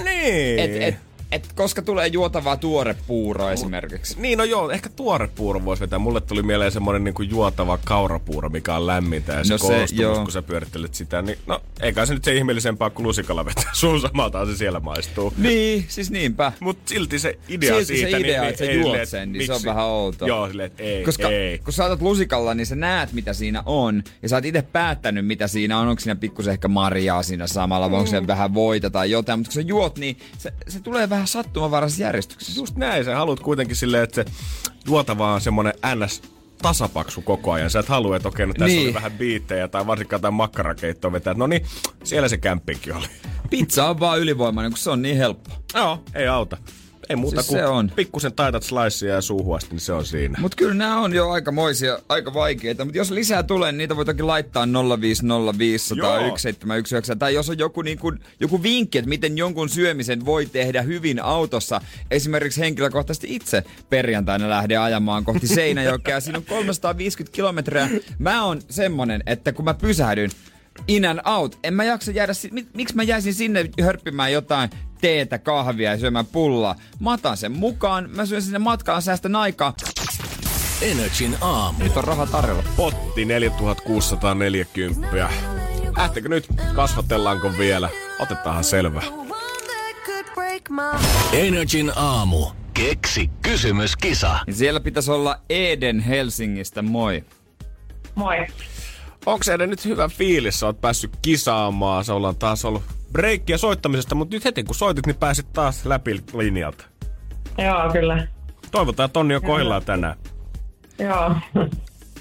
Niin. 0.04 0.60
Et, 0.60 0.82
et, 0.82 0.96
et, 1.34 1.54
koska 1.56 1.82
tulee 1.82 2.08
juotavaa 2.08 2.58
tuore 2.58 2.96
puuro 3.08 3.50
esimerkiksi. 3.50 4.20
Niin, 4.22 4.38
no 4.38 4.44
joo, 4.44 4.72
ehkä 4.72 4.90
tuore 4.90 5.28
puuro 5.28 5.66
voisi 5.66 5.82
vetää. 5.82 6.00
Mulle 6.00 6.22
tuli 6.22 6.44
mieleen 6.44 6.72
semmonen 6.72 7.04
niinku 7.04 7.22
juotava 7.22 7.80
kaurapuuro, 7.86 8.50
mikä 8.50 8.76
on 8.76 8.88
lämmintä 8.88 9.34
ja 9.34 9.44
se, 9.44 9.54
No 9.54 9.58
se, 9.58 9.86
joo. 9.92 10.16
kun 10.16 10.32
sä 10.32 10.42
pyörittelet 10.42 10.94
sitä. 10.96 11.22
Niin, 11.22 11.38
no, 11.48 11.62
eikä 11.82 12.06
se 12.06 12.14
nyt 12.14 12.24
se 12.24 12.34
ihmeellisempää 12.36 12.90
kuin 12.90 13.08
lusikalla 13.08 13.46
vetää 13.46 13.70
suun 13.82 14.02
samaltaan 14.02 14.48
se 14.48 14.56
siellä 14.58 14.80
maistuu. 14.80 15.34
Niin, 15.38 15.86
siis 15.88 16.12
niinpä. 16.12 16.52
Mut 16.60 16.78
silti 16.86 17.20
se 17.20 17.40
idea 17.50 17.70
Silti 17.70 17.86
se 17.86 17.94
siitä, 17.96 18.18
idea, 18.18 18.42
niin, 18.42 18.50
että 18.50 18.66
sä 18.66 18.72
ei 18.72 18.80
juot 18.80 18.98
sen, 19.10 19.32
niin 19.32 19.46
se 19.46 19.52
on 19.52 19.56
miksi? 19.56 19.68
vähän 19.68 19.86
outoa. 19.86 20.28
Joo, 20.28 20.48
silleen, 20.48 20.68
että 20.68 20.84
ei, 20.84 21.04
Koska 21.04 21.30
ei. 21.30 21.60
kun 21.60 21.74
sä 21.74 21.86
otat 21.86 22.02
lusikalla, 22.02 22.54
niin 22.54 22.66
sä 22.66 22.76
näet, 22.76 23.14
mitä 23.14 23.34
siinä 23.34 23.64
on. 23.66 24.04
Ja 24.22 24.30
sä 24.30 24.36
oot 24.36 24.46
itse 24.46 24.62
päättänyt, 24.62 25.28
mitä 25.28 25.48
siinä 25.48 25.80
on. 25.80 25.88
Onko 25.88 26.00
siinä 26.00 26.16
pikkusen 26.16 26.52
ehkä 26.54 26.68
marjaa 26.68 27.24
siinä 27.24 27.48
samalla, 27.48 27.92
vai 27.92 27.98
onko 28.00 28.08
Mm. 28.08 28.10
siinä 28.10 28.28
vähän 28.28 28.54
voita 28.54 28.90
tai 28.90 29.12
jotain. 29.12 29.40
Mutta 29.40 29.50
kun 29.50 29.54
sä 29.64 29.68
juot, 29.68 29.98
niin 29.98 30.18
se, 30.38 30.54
se 30.68 30.80
tulee 30.80 31.10
vähän 31.10 31.23
sattumanvaraisessa 31.28 32.04
järjestyksessä. 32.04 32.62
Just 32.62 32.76
näin, 32.76 33.06
sä 33.06 33.16
haluat 33.16 33.40
kuitenkin 33.40 33.76
silleen, 33.76 34.04
että 34.04 34.16
se 34.16 34.26
juotava 34.88 35.34
on 35.34 35.42
semmonen 35.42 35.74
ns 35.96 36.22
tasapaksu 36.62 37.22
koko 37.22 37.52
ajan. 37.52 37.70
Sä 37.70 37.80
et 37.80 37.90
halua, 37.90 38.16
että 38.16 38.28
okei, 38.28 38.46
no 38.46 38.54
tässä 38.54 38.66
Niin. 38.66 38.78
niin. 38.78 38.88
oli 38.88 38.94
vähän 38.94 39.12
biittejä 39.12 39.68
tai 39.68 39.88
varsinkaan 39.88 40.18
jotain 40.18 40.34
makkarakeittoa 40.34 41.12
vetää. 41.12 41.34
No 41.34 41.48
niin, 41.48 41.66
siellä 42.04 42.28
se 42.28 42.38
kämppinkin 42.38 42.96
oli. 42.96 43.08
Pizza 43.50 43.90
on 43.90 44.00
vaan 44.00 44.20
ylivoimainen, 44.20 44.72
kun 44.72 44.78
se 44.78 44.90
on 44.90 45.02
niin 45.02 45.18
helppo. 45.18 45.52
Joo, 45.76 46.04
ei 46.14 46.28
auta. 46.28 46.58
Ei 47.14 47.18
muuta 47.18 47.42
Siis 47.42 47.48
kuin 47.48 47.60
se 47.60 47.66
on. 47.66 47.92
pikkusen 47.96 48.34
taitat 48.34 48.64
slicea 48.64 49.16
ja 49.16 49.22
suuhun 49.22 49.56
asti, 49.56 49.70
niin 49.72 49.80
se 49.80 49.94
on 49.94 50.06
siinä. 50.06 50.38
Mutta 50.42 50.56
kyllä 50.56 50.74
nämä 50.74 51.02
on 51.02 51.14
jo 51.14 51.30
aikamoisia, 51.30 52.00
aika 52.10 52.34
vaikeita. 52.34 52.86
Mutta 52.86 52.98
jos 52.98 53.12
lisää 53.12 53.44
tulee, 53.44 53.72
niin 53.72 53.78
niitä 53.78 53.96
voi 53.96 54.06
toki 54.06 54.24
laittaa 54.24 54.68
05050 55.02 56.08
Joo. 56.08 56.18
1719. 56.20 57.16
Tai 57.16 57.34
jos 57.34 57.50
on 57.50 57.58
joku, 57.58 57.82
niin 57.82 58.00
kuin, 58.00 58.20
joku 58.40 58.64
vinkki, 58.64 58.98
että 58.98 59.10
miten 59.10 59.38
jonkun 59.38 59.70
syömisen 59.70 60.26
voi 60.26 60.46
tehdä 60.46 60.82
hyvin 60.82 61.24
autossa. 61.24 61.82
Esimerkiksi 62.12 62.62
henkilökohtaisesti 62.62 63.36
itse 63.36 63.64
perjantaina 63.90 64.50
lähden 64.50 64.80
ajamaan 64.80 65.24
kohti 65.26 65.48
Seinäjokea. 65.56 66.20
Siinä 66.20 66.38
on 66.38 66.46
350 66.46 67.36
kilometriä. 67.36 67.90
Mä 68.20 68.46
oon 68.46 68.62
semmonen, 68.70 69.24
että 69.26 69.52
kun 69.52 69.66
mä 69.66 69.74
pysähdyn, 69.74 70.32
in 70.88 71.06
and 71.06 71.20
out. 71.26 71.60
En 71.64 71.74
mä 71.74 71.84
jaksa 71.84 72.12
jäädä, 72.12 72.34
si- 72.34 72.50
Mik- 72.50 72.68
miksi 72.74 72.96
mä 72.96 73.04
jäisin 73.04 73.34
sinne 73.34 73.70
hörppimään 73.82 74.34
jotain 74.34 74.70
teetä, 75.02 75.38
kahvia 75.40 75.92
ja 75.92 76.00
syömään 76.00 76.26
pullaa. 76.26 76.76
Mä 77.00 77.14
otan 77.14 77.38
sen 77.38 77.52
mukaan, 77.52 78.10
mä 78.16 78.26
syön 78.26 78.42
sinne 78.42 78.60
matkaan, 78.60 79.02
säästän 79.02 79.36
aikaa. 79.36 79.74
Energin 80.82 81.36
aamu. 81.42 81.84
Nyt 81.84 81.98
on 81.98 82.04
raha 82.04 82.26
tarjolla. 82.26 82.64
Potti 82.78 83.26
4640. 83.26 85.30
Lähtekö 85.98 86.30
nyt? 86.30 86.48
Kasvatellaanko 86.76 87.52
vielä? 87.58 87.90
Otetaanhan 88.20 88.64
selvä. 88.64 89.02
Energin 91.34 91.92
aamu. 91.96 92.46
Keksi 92.74 93.30
kysymyskisa. 93.42 94.40
Niin 94.48 94.56
siellä 94.56 94.80
pitäisi 94.80 95.12
olla 95.12 95.40
Eden 95.50 96.00
Helsingistä, 96.00 96.82
moi. 96.82 97.24
Moi. 98.16 98.36
Onko 99.26 99.44
se 99.44 99.58
nyt 99.58 99.86
hyvä 99.86 100.08
fiilis? 100.08 100.60
Sä 100.60 100.66
oot 100.66 100.82
päässyt 100.82 101.18
kisaamaan. 101.22 102.06
Se 102.06 102.14
ollaan 102.14 102.36
taas 102.36 102.66
ollut 102.66 102.84
breikkiä 103.12 103.58
soittamisesta, 103.58 104.16
mutta 104.16 104.36
nyt 104.36 104.46
heti 104.46 104.64
kun 104.64 104.76
soitit, 104.76 105.06
niin 105.06 105.16
pääsit 105.16 105.54
taas 105.54 105.86
läpi 105.86 106.24
linjalta. 106.34 106.86
Joo, 107.58 107.92
kyllä. 107.92 108.28
Toivotaan, 108.72 109.06
että 109.06 109.14
Tonni 109.14 109.36
on 109.36 109.42
kohdillaan 109.42 109.86
tänään. 109.86 110.18
Joo. 111.00 111.36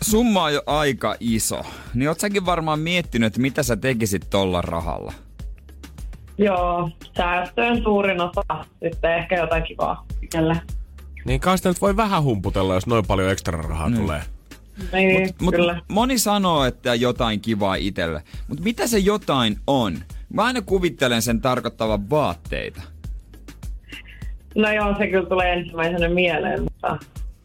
Summa 0.03 0.45
on 0.45 0.55
jo 0.55 0.63
aika 0.67 1.17
iso. 1.21 1.63
Niin 1.95 2.09
oot 2.09 2.21
säkin 2.21 2.47
varmaan 2.47 2.79
miettinyt, 2.79 3.27
että 3.27 3.41
mitä 3.41 3.63
sä 3.63 3.77
tekisit 3.77 4.31
tolla 4.31 4.63
rahalla. 4.63 5.13
Joo, 6.39 6.91
säästöön 7.17 7.83
suurin 7.83 8.21
osa. 8.21 8.65
Sitten 8.85 9.17
ehkä 9.19 9.37
jotain 9.37 9.63
kivaa. 9.63 10.07
Kyllä. 10.33 10.57
Niin 11.25 11.41
kai 11.41 11.57
sitä 11.57 11.69
nyt 11.69 11.81
voi 11.81 11.97
vähän 11.97 12.23
humputella, 12.23 12.75
jos 12.75 12.87
noin 12.87 13.07
paljon 13.07 13.31
ekstra 13.31 13.63
rahaa 13.63 13.89
mm. 13.89 13.97
tulee. 13.97 14.23
Niin, 14.93 15.21
Mut, 15.27 15.41
mut 15.41 15.55
kyllä. 15.55 15.81
moni 15.89 16.19
sanoo, 16.19 16.65
että 16.65 16.95
jotain 16.95 17.41
kivaa 17.41 17.75
itselle. 17.75 18.23
Mutta 18.49 18.63
mitä 18.65 18.87
se 18.87 18.99
jotain 18.99 19.57
on? 19.67 19.99
Mä 20.33 20.45
aina 20.45 20.63
kuvittelen 20.63 21.23
sen 21.23 21.41
tarkoittavan 21.41 22.11
vaatteita. 22.11 22.83
No 24.55 24.73
joo, 24.73 24.95
se 24.99 25.07
kyllä 25.07 25.29
tulee 25.29 25.53
ensimmäisenä 25.53 26.09
mieleen, 26.09 26.63
mutta 26.63 26.99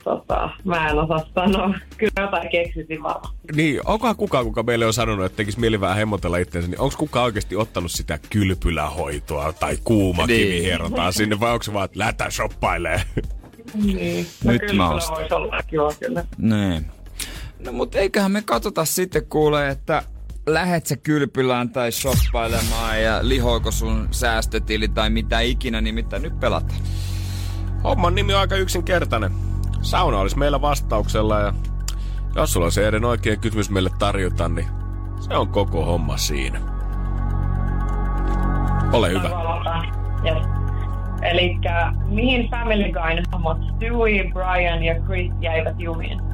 tota, 0.04 0.50
mä 0.64 0.90
en 0.90 1.00
osaa 1.00 1.26
sanoa. 1.36 1.74
Kyllä 1.98 2.12
jotain 2.22 2.50
keksisin 2.50 3.04
varmaan. 3.04 3.34
Niin, 3.56 3.82
onkohan 3.86 4.16
kukaan, 4.16 4.46
kuka 4.46 4.64
meille 4.64 4.86
on 4.86 4.94
sanonut, 4.94 5.26
että 5.26 5.36
tekisi 5.38 5.60
mieli 5.60 5.82
vähän 5.82 5.98
hemmotella 5.98 6.38
itseensä, 6.38 6.70
niin 6.72 6.80
onko 6.80 6.96
kukaan 6.98 7.26
oikeasti 7.26 7.56
ottanut 7.56 7.92
sitä 7.92 8.20
kylpylähoitoa 8.30 9.54
tai 9.54 9.78
kuumakivihierontaa 9.84 11.06
Niin. 11.06 11.14
sinne, 11.14 11.40
vai 11.40 11.52
onko 11.52 11.64
se 11.64 11.74
vaan, 11.74 11.86
että 11.86 12.00
lätä 12.00 12.30
shoppailee? 12.30 13.02
Niin. 13.84 14.26
No 14.44 14.52
Nyt 14.52 14.62
kyllä 14.62 14.74
mä 14.74 14.84
kyllä 14.84 14.96
ostan. 14.98 15.16
voisi 15.18 15.34
olla 15.34 15.60
kiva 15.68 15.92
kyllä. 16.00 16.24
Nee. 16.38 16.82
No 17.60 17.72
mut 17.72 17.96
eiköhän 17.96 18.32
me 18.32 18.42
katsota 18.42 18.86
sitten 18.86 19.26
kuule, 19.26 19.70
että 19.70 20.04
lähet 20.48 20.86
sä 20.86 20.98
kylpylään 20.98 21.70
tai 21.70 21.92
shoppailemaan 21.92 23.04
ja 23.04 23.20
lihoiko 23.22 23.72
sun 23.72 24.08
säästötili 24.12 24.88
tai 24.88 25.10
mitä 25.10 25.40
ikinä, 25.40 25.82
nimittäin 25.82 26.22
nyt 26.22 26.40
pelataan. 26.40 26.82
Homman 27.84 28.16
nimi 28.16 28.34
on 28.34 28.40
aika 28.40 28.56
yksinkertainen. 28.56 29.32
Sauna 29.82 30.20
olisi 30.20 30.38
meillä 30.38 30.62
vastauksella 30.62 31.40
ja 31.40 31.54
jos 32.36 32.54
sulla 32.54 32.66
on 32.66 32.72
se 32.72 32.88
eden 32.88 33.06
oikea 33.06 33.36
kysymys 33.36 33.70
meille 33.70 33.90
tarjota, 34.00 34.50
niin 34.50 34.68
se 35.20 35.34
on 35.34 35.48
koko 35.48 35.86
homma 35.86 36.18
siinä. 36.18 36.60
Ole 38.94 39.10
hyvä. 39.10 39.30
Yes. 40.26 40.48
Eli 41.22 41.58
mihin 42.06 42.50
Family 42.50 42.92
Guyn 42.92 43.24
hahmot 43.32 43.58
Stewie, 43.76 44.32
Brian 44.34 44.84
ja 44.84 44.96
Chris 45.06 45.32
jäivät 45.42 45.80
jumiin? 45.80 46.27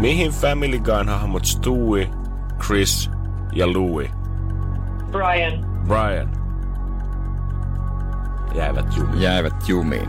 Mihin 0.00 0.30
Family 0.30 0.78
Guyn 0.78 1.08
hahmot 1.08 1.44
Stewie, 1.44 2.10
Chris 2.66 3.10
ja 3.52 3.66
Louie, 3.66 4.10
Brian. 5.12 5.66
Brian 5.86 6.38
jäivät 8.54 8.96
jumiin? 8.96 9.22
Jäivät 9.22 9.68
jumiin. 9.68 10.08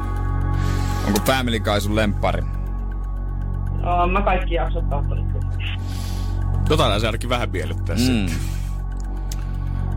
Onko 1.08 1.20
Family 1.26 1.60
Guy 1.60 1.82
sun 1.82 1.96
lemppari? 1.96 2.44
Oh, 3.84 4.10
mä 4.12 4.22
kaikki 4.22 4.54
jaksot 4.54 4.86
katsonut 4.90 5.28
kyllä. 5.28 5.50
Jotain 6.70 7.02
se 7.02 7.08
ainakin 7.08 7.30
vähän 7.30 7.50
miellyttää 7.52 7.96
mm. 7.96 8.02
Mm. 8.02 8.30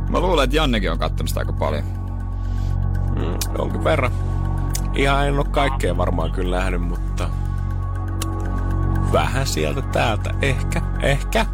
Mä 0.09 0.21
luulen, 0.21 0.45
että 0.45 0.57
Jannekin 0.57 0.93
on 0.93 0.99
kattonut 0.99 1.29
sitä 1.29 1.41
aika 1.41 1.53
paljon. 1.53 1.85
Mm, 3.17 3.59
jonkin 3.59 3.85
verran. 3.85 4.13
Ihan 4.95 5.29
en 5.29 5.39
ole 5.39 5.45
kaikkea 5.45 5.97
varmaan 5.97 6.33
kyllä 6.33 6.57
nähnyt, 6.57 6.81
mutta 6.81 7.29
vähän 9.13 9.47
sieltä 9.47 9.83
täältä. 9.83 10.35
Ehkä, 10.43 10.83
ehkä. 11.03 11.47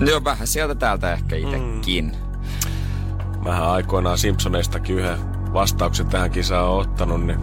Joo, 0.00 0.24
vähän 0.24 0.46
sieltä 0.46 0.74
täältä 0.74 1.12
ehkä 1.12 1.36
itekin. 1.36 2.04
Mm. 2.04 3.44
Vähän 3.44 3.68
aikoinaan 3.68 4.18
Simpsoneistakin 4.18 4.96
yhden 4.98 5.18
vastauksen 5.52 6.06
tähän 6.06 6.30
kisaan 6.30 6.68
on 6.70 6.80
ottanut, 6.80 7.26
niin 7.26 7.40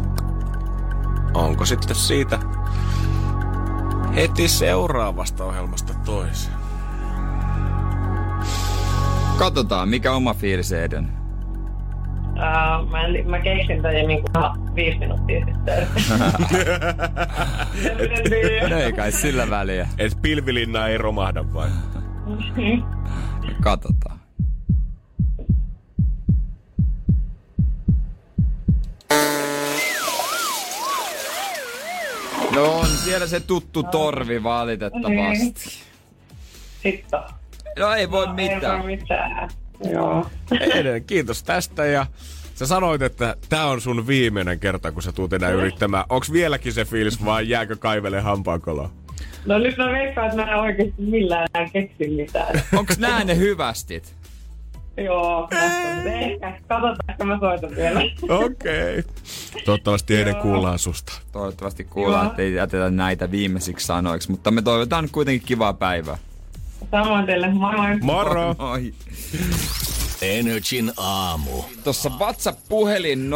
onko 1.34 1.66
sitten 1.66 1.96
siitä 1.96 2.40
heti 4.16 4.48
seuraavasta 4.48 5.44
ohjelmasta 5.44 5.94
toiseen? 6.06 6.56
Katsotaan, 9.38 9.90
mikä 9.90 10.14
oma 10.14 10.34
fiilis 10.34 10.72
Eden. 10.72 11.21
Uh, 12.42 12.90
mä, 12.90 13.02
en, 13.06 13.30
mä 13.30 13.40
keksin 13.40 13.82
tämän 13.82 13.98
jo 13.98 14.08
niinku 14.08 14.28
viisi 14.76 14.98
minuuttia 15.00 15.46
sitten. 15.46 15.88
Ei 18.84 18.94
kai 18.94 19.12
sillä 19.12 19.50
väliä. 19.50 19.88
Et 19.98 20.18
pilvilinna 20.22 20.88
ei 20.88 20.98
romahda 20.98 21.54
vai? 21.54 21.70
Katsotaan. 23.64 24.20
No 32.56 32.80
on 32.80 32.88
siellä 32.88 33.28
se 33.28 33.40
tuttu 33.40 33.84
torvi 33.84 34.44
valitettavasti. 34.44 35.84
Sitten. 36.84 37.20
No 37.80 37.94
ei 37.94 38.12
voi 38.12 38.28
Ei 38.28 38.34
mitään. 38.34 38.80
voi 38.80 38.88
mitään. 38.98 39.50
Joo. 39.92 40.26
Kiitos 41.08 41.44
tästä 41.44 41.86
ja 41.86 42.06
sä 42.56 42.66
sanoit, 42.66 43.02
että 43.02 43.36
tää 43.50 43.66
on 43.66 43.82
sun 43.82 44.08
viimeinen 44.08 44.60
kerta, 44.60 44.92
kun 44.92 45.04
sä 45.04 45.12
tuut 45.12 45.34
enää 45.34 45.50
yrittämään. 45.50 46.06
Onks 46.10 46.32
vieläkin 46.32 46.74
se 46.74 46.86
fiilis 46.86 47.26
vai 47.26 47.50
jääkö 47.50 47.76
kaivele 47.76 48.22
hampaankoloa? 48.22 48.90
No 49.46 49.60
nyt 49.60 49.78
mä 49.78 49.92
veikkaan, 49.92 50.28
että 50.28 50.46
mä 50.46 50.52
en 50.52 50.58
oikeesti 50.60 51.02
millään 51.02 51.48
enää 51.56 51.70
keksi 51.70 52.08
mitään. 52.08 52.62
Onks 52.78 53.00
nää 53.00 53.24
ne 53.24 53.38
hyvästit? 53.38 54.16
Joo, 54.98 55.50
ehkä. 56.06 56.52
Katsotaan, 56.68 56.96
että 57.10 57.26
mä 57.26 57.40
soitan 57.40 57.76
vielä. 57.76 58.00
Okei. 58.30 59.00
Okay. 59.00 59.04
Toivottavasti 59.66 60.14
Joo. 60.14 60.42
kuullaan 60.42 60.80
susta. 60.80 61.14
Toivottavasti 61.32 61.84
kuullaan, 61.84 62.28
ettei 62.28 62.54
jätetä 62.54 62.90
näitä 62.90 63.32
viimeisiksi 63.32 63.86
sanoiksi, 63.86 64.32
mutta 64.32 64.52
me 64.52 64.62
toivotaan 64.62 65.10
kuitenkin 65.12 65.48
kivaa 65.48 65.74
päivää. 65.74 66.18
Samoin 66.92 67.26
teille. 67.26 67.50
Moi 67.54 67.72
moi. 67.76 67.96
Moro! 68.02 68.56
Oi. 68.74 68.94
Energin 70.22 70.92
aamu. 70.98 71.64
Tossa 71.84 72.12
WhatsApp-puhelin 72.20 73.32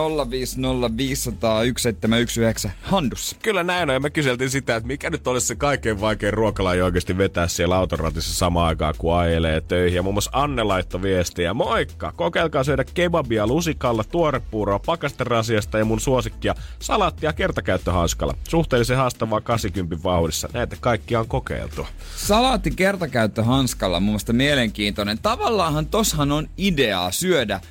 050501719 2.65 2.69
handussa. 2.81 3.35
Kyllä 3.41 3.63
näin 3.63 3.89
on, 3.89 3.93
ja 3.93 3.99
me 3.99 4.09
kyseltiin 4.09 4.49
sitä, 4.49 4.75
että 4.75 4.87
mikä 4.87 5.09
nyt 5.09 5.27
olisi 5.27 5.47
se 5.47 5.55
kaikkein 5.55 6.01
vaikein 6.01 6.33
ruokalaji 6.33 6.81
oikeasti 6.81 7.17
vetää 7.17 7.47
siellä 7.47 7.75
autoratissa 7.75 8.33
samaan 8.33 8.67
aikaan, 8.67 8.93
kun 8.97 9.17
ajelee 9.17 9.61
töihin. 9.61 9.95
Ja 9.95 10.03
muun 10.03 10.15
muassa 10.15 10.31
Anne 10.33 10.63
laittoi 10.63 11.01
viestiä. 11.01 11.53
Moikka! 11.53 12.11
Kokeilkaa 12.11 12.63
syödä 12.63 12.83
kebabia 12.93 13.47
lusikalla, 13.47 14.03
tuorepuuroa, 14.03 14.79
pakasterasiasta 14.79 15.77
ja 15.77 15.85
mun 15.85 15.99
suosikkia 15.99 16.55
salaattia 16.79 17.33
kertakäyttöhanskalla. 17.33 18.37
Suhteellisen 18.47 18.97
haastavaa 18.97 19.41
80 19.41 20.03
vauhdissa. 20.03 20.49
Näitä 20.53 20.75
kaikkia 20.79 21.19
on 21.19 21.27
kokeiltu. 21.27 21.87
Salaatti 22.15 22.71
kertakäyttöhanskalla 22.71 23.97
on 23.97 24.03
mun 24.03 24.11
mielestä 24.11 24.33
mielenkiintoinen. 24.33 25.19
Tavallaanhan 25.21 25.85
toshan 25.85 26.31
on 26.31 26.49
ideaa 26.75 27.11
syödä 27.11 27.61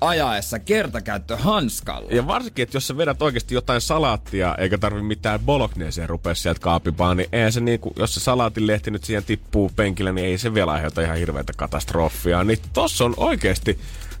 ajaessa 0.00 0.58
kertakäyttöhanskalla. 0.58 2.10
Ja 2.10 2.26
varsinkin, 2.26 2.62
että 2.62 2.76
jos 2.76 2.86
sä 2.86 2.96
vedät 2.96 3.22
oikeasti 3.22 3.54
jotain 3.54 3.80
salaattia, 3.80 4.54
eikä 4.58 4.78
tarvi 4.78 5.02
mitään 5.02 5.40
bolognesea 5.40 6.06
rupea 6.06 6.34
sieltä 6.34 6.60
kaapipaan, 6.60 7.16
niin 7.16 7.28
eihän 7.32 7.52
se 7.52 7.60
niinku, 7.60 7.92
jos 7.96 8.14
se 8.14 8.20
salaatin 8.20 8.66
lehti 8.66 8.90
nyt 8.90 9.04
siihen 9.04 9.24
tippuu 9.24 9.70
penkille, 9.76 10.12
niin 10.12 10.26
ei 10.26 10.38
se 10.38 10.54
vielä 10.54 10.72
aiheuta 10.72 11.02
ihan 11.02 11.16
hirveätä 11.16 11.52
katastrofia. 11.56 12.44
Niin 12.44 12.58
tossa 12.72 13.04
on 13.04 13.14
oikeasti, 13.16 13.78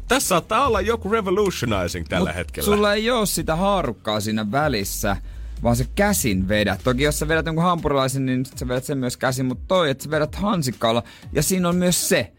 tässä 0.08 0.28
saattaa 0.28 0.66
olla 0.66 0.80
joku 0.80 1.10
revolutionizing 1.10 2.06
tällä 2.06 2.30
Mut 2.30 2.36
hetkellä. 2.36 2.64
Sulla 2.64 2.94
ei 2.94 3.10
oo 3.10 3.26
sitä 3.26 3.56
haarukkaa 3.56 4.20
siinä 4.20 4.52
välissä, 4.52 5.16
vaan 5.62 5.76
se 5.76 5.86
käsin 5.94 6.48
vedät. 6.48 6.80
Toki 6.84 7.02
jos 7.02 7.18
sä 7.18 7.28
vedät 7.28 7.46
jonkun 7.46 7.64
hampurilaisen, 7.64 8.26
niin 8.26 8.46
sit 8.46 8.58
sä 8.58 8.68
vedät 8.68 8.84
sen 8.84 8.98
myös 8.98 9.16
käsin, 9.16 9.46
mutta 9.46 9.64
toi, 9.68 9.90
että 9.90 10.04
sä 10.04 10.10
vedät 10.10 10.34
hansikalla. 10.34 11.02
Ja 11.32 11.42
siinä 11.42 11.68
on 11.68 11.76
myös 11.76 12.08
se, 12.08 12.32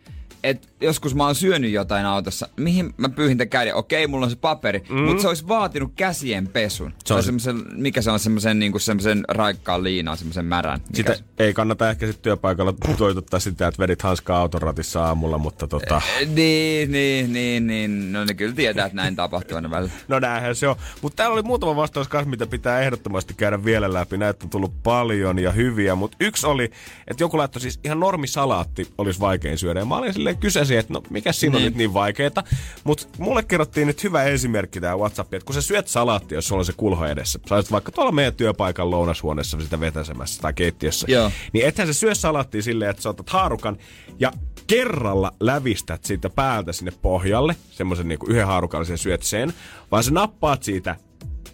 että 0.44 0.68
joskus 0.82 1.16
mä 1.16 1.26
oon 1.26 1.36
syönyt 1.36 1.72
jotain 1.72 2.06
autossa, 2.06 2.48
mihin 2.56 2.94
mä 2.98 3.10
pyyhin 3.10 3.38
tämän 3.38 3.50
käden. 3.50 3.76
Okei, 3.76 4.08
mulla 4.08 4.26
on 4.26 4.30
se 4.30 4.38
paperi, 4.42 4.84
mm. 4.90 4.96
mutta 5.02 5.22
se 5.22 5.28
olisi 5.28 5.48
vaatinut 5.48 5.92
käsien 5.96 6.48
pesun. 6.48 6.94
Se 7.06 7.14
on 7.14 7.24
semmosen, 7.24 7.64
mikä 7.76 8.02
se 8.02 8.12
on, 8.12 8.20
semmoisen 8.20 8.60
niinku 8.60 8.80
semmosen 8.80 9.24
raikkaan 9.30 9.84
liinaan, 9.84 10.18
semmoisen 10.18 10.46
märän. 10.46 10.80
Mikä 10.98 11.14
Sitä 11.16 11.44
ei 11.44 11.54
kannata 11.54 11.90
ehkä 11.90 12.06
sitten 12.08 12.24
työpaikalla 12.24 12.74
toitottaa 12.98 13.40
sitä, 13.40 13.68
että 13.68 13.80
vedit 13.80 14.02
hanskaa 14.02 14.40
autoratissa 14.42 15.06
aamulla, 15.06 15.38
mutta 15.38 15.68
tota... 15.68 16.02
se- 16.20 16.26
Niin, 16.26 16.92
niin, 16.92 17.34
niin, 17.34 17.68
niin. 17.68 18.12
No 18.12 18.26
ne 18.26 18.34
kyllä 18.34 18.56
tietää, 18.56 18.86
että 18.86 18.96
näin 18.96 19.16
tapahtuu 19.16 19.56
aina 19.56 19.72
välillä. 19.72 19.92
No 20.08 20.20
näinhän 20.20 20.56
se 20.56 20.68
on. 20.68 20.76
Mutta 21.02 21.16
täällä 21.16 21.34
oli 21.34 21.42
muutama 21.44 21.76
vastaus 21.76 22.08
kanssa, 22.08 22.30
mitä 22.30 22.48
pitää 22.48 22.80
ehdottomasti 22.80 23.34
käydä 23.34 23.66
vielä 23.66 23.94
läpi. 23.94 24.18
Näitä 24.18 24.46
on 24.46 24.50
tullut 24.50 24.84
paljon 24.84 25.40
ja 25.40 25.52
hyviä, 25.52 25.96
mutta 25.96 26.18
yksi 26.20 26.48
oli, 26.48 26.64
että 27.08 27.24
joku 27.24 27.38
laittoi 27.38 27.62
siis 27.62 27.80
ihan 27.84 28.00
normisalaatti 28.00 28.88
olisi 28.98 29.20
vaikein 29.20 29.58
syödä. 29.58 29.80
Ja 29.80 29.86
mä 29.86 29.98
olin 29.98 30.24
silleen 30.30 30.42
kysäsin, 30.42 30.80
että 30.80 30.94
no 30.94 31.02
mikä 31.10 31.32
siinä 31.32 31.56
on 31.58 31.62
Niin. 31.62 31.72
nyt 31.72 31.78
niin 31.78 31.94
vaikeeta. 31.94 32.44
Mutta 32.84 33.08
mulle 33.18 33.44
kerrottiin 33.44 33.88
nyt 33.88 34.04
hyvä 34.04 34.24
esimerkki 34.24 34.82
tää 34.82 34.98
WhatsApp, 34.98 35.34
että 35.34 35.46
kun 35.46 35.56
sä 35.56 35.62
syöt 35.62 35.88
salaattia, 35.88 36.38
jos 36.38 36.48
sulla 36.48 36.60
on 36.62 36.66
se 36.66 36.74
kulho 36.78 37.06
edessä. 37.06 37.40
Sä 37.50 37.56
olisit 37.56 37.72
vaikka 37.72 37.92
tuolla 37.92 38.12
meidän 38.12 38.34
työpaikan 38.34 38.92
lounashuoneessa 38.92 39.62
sitä 39.62 39.80
vetäsemässä 39.80 40.42
tai 40.42 40.54
keittiössä. 40.54 41.08
Joo. 41.10 41.32
Niin 41.54 41.66
ethän 41.66 41.88
sä 41.88 41.94
syö 41.94 42.16
salaattia 42.16 42.62
silleen, 42.62 42.92
että 42.92 43.02
sä 43.02 43.10
otat 43.10 43.30
haarukan 43.30 43.78
ja 44.20 44.32
kerralla 44.68 45.32
lävistät 45.40 46.04
siitä 46.04 46.30
päältä 46.30 46.74
sinne 46.74 46.92
pohjalle, 47.02 47.56
semmoisen 47.72 48.08
niinku 48.08 48.26
yhden 48.30 48.48
haarukallisen 48.48 48.98
syöt 48.98 49.24
sen, 49.24 49.54
vaan 49.92 50.04
sä 50.04 50.12
nappaat 50.12 50.64
siitä 50.64 50.96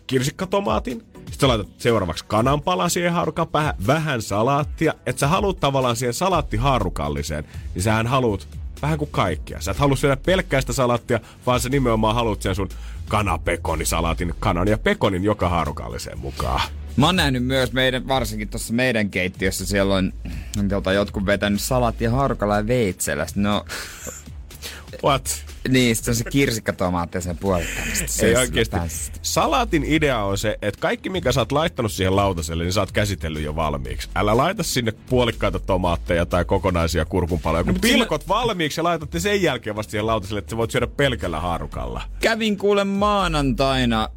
kirsikkatomaatin, 0.08 1.00
sitten 1.16 1.40
sä 1.40 1.48
laitat 1.48 1.68
seuraavaksi 1.78 2.26
kananpalan 2.28 2.90
siihen 2.90 3.14
haarukan 3.14 3.48
päähän, 3.48 3.74
vähän 3.88 4.22
salaattia, 4.22 4.94
että 5.06 5.20
sä 5.20 5.28
haluat 5.28 5.60
tavallaan 5.60 5.96
siihen 5.96 6.14
salaattihaarukalliseen, 6.14 7.46
niin 7.74 7.84
sähän 7.84 8.08
haluat 8.08 8.48
vähän 8.86 8.98
kuin 8.98 9.12
kaikkea. 9.12 9.62
Sä 9.62 9.72
et 9.72 9.78
halua 9.78 9.96
syödä 9.96 10.18
pelkkää 10.26 10.62
sitä 10.62 10.74
salaattia, 10.74 11.20
vaan 11.46 11.60
sä 11.60 11.70
nimenomaan 11.70 12.16
haluat 12.16 12.42
sen 12.42 12.56
sun 12.56 12.70
kanapekonisalaatin, 13.08 14.34
kanan 14.40 14.68
ja 14.68 14.78
pekonin 14.78 15.24
joka 15.24 15.50
haarukalliseen 15.50 16.20
mukaan. 16.20 16.62
Mä 16.98 17.06
oon 17.06 17.16
nähnyt 17.16 17.46
myös 17.46 17.74
meidän, 17.74 18.08
varsinkin 18.08 18.48
tuossa 18.48 18.74
meidän 18.74 19.10
keittiössä, 19.10 19.66
siellä 19.66 19.96
on 19.96 20.14
tota, 20.70 20.94
jotkut 20.94 21.26
vetänyt 21.26 21.62
salaattia 21.62 22.12
harkalla 22.12 22.56
ja 22.56 22.68
veitsellä. 22.68 23.26
No, 23.36 23.66
What? 25.04 25.46
Niin, 25.70 25.95
sitten 25.95 26.11
on 26.11 26.16
se 26.16 26.24
kirsikkatomaatti 26.24 27.22
sen 27.22 27.38
puolittamista. 27.38 28.07
Se 28.07 28.26
Ei 28.28 28.47
sillä 28.47 28.66
päästä. 28.72 29.20
Salaatin 29.22 29.84
idea 29.84 30.20
on 30.24 30.38
se, 30.38 30.57
että 30.61 30.82
kaikki 30.82 31.09
mikä 31.09 31.32
sä 31.32 31.41
oot 31.41 31.51
laittanut 31.51 31.91
siihen 31.91 32.16
lautaselle, 32.16 32.63
niin 32.63 32.74
sä 32.74 32.80
oot 32.80 32.91
käsitellyt 32.91 33.43
jo 33.43 33.55
valmiiksi. 33.55 34.09
Älä 34.16 34.38
laita 34.38 34.63
sinne 34.63 34.91
puolikkaita 34.91 35.59
tomaatteja 35.59 36.26
tai 36.26 36.45
kokonaisia 36.45 37.05
kurkunpaloja. 37.05 37.63
Kun 37.63 37.74
mutta 37.74 37.88
pilkot 37.88 38.28
valmiiksi 38.28 38.80
ja 38.80 38.84
laitatte 38.84 39.20
sen 39.20 39.41
jälkeen 39.41 39.76
vasta 39.76 39.91
siihen 39.91 40.07
lautaselle, 40.07 40.39
että 40.39 40.49
sä 40.49 40.57
voit 40.57 40.72
syödä 40.72 40.88
pelkällä 40.88 41.39
haarukalla. 41.39 42.01
Kävin 42.20 42.57
kuule 42.57 42.84
maanantaina 42.84 44.09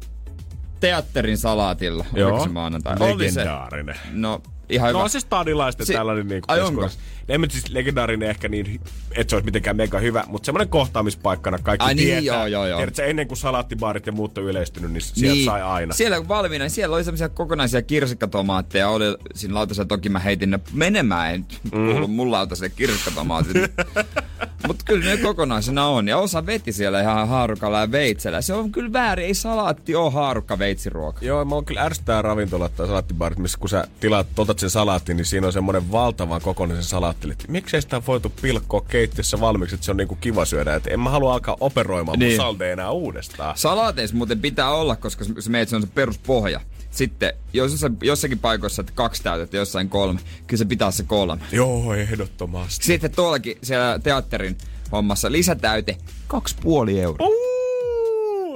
teatterin 0.79 1.37
salaatilla. 1.37 2.05
Oliko 2.13 2.43
se 2.43 2.49
maanantai? 2.49 2.95
Oli 2.99 3.31
se. 3.31 3.39
Legendaarinen. 3.39 3.95
No, 4.11 4.41
ihan 4.69 4.85
No 4.85 4.89
hyvä. 4.99 5.03
on 5.03 5.09
se 5.09 5.19
stadilaisten 5.19 5.85
Si- 5.85 5.93
tällainen 5.93 6.27
niin 6.27 6.41
Ai 6.47 6.61
onko? 6.61 6.89
En 7.29 7.41
nyt 7.41 7.51
siis 7.51 7.69
legendaarinen 7.69 8.29
ehkä 8.29 8.49
niin, 8.49 8.81
että 9.15 9.29
se 9.29 9.35
olisi 9.35 9.45
mitenkään 9.45 9.75
mega 9.75 9.99
hyvä, 9.99 10.23
mutta 10.27 10.45
semmoinen 10.45 10.69
kohtaamispaikkana 10.69 11.57
kaikki 11.63 11.85
Ai 11.85 11.93
niin, 11.95 12.07
tietää. 12.07 12.23
joo, 12.23 12.45
joo, 12.47 12.67
joo. 12.67 12.77
Tiedätkö, 12.77 13.05
ennen 13.05 13.27
kuin 13.27 13.37
salaattibaarit 13.37 14.05
ja 14.05 14.11
muut 14.11 14.37
on 14.37 14.43
yleistynyt, 14.43 14.91
niin 14.91 15.01
sieltä 15.01 15.45
sai 15.45 15.61
aina. 15.61 15.93
Siellä 15.93 16.17
kun 16.17 16.27
valmiina, 16.27 16.63
niin 16.63 16.69
siellä 16.71 16.95
oli 16.95 17.03
semmoisia 17.03 17.29
kokonaisia 17.29 17.81
kirsikkatomaatteja. 17.81 18.89
Oli 18.89 19.05
siinä 19.35 19.53
lautasella, 19.55 19.87
toki 19.87 20.09
mä 20.09 20.19
heitin 20.19 20.49
ne 20.49 20.59
menemään. 20.73 21.31
Ei 21.31 21.37
nyt 21.37 21.59
Mhm. 21.63 21.91
kuulu 21.91 22.07
mun 22.07 22.31
lautaselle 22.31 22.69
kirsikkatomaatit. 22.69 23.53
Mutta 24.67 24.85
kyllä 24.85 25.05
ne 25.05 25.17
kokonaisena 25.17 25.85
on. 25.87 26.07
Ja 26.07 26.17
osa 26.17 26.45
veti 26.45 26.71
siellä 26.71 27.01
ihan 27.01 27.27
haarukalla 27.27 27.79
ja 27.79 27.91
veitsellä. 27.91 28.41
Se 28.41 28.53
on 28.53 28.71
kyllä 28.71 28.93
väärin. 28.93 29.25
Ei 29.25 29.33
salaatti 29.33 29.95
ole 29.95 30.11
haarukka 30.11 30.59
veitsiruoka. 30.59 31.25
Joo, 31.25 31.45
mä 31.45 31.55
oon 31.55 31.65
kyllä 31.65 31.81
ärsyttää 31.81 32.21
ravintolat 32.21 32.75
tai 32.75 32.87
salaattibaarit, 32.87 33.39
missä 33.39 33.57
kun 33.59 33.69
sä 33.69 33.87
tilaat, 33.99 34.27
otat 34.39 34.59
sen 34.59 34.69
salaattin, 34.69 35.17
niin 35.17 35.25
siinä 35.25 35.47
on 35.47 35.53
semmoinen 35.53 35.91
valtavan 35.91 36.41
kokonainen 36.41 36.83
salaatti. 36.83 37.18
Että 37.23 37.45
miksei 37.47 37.81
sitä 37.81 38.01
voitu 38.07 38.33
pilkkoa 38.41 38.81
keittiössä 38.81 39.39
valmiiksi, 39.39 39.75
että 39.75 39.85
se 39.85 39.91
on 39.91 39.97
niinku 39.97 40.17
kiva 40.21 40.45
syödä. 40.45 40.75
Että 40.75 40.89
en 40.89 40.99
mä 40.99 41.09
halua 41.09 41.33
alkaa 41.33 41.57
operoimaan 41.59 42.19
niin. 42.19 42.27
Niin. 42.27 42.41
mun 42.41 42.45
salde 42.45 42.71
enää 42.71 42.91
uudestaan. 42.91 43.57
Salaateissa 43.57 44.15
muuten 44.15 44.39
pitää 44.39 44.71
olla, 44.71 44.95
koska 44.95 45.25
se 45.39 45.49
meitä 45.49 45.69
se 45.69 45.75
on 45.75 45.81
se 45.81 45.87
peruspohja. 45.93 46.61
Sitten 46.91 47.33
jos 47.53 47.71
jossain, 47.71 47.97
jossakin 48.03 48.39
paikoissa 48.39 48.81
että 48.81 48.91
kaksi 48.95 49.23
täytettä, 49.23 49.57
jossain 49.57 49.89
kolme. 49.89 50.19
Kyllä 50.47 50.57
se 50.57 50.65
pitää 50.65 50.91
se 50.91 51.03
kolme. 51.03 51.41
Joo, 51.51 51.93
ehdottomasti. 51.93 52.85
Sitten 52.85 53.11
tuollakin 53.11 53.57
siellä 53.63 53.99
teatterin 54.03 54.57
hommassa 54.91 55.31
lisätäyte, 55.31 55.97
kaksi 56.27 56.55
puoli 56.61 56.99
euroa. 57.01 57.27
Uh, 57.27 57.48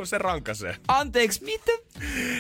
Joo, 0.03 0.07
se 0.07 0.17
rankasee. 0.17 0.75
Anteeksi, 0.87 1.43
mitä? 1.43 1.71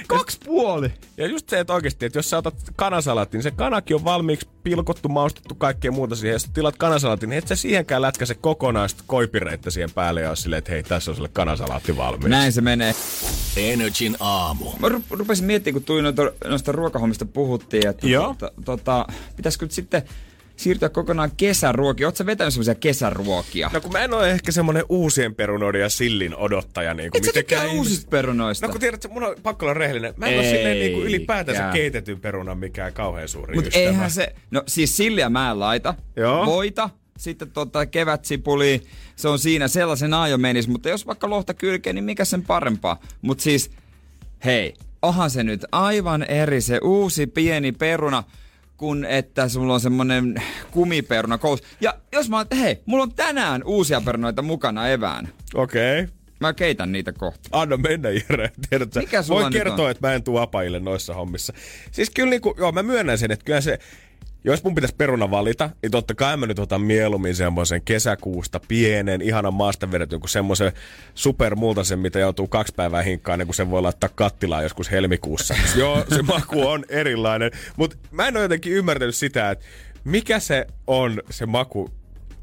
Kaksi 0.07 0.37
puoli. 0.45 0.93
Ja 1.17 1.27
just 1.27 1.49
se, 1.49 1.59
että 1.59 1.73
oikeasti, 1.73 2.05
että 2.05 2.19
jos 2.19 2.29
sä 2.29 2.37
otat 2.37 2.55
kanasalatin, 2.75 3.37
niin 3.37 3.43
se 3.43 3.51
kanakin 3.51 3.95
on 3.95 4.03
valmiiksi 4.03 4.47
pilkottu, 4.63 5.09
maustettu, 5.09 5.55
kaikkea 5.55 5.91
muuta 5.91 6.15
siihen. 6.15 6.33
Jos 6.33 6.49
tilat 6.53 6.77
kanasalatin, 6.77 7.29
niin 7.29 7.37
et 7.37 7.47
sä 7.47 7.55
siihenkään 7.55 8.01
lätkäse 8.01 8.35
kokonaista 8.35 9.03
koipireittä 9.07 9.71
siihen 9.71 9.91
päälle 9.91 10.21
ja 10.21 10.29
ole 10.29 10.35
silleen, 10.35 10.57
että 10.57 10.71
hei, 10.71 10.83
tässä 10.83 11.11
on 11.11 11.15
sulle 11.15 11.29
kanasalaatti 11.33 11.97
valmiiksi. 11.97 12.29
Näin 12.29 12.51
se 12.51 12.61
menee. 12.61 12.95
Energin 13.57 14.17
aamu. 14.19 14.65
Mä 14.79 14.89
ru- 14.89 15.03
rupesin 15.09 15.45
miettimään, 15.45 15.73
kun 15.73 15.83
tuli 15.83 16.01
noita, 16.01 16.21
noista 16.45 16.71
ruokahommista 16.71 17.25
puhuttiin, 17.25 17.87
että 17.87 18.07
Joo. 18.07 18.27
tota, 18.27 18.51
tota, 18.65 19.05
pitäisikö 19.35 19.65
nyt 19.65 19.71
sitten 19.71 20.03
siirtyä 20.55 20.89
kokonaan 20.89 21.31
kesäruokia. 21.37 22.07
Oletko 22.07 22.17
sä 22.17 22.25
vetänyt 22.25 22.53
semmoisia 22.53 22.75
kesäruokia? 22.75 23.69
No 23.73 23.81
kun 23.81 23.91
mä 23.91 23.99
en 24.03 24.13
ole 24.13 24.31
ehkä 24.31 24.51
semmonen 24.51 24.83
uusien 24.89 25.35
perunoiden 25.35 25.81
ja 25.81 25.89
sillin 25.89 26.35
odottaja 26.35 26.93
niin 26.93 27.11
kuin 27.11 27.19
Et 27.19 27.25
sä 27.25 27.31
tykkää 27.33 27.59
ihmiset- 27.63 27.77
uusista 27.77 28.09
perunoista? 28.09 28.67
No 28.67 28.71
kun 28.71 28.81
tiedät, 28.81 29.05
mun 29.09 29.23
on 29.23 29.35
pakko 29.43 29.65
olla 29.65 29.73
rehellinen. 29.73 30.13
Mä 30.17 30.25
en 30.25 30.39
ole 30.39 30.43
silleen 30.49 30.79
niin 30.79 30.93
kuin 30.93 31.05
ylipäätänsä 31.05 31.69
keitetyn 31.73 32.19
perunan 32.19 32.57
mikään 32.57 32.93
kauhean 32.93 33.27
suuri 33.27 33.55
Mutta 33.55 33.67
ystävä. 33.67 33.85
eihän 33.85 34.11
se... 34.11 34.35
No 34.51 34.63
siis 34.67 34.97
silliä 34.97 35.29
mä 35.29 35.51
en 35.51 35.59
laita. 35.59 35.93
Joo. 36.15 36.45
Voita. 36.45 36.89
Sitten 37.17 37.51
tota 37.51 37.85
kevätsipuli, 37.85 38.81
se 39.15 39.27
on 39.27 39.39
siinä 39.39 39.67
sellaisen 39.67 40.11
jo 40.29 40.37
menis, 40.37 40.67
mutta 40.67 40.89
jos 40.89 41.07
vaikka 41.07 41.29
lohta 41.29 41.53
kylkee, 41.53 41.93
niin 41.93 42.03
mikä 42.03 42.25
sen 42.25 42.43
parempaa. 42.43 42.99
Mutta 43.21 43.43
siis, 43.43 43.71
hei, 44.45 44.73
onhan 45.01 45.29
se 45.29 45.43
nyt 45.43 45.65
aivan 45.71 46.23
eri 46.23 46.61
se 46.61 46.79
uusi 46.83 47.27
pieni 47.27 47.71
peruna, 47.71 48.23
kun 48.77 49.05
että 49.05 49.49
sulla 49.49 49.73
on 49.73 49.79
semmonen 49.79 50.35
kumiperuna 50.71 51.37
kous. 51.37 51.63
Ja 51.81 51.93
jos 52.11 52.29
mä 52.29 52.35
oon, 52.35 52.41
että 52.43 52.55
hei, 52.55 52.81
mulla 52.85 53.03
on 53.03 53.13
tänään 53.13 53.63
uusia 53.63 54.01
perunoita 54.01 54.41
mukana 54.41 54.87
evään. 54.87 55.29
Okei. 55.53 56.01
Okay. 56.01 56.13
Mä 56.39 56.53
keitän 56.53 56.91
niitä 56.91 57.11
kohta. 57.11 57.49
Anna 57.51 57.77
mennä, 57.77 58.09
Jere. 58.09 58.51
Tiedätkö, 58.69 58.99
Mikä 58.99 59.21
sulla 59.23 59.41
Voin 59.41 59.53
kertoa, 59.53 59.85
on? 59.85 59.91
että 59.91 60.07
mä 60.07 60.13
en 60.13 60.23
tuu 60.23 60.37
apajille 60.37 60.79
noissa 60.79 61.13
hommissa. 61.13 61.53
Siis 61.91 62.09
kyllä 62.09 62.29
niinku, 62.29 62.55
joo, 62.57 62.71
mä 62.71 62.83
myönnän 62.83 63.17
sen, 63.17 63.31
että 63.31 63.45
kyllä 63.45 63.61
se, 63.61 63.79
jos 64.43 64.63
mun 64.63 64.75
pitäisi 64.75 64.95
peruna 64.95 65.31
valita, 65.31 65.69
niin 65.81 65.91
totta 65.91 66.15
kai 66.15 66.37
mä 66.37 66.45
nyt 66.45 66.59
otan 66.59 66.81
mieluummin 66.81 67.35
semmoisen 67.35 67.81
kesäkuusta 67.81 68.59
pienen, 68.67 69.21
ihanan 69.21 69.53
maasta 69.53 69.91
vedetyn, 69.91 70.19
kuin 70.19 70.29
semmoisen 70.29 70.71
supermultasen, 71.15 71.99
mitä 71.99 72.19
joutuu 72.19 72.47
kaksi 72.47 72.73
päivää 72.75 73.01
hinkkaan, 73.01 73.33
ennen 73.35 73.47
kuin 73.47 73.55
sen 73.55 73.71
voi 73.71 73.81
laittaa 73.81 74.09
kattilaan 74.15 74.63
joskus 74.63 74.91
helmikuussa. 74.91 75.55
joo, 75.75 76.05
se 76.09 76.21
maku 76.21 76.67
on 76.67 76.85
erilainen. 76.89 77.51
Mutta 77.75 77.97
mä 78.11 78.27
en 78.27 78.37
ole 78.37 78.43
jotenkin 78.43 78.73
ymmärtänyt 78.73 79.15
sitä, 79.15 79.51
että 79.51 79.65
mikä 80.03 80.39
se 80.39 80.67
on 80.87 81.21
se 81.29 81.45
maku, 81.45 81.89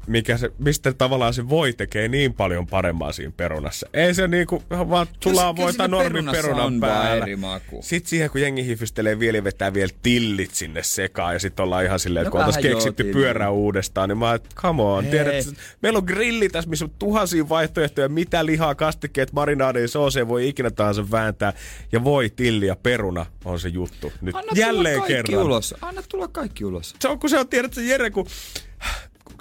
mikä 0.07 0.37
se, 0.37 0.51
mistä 0.59 0.93
tavallaan 0.93 1.33
se 1.33 1.49
voi 1.49 1.73
tekee 1.73 2.07
niin 2.07 2.33
paljon 2.33 2.67
paremmaa 2.67 3.11
siinä 3.11 3.33
perunassa. 3.37 3.87
Ei 3.93 4.13
se 4.13 4.27
niinku, 4.27 4.63
vaan 4.69 5.07
sulaa 5.23 5.55
voita 5.55 5.71
siinä 5.71 5.87
normi 5.87 6.09
perunassa 6.13 6.41
perunan 6.41 6.79
päällä. 6.79 7.25
Sitten 7.81 8.09
siihen, 8.09 8.29
kun 8.29 8.41
jengi 8.41 8.65
hifistelee 8.65 9.19
vielä 9.19 9.43
vetää 9.43 9.73
vielä 9.73 9.91
tillit 10.03 10.53
sinne 10.53 10.83
sekaan 10.83 11.33
ja 11.33 11.39
sitten 11.39 11.63
ollaan 11.63 11.85
ihan 11.85 11.99
silleen, 11.99 12.21
että 12.21 12.27
No 12.29 12.31
kun 12.31 12.39
oltaisiin 12.45 12.73
keksitty 12.73 13.03
tillit. 13.03 13.13
pyörää 13.17 13.49
uudestaan, 13.49 14.09
niin 14.09 14.17
mä 14.17 14.33
että 14.33 14.49
come 14.55 14.81
on, 14.83 15.03
Hei. 15.03 15.11
tiedät, 15.11 15.45
meillä 15.81 15.97
on 15.97 16.03
grilli 16.05 16.49
tässä, 16.49 16.69
missä 16.69 16.85
on 16.85 16.91
tuhansia 16.99 17.49
vaihtoehtoja, 17.49 18.09
mitä 18.09 18.45
lihaa, 18.45 18.75
kastikkeet, 18.75 19.33
marinaadeja, 19.33 19.87
sooseja 19.87 20.27
voi 20.27 20.47
ikinä 20.47 20.71
tahansa 20.71 21.11
vääntää. 21.11 21.53
Ja 21.91 22.03
voi, 22.03 22.29
tilli 22.35 22.65
ja 22.67 22.75
peruna 22.75 23.25
on 23.45 23.59
se 23.59 23.67
juttu. 23.69 24.13
Nyt 24.21 24.35
Anna 24.35 24.51
jälleen 24.55 24.95
tulla 24.95 25.07
kerran. 25.07 25.43
ulos. 25.43 25.75
Anna 25.81 26.01
tulla 26.09 26.27
kaikki 26.27 26.65
ulos. 26.65 26.95
Se 26.99 27.07
on, 27.07 27.19
kun 27.19 27.29
se 27.29 27.39
on, 27.39 27.47
tiedät 27.47 27.73
se 27.73 27.83
Jere, 27.83 28.09
kun 28.09 28.25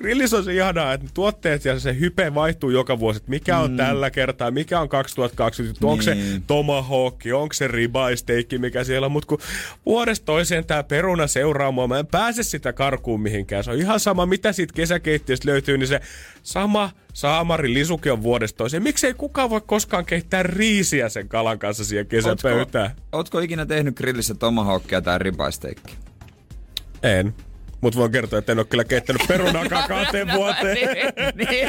grillissä 0.01 0.37
on 0.37 0.45
se 0.45 0.55
ihanaa, 0.55 0.93
että 0.93 1.07
tuotteet 1.15 1.65
ja 1.65 1.81
se 1.81 1.97
hype 2.01 2.35
vaihtuu 2.35 2.71
joka 2.71 2.99
vuosi, 2.99 3.17
että 3.17 3.31
mikä 3.31 3.59
on 3.59 3.71
mm. 3.71 3.77
tällä 3.77 4.11
kertaa, 4.11 4.51
mikä 4.51 4.81
on 4.81 4.89
2020, 4.89 5.87
onko 5.87 6.03
se 6.03 6.15
Niin. 6.15 6.43
tomahawk, 6.47 7.15
onko 7.35 7.53
se 7.53 7.69
ribeye 7.69 8.17
steak, 8.17 8.47
mikä 8.59 8.85
siellä 8.85 9.05
on, 9.07 9.13
mutta 9.13 9.27
kun 9.27 9.39
vuodesta 9.87 10.25
toiseen 10.25 10.65
tämä 10.65 10.83
peruna 10.83 11.27
seuraa 11.27 11.71
mua, 11.71 11.89
mä 11.89 11.99
en 11.99 12.07
pääse 12.07 12.43
sitä 12.43 12.73
karkuun 12.73 13.21
mihinkään. 13.21 13.65
Se 13.65 13.71
on 13.71 13.77
ihan 13.79 14.01
sama, 14.01 14.27
mitä 14.27 14.53
siitä 14.53 14.75
kesäkeittiöstä 14.75 15.49
löytyy, 15.49 15.79
niin 15.79 15.89
se 15.89 16.01
sama 16.43 16.91
saamari 17.13 17.75
lisuki 17.75 18.11
on 18.11 18.23
vuodesta 18.23 18.57
toiseen. 18.57 18.83
Miksei 18.83 19.15
kukaan 19.15 19.51
voi 19.51 19.61
koskaan 19.67 20.05
keittää 20.05 20.43
riisiä 20.43 21.09
sen 21.09 21.29
kalan 21.29 21.59
kanssa 21.59 21.85
siihen 21.85 22.07
kesäpöytään? 22.07 22.91
Ootko 23.13 23.41
ikinä 23.41 23.67
tehnyt 23.67 23.97
grillissä 23.97 24.35
tomahawkia 24.35 25.01
tai 25.03 25.19
ribaisteikkiä? 25.19 25.97
En. 27.03 27.35
Mutta 27.81 27.99
voin 27.99 28.13
kertoa, 28.13 28.39
että 28.39 28.53
en 28.53 28.59
ole 28.59 28.67
kyllä 28.67 28.85
keittänyt 28.85 29.23
perunaakaan 29.29 29.89
kahteen 29.99 30.33
vuoteen. 30.33 30.77
niin. 31.35 31.69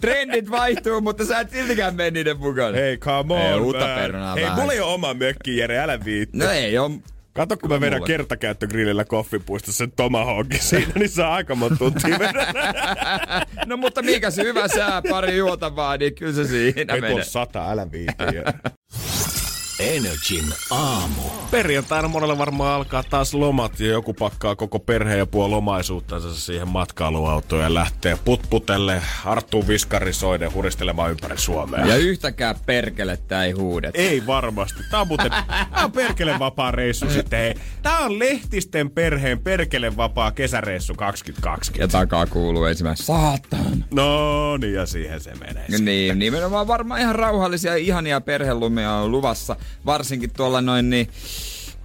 Trendit 0.00 0.50
vaihtuu, 0.50 1.00
mutta 1.00 1.24
sä 1.24 1.40
et 1.40 1.50
siltikään 1.50 1.94
mene 1.96 2.10
niiden 2.10 2.38
mukana. 2.38 2.76
Hei, 2.76 2.96
come 2.96 3.34
on. 3.34 3.40
Ei, 3.40 3.54
uutta 3.60 3.86
perunaa 3.94 4.34
Hei, 4.34 4.50
mulla 4.56 4.72
ei 4.72 4.80
ole 4.80 4.94
oma 4.94 5.14
mökki, 5.14 5.56
Jere, 5.58 5.78
älä 5.78 6.04
viitti. 6.04 6.38
No 6.38 6.50
ei 6.50 6.78
oo. 6.78 6.90
Kato, 7.34 7.56
kun 7.56 7.70
mä 7.70 7.80
vedän 7.80 7.98
mulla. 7.98 8.06
kertakäyttögrillillä 8.06 9.04
koffipuistossa 9.04 9.78
sen 9.78 9.92
tomahawkin 9.92 10.60
siinä, 10.62 10.92
niin 10.94 11.08
saa 11.08 11.34
aika 11.34 11.54
monta 11.54 11.76
tuntia. 11.76 12.18
No 13.66 13.76
mutta 13.76 14.02
mikä 14.02 14.30
se 14.30 14.42
hyvä 14.42 14.68
sää, 14.68 15.02
pari 15.10 15.36
juota 15.36 15.76
vaan, 15.76 15.98
niin 15.98 16.14
kyllä 16.14 16.32
se 16.32 16.44
siinä 16.44 16.80
Ei 16.94 17.00
menee. 17.00 17.10
tuolla 17.10 17.24
sata, 17.24 17.70
älä 17.70 17.90
viitti. 17.92 18.24
Energin 19.78 20.44
aamu. 20.70 21.22
Perjantaina 21.50 22.08
monella 22.08 22.38
varmaan 22.38 22.74
alkaa 22.74 23.02
taas 23.10 23.34
lomat 23.34 23.80
ja 23.80 23.86
joku 23.86 24.14
pakkaa 24.14 24.56
koko 24.56 24.78
perheen 24.78 25.18
ja 25.18 25.26
puol 25.26 25.52
omaisuuttansa 25.52 26.34
siihen 26.34 26.68
matkailuautoon 26.68 27.62
ja 27.62 27.74
lähtee 27.74 28.18
putputelle 28.24 29.02
Arttu 29.24 29.68
Viskarisoiden 29.68 30.54
huristelemaan 30.54 31.10
ympäri 31.10 31.38
Suomea. 31.38 31.86
Ja 31.86 31.96
yhtäkään 31.96 32.56
perkelettä 32.66 33.44
ei 33.44 33.52
huudet. 33.52 33.90
Ei 33.94 34.26
varmasti. 34.26 34.80
Tää 34.90 35.00
on 35.00 35.08
muuten, 35.08 35.30
tää 35.30 35.84
on 35.84 35.92
perkele 35.92 36.38
vapaa 36.38 36.70
reissu 36.70 37.10
sitten. 37.10 37.54
Tää 37.82 37.98
on 37.98 38.18
Lehtisten 38.18 38.90
perheen 38.90 39.38
perkele 39.38 39.96
vapaa 39.96 40.30
kesäreissu 40.30 40.94
2020. 40.94 41.84
Ja 41.84 41.88
takaa 41.88 42.26
kuuluu 42.26 42.64
ensimmäinen 42.64 43.04
saatan. 43.04 43.84
No 43.90 44.56
niin, 44.56 44.74
ja 44.74 44.86
siihen 44.86 45.20
se 45.20 45.34
menee. 45.34 45.64
Niin, 45.78 46.18
nimenomaan 46.18 46.66
varmaan 46.66 47.00
ihan 47.00 47.14
rauhallisia, 47.14 47.76
ihania 47.76 48.20
perhelumia 48.20 48.92
on 48.92 49.10
luvassa, 49.10 49.56
varsinkin 49.86 50.30
tuolla 50.30 50.60
noin 50.60 50.90
niin 50.90 51.08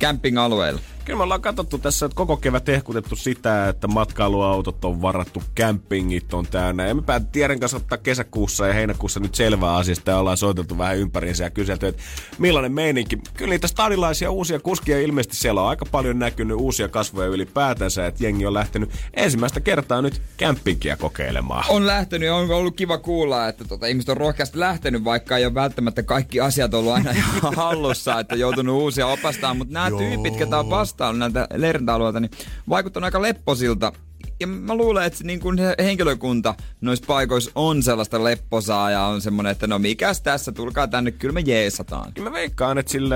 camping-alueilla. 0.03 0.81
Kyllä 1.07 1.17
me 1.17 1.23
ollaan 1.23 1.41
katsottu 1.41 1.77
tässä, 1.77 2.05
että 2.05 2.15
koko 2.15 2.37
kevät 2.37 2.69
ehkutettu 2.69 3.15
sitä, 3.15 3.69
että 3.69 3.87
matkailuautot 3.87 4.85
on 4.85 5.01
varattu, 5.01 5.43
campingit 5.59 6.33
on 6.33 6.47
täynnä. 6.47 6.87
Ja 6.87 6.95
me 6.95 7.01
päätin 7.01 7.27
Tieren 7.27 7.59
kanssa 7.59 7.77
ottaa 7.77 7.97
kesäkuussa 7.97 8.67
ja 8.67 8.73
heinäkuussa 8.73 9.19
nyt 9.19 9.35
selvää 9.35 9.75
asiasta 9.75 10.11
ja 10.11 10.17
ollaan 10.17 10.37
soiteltu 10.37 10.77
vähän 10.77 10.97
ympäriinsä 10.97 11.43
ja 11.43 11.49
kyselty, 11.49 11.87
että 11.87 12.03
millainen 12.37 12.71
meininki. 12.71 13.19
Kyllä 13.33 13.49
niitä 13.49 13.67
stadilaisia 13.67 14.31
uusia 14.31 14.59
kuskia 14.59 14.99
ilmeisesti 14.99 15.35
siellä 15.35 15.61
on 15.61 15.69
aika 15.69 15.85
paljon 15.91 16.19
näkynyt, 16.19 16.57
uusia 16.57 16.87
kasvoja 16.87 17.27
ylipäätänsä, 17.27 18.07
että 18.07 18.23
jengi 18.23 18.45
on 18.45 18.53
lähtenyt 18.53 18.89
ensimmäistä 19.13 19.59
kertaa 19.59 20.01
nyt 20.01 20.21
campingia 20.39 20.97
kokeilemaan. 20.97 21.65
On 21.69 21.87
lähtenyt 21.87 22.27
ja 22.27 22.35
on 22.35 22.51
ollut 22.51 22.75
kiva 22.75 22.97
kuulla, 22.97 23.47
että 23.47 23.65
tota, 23.65 23.87
ihmiset 23.87 24.09
on 24.09 24.17
rohkeasti 24.17 24.59
lähtenyt, 24.59 25.03
vaikka 25.03 25.37
ei 25.37 25.45
ole 25.45 25.53
välttämättä 25.53 26.03
kaikki 26.03 26.39
asiat 26.39 26.73
ollut 26.73 26.93
aina 26.93 27.11
ihan 27.37 27.55
hallussa, 27.55 28.19
että 28.19 28.35
joutunut 28.35 28.81
uusia 28.81 29.07
opastaan, 29.07 29.57
mutta 29.57 29.73
nämä 29.73 29.91
tyypit, 29.97 30.37
ketä 30.37 30.59
on 30.59 30.69
vastaanut 30.99 31.19
näitä 31.19 31.47
leirintäalueita, 31.53 32.19
niin 32.19 32.31
vaikuttaa 32.69 33.03
aika 33.03 33.21
lepposilta. 33.21 33.93
Ja 34.39 34.47
mä 34.47 34.75
luulen, 34.75 35.05
että 35.05 35.23
niin 35.23 35.39
kun 35.39 35.57
henkilökunta 35.83 36.55
noissa 36.81 37.05
paikoissa 37.07 37.51
on 37.55 37.83
sellaista 37.83 38.23
lepposaa 38.23 38.91
ja 38.91 39.03
on 39.03 39.21
semmoinen, 39.21 39.51
että 39.51 39.67
no 39.67 39.79
mikäs 39.79 40.21
tässä, 40.21 40.51
tulkaa 40.51 40.87
tänne, 40.87 41.11
kyllä 41.11 41.33
me 41.33 41.39
jeesataan. 41.39 42.11
Mä 42.19 42.31
veikkaan, 42.31 42.77
että 42.77 42.91
sille 42.91 43.15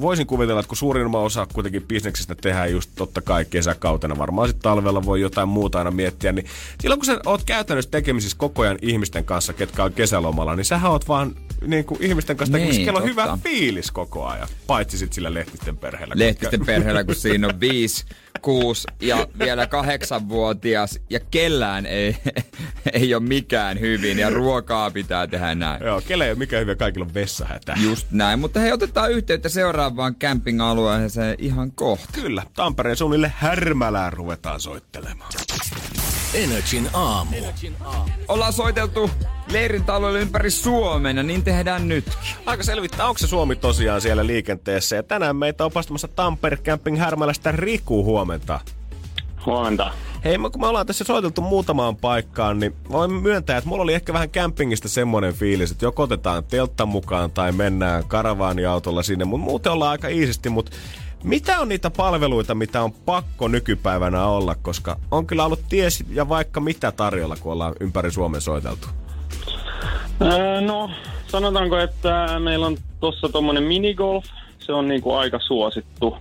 voisin 0.00 0.26
kuvitella, 0.26 0.60
että 0.60 0.68
kun 0.68 0.76
suurin 0.76 1.14
osa 1.14 1.46
kuitenkin 1.52 1.82
bisneksistä 1.82 2.34
tehdään 2.34 2.72
just 2.72 2.90
totta 2.94 3.22
kai 3.22 3.44
kesäkautena, 3.44 4.18
varmaan 4.18 4.48
sitten 4.48 4.62
talvella 4.62 5.04
voi 5.04 5.20
jotain 5.20 5.48
muuta 5.48 5.78
aina 5.78 5.90
miettiä, 5.90 6.32
niin 6.32 6.46
silloin 6.80 7.00
kun 7.00 7.06
sä 7.06 7.20
oot 7.26 7.44
käytännössä 7.44 7.90
tekemisissä 7.90 8.38
koko 8.38 8.62
ajan 8.62 8.78
ihmisten 8.82 9.24
kanssa, 9.24 9.52
ketkä 9.52 9.84
on 9.84 9.92
kesälomalla, 9.92 10.56
niin 10.56 10.64
sähän 10.64 10.90
oot 10.90 11.08
vaan 11.08 11.34
niin 11.66 11.84
kuin 11.84 12.02
ihmisten 12.02 12.36
kanssa 12.36 12.58
Niin, 12.58 12.84
kello 12.84 12.98
on 12.98 13.04
hyvä 13.04 13.38
fiilis 13.44 13.90
koko 13.90 14.26
ajan, 14.26 14.48
paitsi 14.66 14.98
sitten 14.98 15.14
sillä 15.14 15.34
lehtisten 15.34 15.76
perheellä. 15.76 16.14
Lehtisten 16.18 16.66
perheellä, 16.66 17.04
kun 17.04 17.14
siinä 17.14 17.48
on 17.48 17.60
viisi, 17.60 18.04
kuusi 18.42 18.88
ja 19.00 19.26
vielä 19.38 19.66
kahdeksanvuotias 19.66 20.98
ja 21.10 21.20
kellään 21.20 21.86
ei, 21.86 22.16
ei 22.92 23.14
ole 23.14 23.22
mikään 23.22 23.80
hyvin 23.80 24.18
ja 24.18 24.30
ruokaa 24.30 24.90
pitää 24.90 25.26
tehdä 25.26 25.54
näin. 25.54 25.84
Joo, 25.84 26.00
kelle 26.08 26.24
ei 26.24 26.30
ole 26.30 26.38
mikään 26.38 26.60
hyvä, 26.60 26.74
kaikilla 26.74 27.06
on 27.06 27.14
vessahätä. 27.14 27.76
Just 27.82 28.06
näin, 28.10 28.38
mutta 28.38 28.60
hei 28.60 28.72
otetaan 28.72 29.12
yhteyttä 29.12 29.48
seuraavaan 29.48 30.14
camping-alueeseen 30.14 31.36
ihan 31.38 31.72
kohta. 31.72 32.08
Kyllä, 32.12 32.42
Tampereen 32.54 32.96
suunnille 32.96 33.32
Härmälään 33.36 34.12
ruvetaan 34.12 34.60
soittelemaan. 34.60 35.32
Energin 36.34 36.88
aamu. 36.92 37.36
Ollaan 38.28 38.52
soiteltu 38.52 39.10
leirintaloille 39.52 40.20
ympäri 40.20 40.50
Suomen 40.50 41.16
ja 41.16 41.22
niin 41.22 41.42
tehdään 41.42 41.88
nytkin. 41.88 42.14
Aika 42.46 42.62
selvittää, 42.62 43.08
onko 43.08 43.18
se 43.18 43.26
Suomi 43.26 43.56
tosiaan 43.56 44.00
siellä 44.00 44.26
liikenteessä. 44.26 44.96
Ja 44.96 45.02
tänään 45.02 45.36
meitä 45.36 45.64
on 45.64 45.66
opastamassa 45.66 46.08
Tampere 46.08 46.56
Camping 46.56 46.98
Härmälästä 46.98 47.52
Riku 47.52 48.04
huomenta. 48.04 48.60
Huomenta. 49.46 49.92
Hei, 50.24 50.38
kun 50.38 50.60
me 50.60 50.66
ollaan 50.66 50.86
tässä 50.86 51.04
soiteltu 51.04 51.40
muutamaan 51.40 51.96
paikkaan, 51.96 52.60
niin 52.60 52.74
voin 52.90 53.12
myöntää, 53.12 53.58
että 53.58 53.68
mulla 53.68 53.82
oli 53.82 53.94
ehkä 53.94 54.12
vähän 54.12 54.30
campingista 54.30 54.88
semmoinen 54.88 55.34
fiilis, 55.34 55.70
että 55.70 55.84
joko 55.84 56.02
otetaan 56.02 56.44
teltta 56.44 56.86
mukaan 56.86 57.30
tai 57.30 57.52
mennään 57.52 58.04
karavaaniautolla 58.08 59.02
sinne, 59.02 59.24
mutta 59.24 59.44
muuten 59.44 59.72
ollaan 59.72 59.90
aika 59.90 60.08
iisisti, 60.08 60.48
mutta 60.48 60.72
mitä 61.26 61.60
on 61.60 61.68
niitä 61.68 61.90
palveluita, 61.90 62.54
mitä 62.54 62.82
on 62.82 62.92
pakko 62.92 63.48
nykypäivänä 63.48 64.26
olla, 64.26 64.54
koska 64.62 64.96
on 65.10 65.26
kyllä 65.26 65.44
ollut 65.44 65.68
ties 65.68 66.04
ja 66.10 66.28
vaikka 66.28 66.60
mitä 66.60 66.92
tarjolla, 66.92 67.36
kun 67.36 67.52
ollaan 67.52 67.74
ympäri 67.80 68.10
Suomen 68.10 68.40
soiteltu? 68.40 68.88
No, 70.60 70.90
sanotaanko, 71.26 71.78
että 71.78 72.26
meillä 72.38 72.66
on 72.66 72.76
tuossa 73.00 73.28
tuommoinen 73.28 73.62
minigolf. 73.62 74.24
Se 74.58 74.72
on 74.72 74.88
niinku 74.88 75.12
aika 75.14 75.38
suosittu. 75.46 76.16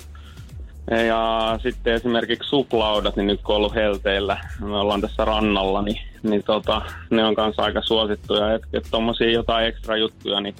Ja 1.07 1.59
sitten 1.63 1.93
esimerkiksi 1.93 2.49
suplaudat, 2.49 3.15
niin 3.15 3.27
nyt 3.27 3.41
kun 3.41 3.55
on 3.55 3.57
ollut 3.57 3.75
helteillä, 3.75 4.37
me 4.59 4.77
ollaan 4.77 5.01
tässä 5.01 5.25
rannalla, 5.25 5.81
niin, 5.81 6.01
niin 6.23 6.43
tota, 6.43 6.81
ne 7.09 7.25
on 7.25 7.35
kanssa 7.35 7.63
aika 7.63 7.81
suosittuja. 7.81 8.53
Että 8.53 8.67
et 8.73 8.87
tuommoisia 8.91 9.31
jotain 9.31 9.67
ekstra 9.67 9.97
juttuja, 9.97 10.41
niin, 10.41 10.55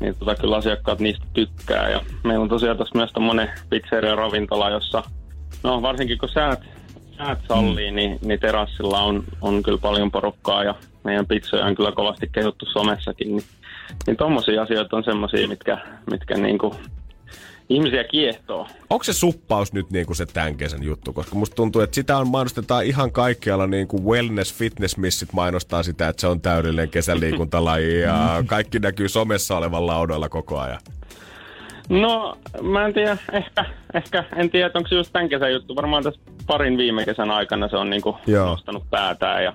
niin 0.00 0.14
tota, 0.18 0.34
kyllä 0.34 0.56
asiakkaat 0.56 0.98
niistä 0.98 1.26
tykkää. 1.34 1.88
Ja 1.90 2.00
meillä 2.24 2.42
on 2.42 2.48
tosiaan 2.48 2.76
tässä 2.76 2.98
myös 2.98 3.12
tämmöinen 3.12 3.50
pizzeria-ravintola, 3.70 4.70
jossa 4.70 5.02
no 5.62 5.82
varsinkin 5.82 6.18
kun 6.18 6.28
säät, 6.28 6.60
säät 7.16 7.38
sallii, 7.48 7.90
mm. 7.90 7.96
niin, 7.96 8.18
niin 8.22 8.40
terassilla 8.40 9.00
on, 9.00 9.24
on 9.40 9.62
kyllä 9.62 9.78
paljon 9.78 10.10
porukkaa 10.10 10.64
ja 10.64 10.74
meidän 11.04 11.26
pizzoja 11.26 11.64
on 11.64 11.74
kyllä 11.74 11.92
kovasti 11.92 12.28
kehuttu 12.32 12.66
somessakin. 12.66 13.28
Niin, 13.28 13.44
niin 14.06 14.16
tommosia 14.16 14.62
asioita 14.62 14.96
on 14.96 15.04
semmosia, 15.04 15.48
mitkä, 15.48 15.78
mitkä 16.10 16.36
niinku 16.36 16.74
ihmisiä 17.68 18.04
kiehtoo. 18.04 18.66
Onko 18.90 19.04
se 19.04 19.12
suppaus 19.12 19.72
nyt 19.72 19.90
niinku 19.90 20.14
se 20.14 20.26
tämän 20.26 20.56
kesän 20.56 20.82
juttu? 20.82 21.12
Koska 21.12 21.34
musta 21.34 21.56
tuntuu, 21.56 21.82
että 21.82 21.94
sitä 21.94 22.18
on 22.18 22.28
mainostetaan 22.28 22.84
ihan 22.84 23.12
kaikkialla 23.12 23.66
niinku 23.66 24.10
wellness, 24.10 24.54
fitness 24.54 24.96
missit 24.96 25.32
mainostaa 25.32 25.82
sitä, 25.82 26.08
että 26.08 26.20
se 26.20 26.26
on 26.26 26.40
täydellinen 26.40 26.90
kesäliikuntalaji 26.90 28.00
ja 28.00 28.16
kaikki 28.46 28.78
näkyy 28.78 29.08
somessa 29.08 29.56
olevan 29.56 29.86
laudoilla 29.86 30.28
koko 30.28 30.58
ajan. 30.58 30.80
No, 31.88 32.38
mä 32.62 32.86
en 32.86 32.94
tiedä, 32.94 33.16
ehkä, 33.32 33.64
ehkä 33.94 34.24
en 34.36 34.50
tiedä, 34.50 34.70
onko 34.74 34.88
se 34.88 34.94
just 34.94 35.12
tämän 35.12 35.28
kesän 35.28 35.52
juttu. 35.52 35.76
Varmaan 35.76 36.02
tässä 36.02 36.20
parin 36.46 36.78
viime 36.78 37.04
kesän 37.04 37.30
aikana 37.30 37.68
se 37.68 37.76
on 37.76 37.90
niinku 37.90 38.16
Joo. 38.26 38.46
nostanut 38.46 38.84
päätään 38.90 39.44
ja 39.44 39.52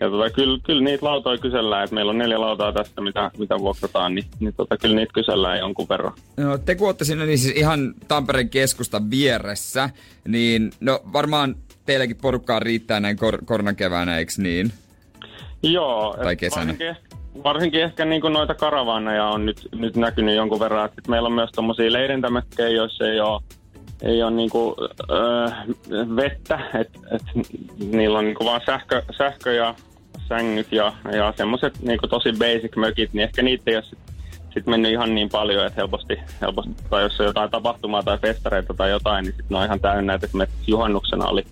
ja 0.00 0.10
tota, 0.10 0.30
kyllä, 0.30 0.58
kyllä 0.64 0.82
niitä 0.82 1.06
lautoja 1.06 1.38
kysellään, 1.38 1.84
että 1.84 1.94
meillä 1.94 2.10
on 2.10 2.18
neljä 2.18 2.40
lautaa 2.40 2.72
tästä, 2.72 3.00
mitä, 3.00 3.30
mitä 3.38 3.58
vuokrataan, 3.58 4.14
niin, 4.14 4.24
niin 4.40 4.54
tota, 4.56 4.76
kyllä 4.76 4.96
niitä 4.96 5.12
kysellään 5.12 5.58
jonkun 5.58 5.88
verran. 5.88 6.12
No, 6.36 6.58
te 6.58 6.74
kun 6.74 6.88
olette 6.88 7.04
siinä 7.04 7.26
niin 7.26 7.38
siis 7.38 7.56
ihan 7.56 7.94
Tampereen 8.08 8.50
keskustan 8.50 9.10
vieressä, 9.10 9.90
niin 10.28 10.70
no 10.80 11.00
varmaan 11.12 11.54
teilläkin 11.86 12.16
porukkaa 12.16 12.60
riittää 12.60 13.00
näin 13.00 13.16
kor- 13.16 13.44
koronakeväänä, 13.44 14.18
eikö 14.18 14.32
niin? 14.38 14.72
Joo. 15.62 16.16
Tai 16.22 16.36
kesänä. 16.36 16.66
Varsinkin, 16.66 16.96
varsinkin 17.44 17.82
ehkä 17.82 18.04
niin 18.04 18.20
kuin 18.20 18.32
noita 18.32 18.54
karavaaneja 18.54 19.26
on 19.26 19.46
nyt, 19.46 19.68
nyt 19.74 19.96
näkynyt 19.96 20.36
jonkun 20.36 20.60
verran. 20.60 20.90
Et 20.98 21.08
meillä 21.08 21.26
on 21.26 21.32
myös 21.32 21.50
tommosia 21.50 21.92
leirintämökkejä, 21.92 22.68
joissa 22.68 23.08
ei 23.08 23.20
ole 23.20 23.42
ei 24.02 24.22
ole 24.22 24.30
niinku, 24.30 24.76
öö, 25.10 25.46
vettä, 26.16 26.60
että 26.80 26.98
et, 27.12 27.22
niillä 27.78 28.18
on 28.18 28.24
niinku 28.24 28.44
vaan 28.44 28.60
sähkö, 28.66 29.02
sähkö 29.18 29.52
ja 29.52 29.74
sängyt 30.28 30.72
ja, 30.72 30.92
ja 31.12 31.34
semmoiset 31.36 31.82
niinku 31.82 32.08
tosi 32.08 32.32
basic 32.32 32.76
mökit, 32.76 33.12
niin 33.12 33.24
ehkä 33.24 33.42
niitä 33.42 33.62
ei 33.66 33.76
ole 33.76 33.84
sit, 33.84 33.98
sit 34.54 34.66
mennyt 34.66 34.92
ihan 34.92 35.14
niin 35.14 35.28
paljon, 35.28 35.66
että 35.66 35.80
helposti, 35.80 36.18
helposti 36.40 36.70
tai 36.90 37.02
jos 37.02 37.20
on 37.20 37.26
jotain 37.26 37.50
tapahtumaa 37.50 38.02
tai 38.02 38.18
festareita 38.18 38.74
tai 38.74 38.90
jotain, 38.90 39.24
niin 39.24 39.32
sitten 39.32 39.46
ne 39.50 39.58
on 39.58 39.64
ihan 39.64 39.80
täynnä, 39.80 40.14
että 40.14 40.26
esimerkiksi 40.26 40.70
juhannuksena 40.70 41.26
oli, 41.26 41.44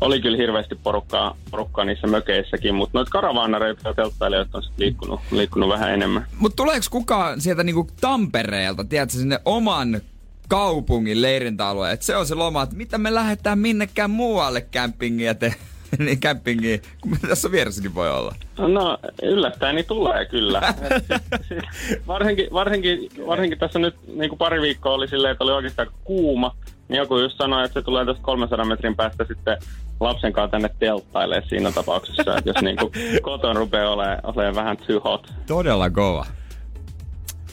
oli 0.00 0.20
kyllä 0.20 0.36
hirveästi 0.36 0.74
porukkaa, 0.74 1.36
porukkaa 1.50 1.84
niissä 1.84 2.06
mökeissäkin, 2.06 2.74
mutta 2.74 2.98
noita 2.98 3.10
karavaanareita 3.10 3.88
ja 3.88 3.94
telttailijoita 3.94 4.58
on 4.58 4.62
sit 4.62 4.78
liikkunut, 4.78 5.20
liikkunut 5.30 5.68
vähän 5.68 5.92
enemmän. 5.94 6.26
Mutta 6.38 6.56
tuleeko 6.56 6.86
kukaan 6.90 7.40
sieltä 7.40 7.64
niinku 7.64 7.86
Tampereelta, 8.00 8.84
tiedätkö, 8.84 9.18
sinne 9.18 9.40
oman 9.44 10.00
kaupungin 10.48 11.22
leirintäalueen, 11.22 11.92
että 11.94 12.06
se 12.06 12.16
on 12.16 12.26
se 12.26 12.34
loma, 12.34 12.62
että 12.62 12.76
mitä 12.76 12.98
me 12.98 13.14
lähdetään 13.14 13.58
minnekään 13.58 14.10
muualle 14.10 14.60
campingia 14.60 15.34
te 15.34 15.54
niin 15.98 16.20
campingiin, 16.20 16.82
kun 17.00 17.18
tässä 17.28 17.50
vieressäkin 17.50 17.94
voi 17.94 18.10
olla. 18.10 18.34
No 18.58 18.98
yllättäen 19.22 19.74
niin 19.74 19.86
tulee 19.86 20.26
kyllä. 20.26 20.62
Et 20.90 21.04
siis 21.48 21.62
varsinkin, 22.06 22.48
varsinkin, 22.52 23.10
varsinkin 23.26 23.58
tässä 23.58 23.78
nyt 23.78 23.94
niin 24.06 24.28
kuin 24.28 24.38
pari 24.38 24.60
viikkoa 24.60 24.92
oli 24.92 25.08
silleen, 25.08 25.32
että 25.32 25.44
oli 25.44 25.52
oikeastaan 25.52 25.88
kuuma. 26.04 26.56
Niin 26.88 26.98
joku 26.98 27.18
just 27.18 27.38
sanoi, 27.38 27.64
että 27.64 27.80
se 27.80 27.84
tulee 27.84 28.06
tästä 28.06 28.22
300 28.22 28.64
metrin 28.64 28.96
päästä 28.96 29.24
sitten 29.24 29.56
lapsen 30.00 30.32
kanssa 30.32 30.50
tänne 30.50 30.70
telttailemaan 30.78 31.48
siinä 31.48 31.72
tapauksessa, 31.72 32.36
että 32.38 32.50
jos 32.50 32.62
niin 32.62 32.76
kuin 32.76 32.92
koton 33.22 33.56
rupeaa 33.56 33.92
olemaan, 33.92 34.18
olemaan 34.22 34.54
vähän 34.54 34.76
too 34.76 35.00
hot. 35.00 35.32
Todella 35.46 35.90
kova. 35.90 36.26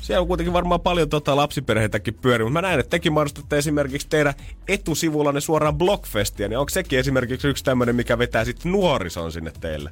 Siellä 0.10 0.22
on 0.22 0.28
kuitenkin 0.28 0.54
varmaan 0.54 0.82
paljon 0.82 1.10
tota 1.10 1.36
lapsiperheitäkin 1.36 2.14
pyöri, 2.14 2.44
mutta 2.44 2.54
mä 2.54 2.62
näen, 2.62 2.80
että 2.80 2.90
tekin 2.90 3.14
mainostatte 3.14 3.58
esimerkiksi 3.58 4.10
teidän 4.10 4.34
etusivullanne 4.68 5.42
suoraan 5.42 5.78
Blockfestia, 5.78 6.48
niin 6.48 6.58
onko 6.58 6.70
sekin 6.70 7.00
esimerkiksi 7.00 7.48
yksi 7.48 7.64
tämmöinen, 7.64 7.96
mikä 7.96 8.18
vetää 8.18 8.46
sitten 8.46 8.72
nuorison 8.72 9.32
sinne 9.32 9.52
teille? 9.60 9.90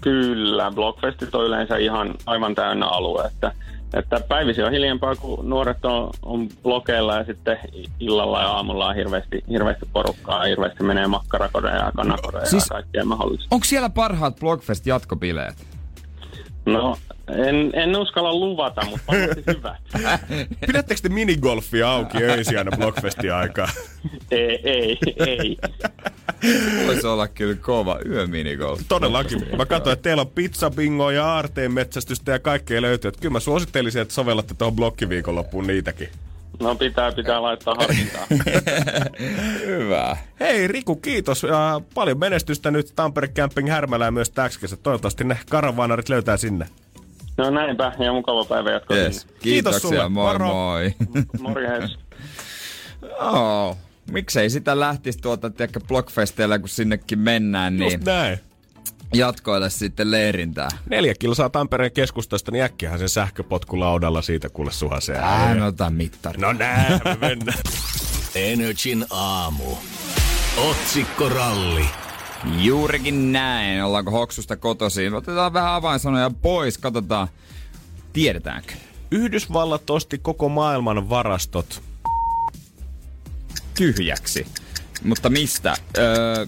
Kyllä, 0.00 0.70
Blockfestit 0.74 1.34
on 1.34 1.44
yleensä 1.44 1.76
ihan 1.76 2.14
aivan 2.26 2.54
täynnä 2.54 2.86
alue, 2.86 3.24
että, 3.24 3.52
että 3.94 4.20
päivisin 4.28 4.64
on 4.64 4.72
hiljempaa, 4.72 5.16
kun 5.16 5.50
nuoret 5.50 5.84
on, 5.84 6.10
on 6.22 6.48
blokeilla 6.62 7.14
ja 7.14 7.24
sitten 7.24 7.58
illalla 8.00 8.40
ja 8.40 8.48
aamulla 8.48 8.86
on 8.86 8.94
hirveästi, 8.94 9.44
hirveästi 9.50 9.86
porukkaa, 9.92 10.44
hirveästi 10.44 10.82
menee 10.82 11.06
makkarakodeja 11.06 11.76
ja 11.76 11.92
kanakodeja 11.96 12.46
Siis- 12.46 12.66
ja 12.70 12.74
kaikkea 12.74 13.04
mahdollista. 13.04 13.48
Onko 13.50 13.64
siellä 13.64 13.90
parhaat 13.90 14.40
Blockfest 14.40 14.86
jatkobileet? 14.86 15.73
No, 16.66 16.96
en, 17.28 17.70
en 17.74 17.96
uskalla 17.96 18.34
luvata, 18.34 18.84
mutta 18.84 19.12
varmasti 19.12 19.42
hyvät. 19.46 19.80
Pidättekö 20.66 21.00
te 21.00 21.08
minigolfia 21.08 21.90
auki 21.90 22.18
öisiä 22.22 22.58
aina 22.58 22.76
Blockfestin 22.76 23.32
aikaa? 23.34 23.68
ei, 24.30 24.60
ei, 24.64 24.98
ei. 25.26 25.56
Voisi 26.86 27.06
olla 27.06 27.28
kyllä 27.28 27.54
kova 27.54 27.98
yöminigolf. 28.08 28.80
Todellakin. 28.88 29.46
Mä 29.56 29.66
katsoin, 29.66 29.92
että 29.92 30.02
teillä 30.02 30.20
on 30.20 30.28
pizza, 30.28 30.70
bingo 30.70 31.10
ja 31.10 31.26
aarteen 31.26 31.72
metsästystä 31.72 32.32
ja 32.32 32.38
kaikkea 32.38 32.82
löytyy. 32.82 33.08
Että 33.08 33.20
kyllä 33.20 33.32
mä 33.32 33.40
suosittelisin, 33.40 34.02
että 34.02 34.14
sovellatte 34.14 34.54
tuohon 34.54 34.76
blokkiviikonloppuun 34.76 35.66
niitäkin. 35.66 36.08
No 36.60 36.74
pitää, 36.74 37.12
pitää 37.12 37.42
laittaa 37.42 37.74
harkintaa. 37.74 38.26
Hyvä. 39.66 40.16
Hei 40.40 40.68
Riku, 40.68 40.96
kiitos. 40.96 41.42
Ja 41.42 41.80
paljon 41.94 42.18
menestystä 42.18 42.70
nyt 42.70 42.92
Tampere 42.96 43.28
Camping 43.28 43.68
Härmälä 43.68 44.04
ja 44.04 44.10
myös 44.10 44.30
täksi 44.30 44.60
kesä. 44.60 44.76
Toivottavasti 44.76 45.24
ne 45.24 45.38
karavaanarit 45.50 46.08
löytää 46.08 46.36
sinne. 46.36 46.66
No 47.36 47.50
näinpä, 47.50 47.92
ja 47.98 48.12
mukava 48.12 48.44
päivä 48.44 48.70
jatkoa. 48.70 48.96
Yes. 48.96 49.26
Kiitos 49.42 49.82
sulle. 49.82 50.08
moi 50.08 50.32
Moro. 50.32 50.46
moi. 50.48 50.94
Morjens. 51.40 51.98
oh, 53.32 53.76
miksei 54.10 54.50
sitä 54.50 54.80
lähtisi 54.80 55.18
tuota, 55.18 55.50
tiedäkö, 55.50 55.80
Blockfesteillä, 55.88 56.58
kun 56.58 56.68
sinnekin 56.68 57.18
mennään, 57.18 57.76
niin 57.76 57.92
Just 57.92 58.04
näin. 58.04 58.38
Jatkoille 59.14 59.70
sitten 59.70 60.10
leirintää. 60.10 60.68
Neljä 60.90 61.14
kilsaa 61.18 61.50
Tampereen 61.50 61.92
keskustasta, 61.92 62.50
niin 62.50 62.64
äkkiähän 62.64 62.98
sen 62.98 63.08
sähköpotkulaudalla 63.08 64.22
siitä 64.22 64.48
kuule 64.48 64.72
suhasee. 64.72 65.16
Ää, 65.16 65.54
no 65.54 65.66
ota 65.66 65.90
mittari. 65.90 66.40
No 66.40 66.52
näin 66.52 67.00
me 67.04 67.16
mennään. 67.28 67.58
Energin 68.34 69.06
aamu. 69.10 69.76
Otsikkoralli. 70.56 71.86
Juurikin 72.58 73.32
näin. 73.32 73.84
Ollaanko 73.84 74.10
hoksusta 74.10 74.56
kotoisin? 74.56 75.14
Otetaan 75.14 75.52
vähän 75.52 75.72
avainsanoja 75.72 76.30
pois, 76.42 76.78
katsotaan. 76.78 77.28
Tiedetäänkö? 78.12 78.72
Yhdysvallat 79.10 79.90
osti 79.90 80.18
koko 80.18 80.48
maailman 80.48 81.08
varastot. 81.08 81.82
Tyhjäksi. 83.74 84.46
Mutta 85.04 85.30
mistä? 85.30 85.74
Öö, 85.98 86.46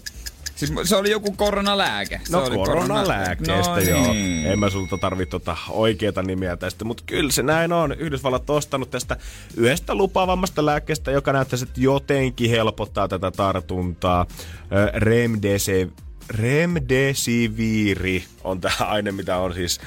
siis 0.57 0.73
se 0.85 0.97
oli 0.97 1.11
joku 1.11 1.33
koronalääke. 1.33 2.21
Se 2.25 2.33
No 2.33 2.45
oli 2.45 2.57
koronalääkkeestä 2.57 3.73
no, 3.73 3.79
joo. 3.79 4.13
Niin. 4.13 4.47
En 4.47 4.59
mä 4.59 4.71
sulta 4.71 4.99
tarvitse 4.99 5.31
tota 5.31 5.57
oikeita 5.69 6.23
nimiä 6.23 6.57
tästä, 6.57 6.85
mutta 6.85 7.03
kyllä 7.07 7.33
se 7.33 7.43
näin 7.43 7.73
on. 7.73 7.93
Yhdysvallat 7.93 8.51
on 8.51 8.57
ostanut 8.57 8.91
tästä 8.91 9.17
yhdestä 9.57 9.95
lupaavammasta 9.95 10.67
lääkkeestä, 10.67 11.11
joka 11.11 11.33
näyttäisi, 11.33 11.65
että 11.65 11.81
jotenkin 11.81 12.51
helpottaa 12.51 13.09
tätä 13.09 13.31
tartuntaa. 13.31 14.27
Remdesivir, 14.95 15.91
Remdesiviri 16.31 18.25
on 18.45 18.61
tämä 18.61 18.75
aine, 18.81 19.13
mitä 19.13 19.37
on 19.37 19.55
siis 19.55 19.81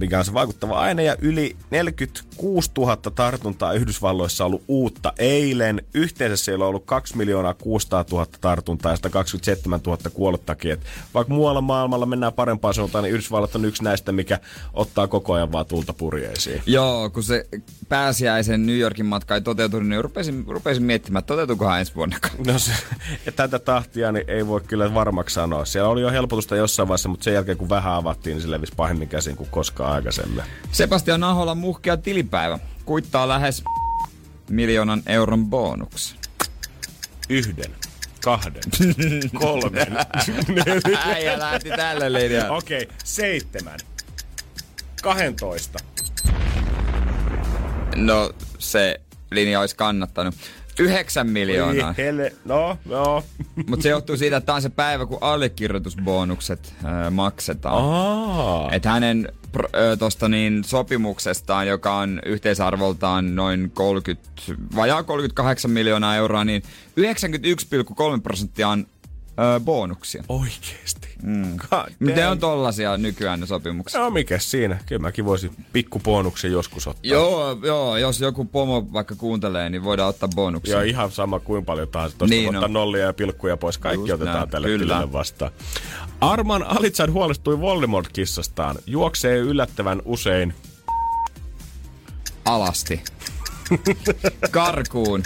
mikä 0.00 0.18
on 0.18 0.24
se 0.24 0.34
vaikuttava 0.34 0.80
aine. 0.80 1.04
Ja 1.04 1.16
yli 1.20 1.56
46 1.70 2.70
000 2.78 2.96
tartuntaa 2.96 3.72
Yhdysvalloissa 3.72 4.44
on 4.44 4.46
ollut 4.46 4.64
uutta 4.68 5.12
eilen. 5.18 5.82
Yhteensä 5.94 6.44
siellä 6.44 6.64
on 6.64 6.68
ollut 6.68 6.84
2 6.86 7.16
miljoonaa 7.16 7.54
600 7.54 8.04
000 8.10 8.26
tartuntaa 8.40 8.92
ja 8.92 8.96
127 8.96 9.80
000 9.86 9.98
kuolettakin. 10.14 10.72
Et 10.72 10.80
vaikka 11.14 11.34
muualla 11.34 11.60
maailmalla 11.60 12.06
mennään 12.06 12.32
parempaan 12.32 12.74
suuntaan, 12.74 13.04
niin 13.04 13.14
Yhdysvallat 13.14 13.54
on 13.54 13.64
yksi 13.64 13.84
näistä, 13.84 14.12
mikä 14.12 14.38
ottaa 14.72 15.06
koko 15.06 15.32
ajan 15.32 15.52
vaan 15.52 15.66
tulta 15.66 15.92
purjeisiin. 15.92 16.62
Joo, 16.66 17.10
kun 17.10 17.22
se 17.22 17.46
pääsiäisen 17.88 18.66
New 18.66 18.78
Yorkin 18.78 19.06
matka 19.06 19.34
ei 19.34 19.40
toteutunut, 19.40 19.88
niin 19.88 20.04
rupesin, 20.04 20.44
rupesin 20.48 20.82
miettimään, 20.82 21.18
että 21.18 21.26
toteutuukohan 21.26 21.80
ensi 21.80 21.94
vuonna. 21.94 22.16
No 22.46 22.58
se, 22.58 22.72
ja 23.26 23.32
tätä 23.32 23.58
tahtia 23.58 24.12
niin 24.12 24.24
ei 24.28 24.46
voi 24.46 24.60
kyllä 24.60 24.94
varmaksi 24.94 25.34
sanoa. 25.34 25.64
Siellä 25.64 25.88
oli 25.88 26.00
jo 26.00 26.10
helpotusta 26.10 26.56
jossain 26.56 26.88
vaiheessa, 26.88 27.08
mutta 27.08 27.24
sen 27.24 27.34
jälkeen 27.34 27.58
kun 27.58 27.68
vähän 27.68 27.92
avattiin, 27.92 28.34
niin 28.34 28.42
se 28.42 28.50
levisi 28.50 28.72
pahemmin 28.76 29.08
käsin 29.08 29.36
kuin 29.36 29.48
koskaan 29.54 29.92
aikaisemmin. 29.92 30.44
Sebastian 30.72 31.24
Ahola 31.24 31.54
muhkea 31.54 31.96
tilipäivä. 31.96 32.58
Kuittaa 32.84 33.28
lähes 33.28 33.64
miljoonan 34.50 35.02
euron 35.06 35.46
bonuksen. 35.46 36.18
Yhden, 37.28 37.74
kahden, 38.24 38.62
kolmen. 39.40 39.96
Äijä 41.04 41.38
lähti 41.38 41.68
tälle 41.68 42.12
linjalle. 42.12 42.56
Okei, 42.56 42.82
okay, 42.82 42.96
seitsemän, 43.04 43.78
kahentoista. 45.02 45.78
No, 47.96 48.32
se 48.58 49.00
linja 49.30 49.60
olisi 49.60 49.76
kannattanut. 49.76 50.34
9 50.78 51.26
miljoonaa. 51.26 51.94
Hele, 51.98 52.32
no, 52.44 52.78
no. 52.84 53.22
Mutta 53.68 53.82
se 53.82 53.88
johtuu 53.88 54.16
siitä, 54.16 54.36
että 54.36 54.46
tämä 54.46 54.56
on 54.56 54.62
se 54.62 54.68
päivä, 54.68 55.06
kun 55.06 55.18
allekirjoitusbonukset 55.20 56.74
äh, 56.84 57.10
maksetaan. 57.10 57.84
Aa. 57.84 58.72
Että 58.72 58.90
hänen 58.90 59.28
ö, 59.74 59.96
tosta 59.96 60.28
niin, 60.28 60.64
sopimuksestaan, 60.64 61.66
joka 61.68 61.96
on 61.96 62.20
yhteisarvoltaan 62.26 63.34
noin 63.34 63.70
30, 63.74 64.28
vajaa 64.76 65.02
38 65.02 65.70
miljoonaa 65.70 66.16
euroa, 66.16 66.44
niin 66.44 66.62
91,3 67.00 68.20
prosenttia 68.22 68.68
on 68.68 68.86
ö, 69.56 69.60
bonuksia. 69.60 70.24
Oikeesti. 70.28 71.08
Mm. 71.22 71.58
Miten 71.98 72.28
on 72.30 72.38
tollasia 72.38 72.96
nykyään 72.96 73.40
ne 73.40 73.46
sopimukset? 73.46 74.00
No 74.00 74.10
mikä 74.10 74.38
siinä? 74.38 74.78
Kyllä 74.86 75.00
mäkin 75.02 75.24
voisin 75.24 75.50
pikkuponuksen 75.72 76.52
joskus 76.52 76.86
ottaa. 76.86 77.00
Joo, 77.10 77.58
joo, 77.62 77.96
jos 77.96 78.20
joku 78.20 78.44
pomo 78.44 78.86
vaikka 78.92 79.14
kuuntelee, 79.14 79.70
niin 79.70 79.84
voidaan 79.84 80.08
ottaa 80.08 80.28
bonuksia. 80.34 80.76
Ja 80.76 80.82
ihan 80.82 81.10
sama 81.12 81.40
kuin 81.40 81.64
paljon 81.64 81.88
tahansa. 81.88 82.18
Tuosta 82.18 82.34
Niin 82.34 82.48
ottaa 82.48 82.64
on. 82.64 82.72
nollia 82.72 83.04
ja 83.04 83.12
pilkkuja 83.12 83.56
pois. 83.56 83.78
Kaikki 83.78 84.00
Just 84.08 84.12
otetaan 84.22 84.36
näin, 84.38 84.48
tälle 84.50 84.66
kyllä. 84.68 85.12
vastaan. 85.12 85.50
Arman 86.20 86.62
Alitsan 86.62 87.12
huolestui 87.12 87.60
Voldemort-kissastaan. 87.60 88.76
Juoksee 88.86 89.36
yllättävän 89.38 90.02
usein. 90.04 90.54
Alasti. 92.44 93.02
Karkuun. 94.50 95.22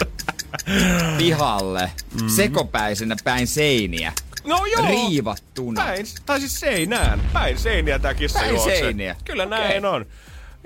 Pihalle. 1.17 1.91
Mm. 2.21 2.29
Sekopäisenä 2.29 3.15
päin 3.23 3.47
seiniä. 3.47 4.13
No 4.43 4.65
joo! 4.65 4.85
Riivattuna. 4.87 5.83
Päin, 5.83 6.05
tai 6.25 6.39
siis 6.39 6.59
seinään. 6.59 7.21
Päin 7.33 7.59
seiniä 7.59 7.99
tää 7.99 8.13
kissa 8.13 8.39
Päin 8.39 8.51
juoksee. 8.51 8.79
seiniä. 8.79 9.15
Kyllä 9.25 9.45
näin 9.45 9.85
on. 9.85 10.05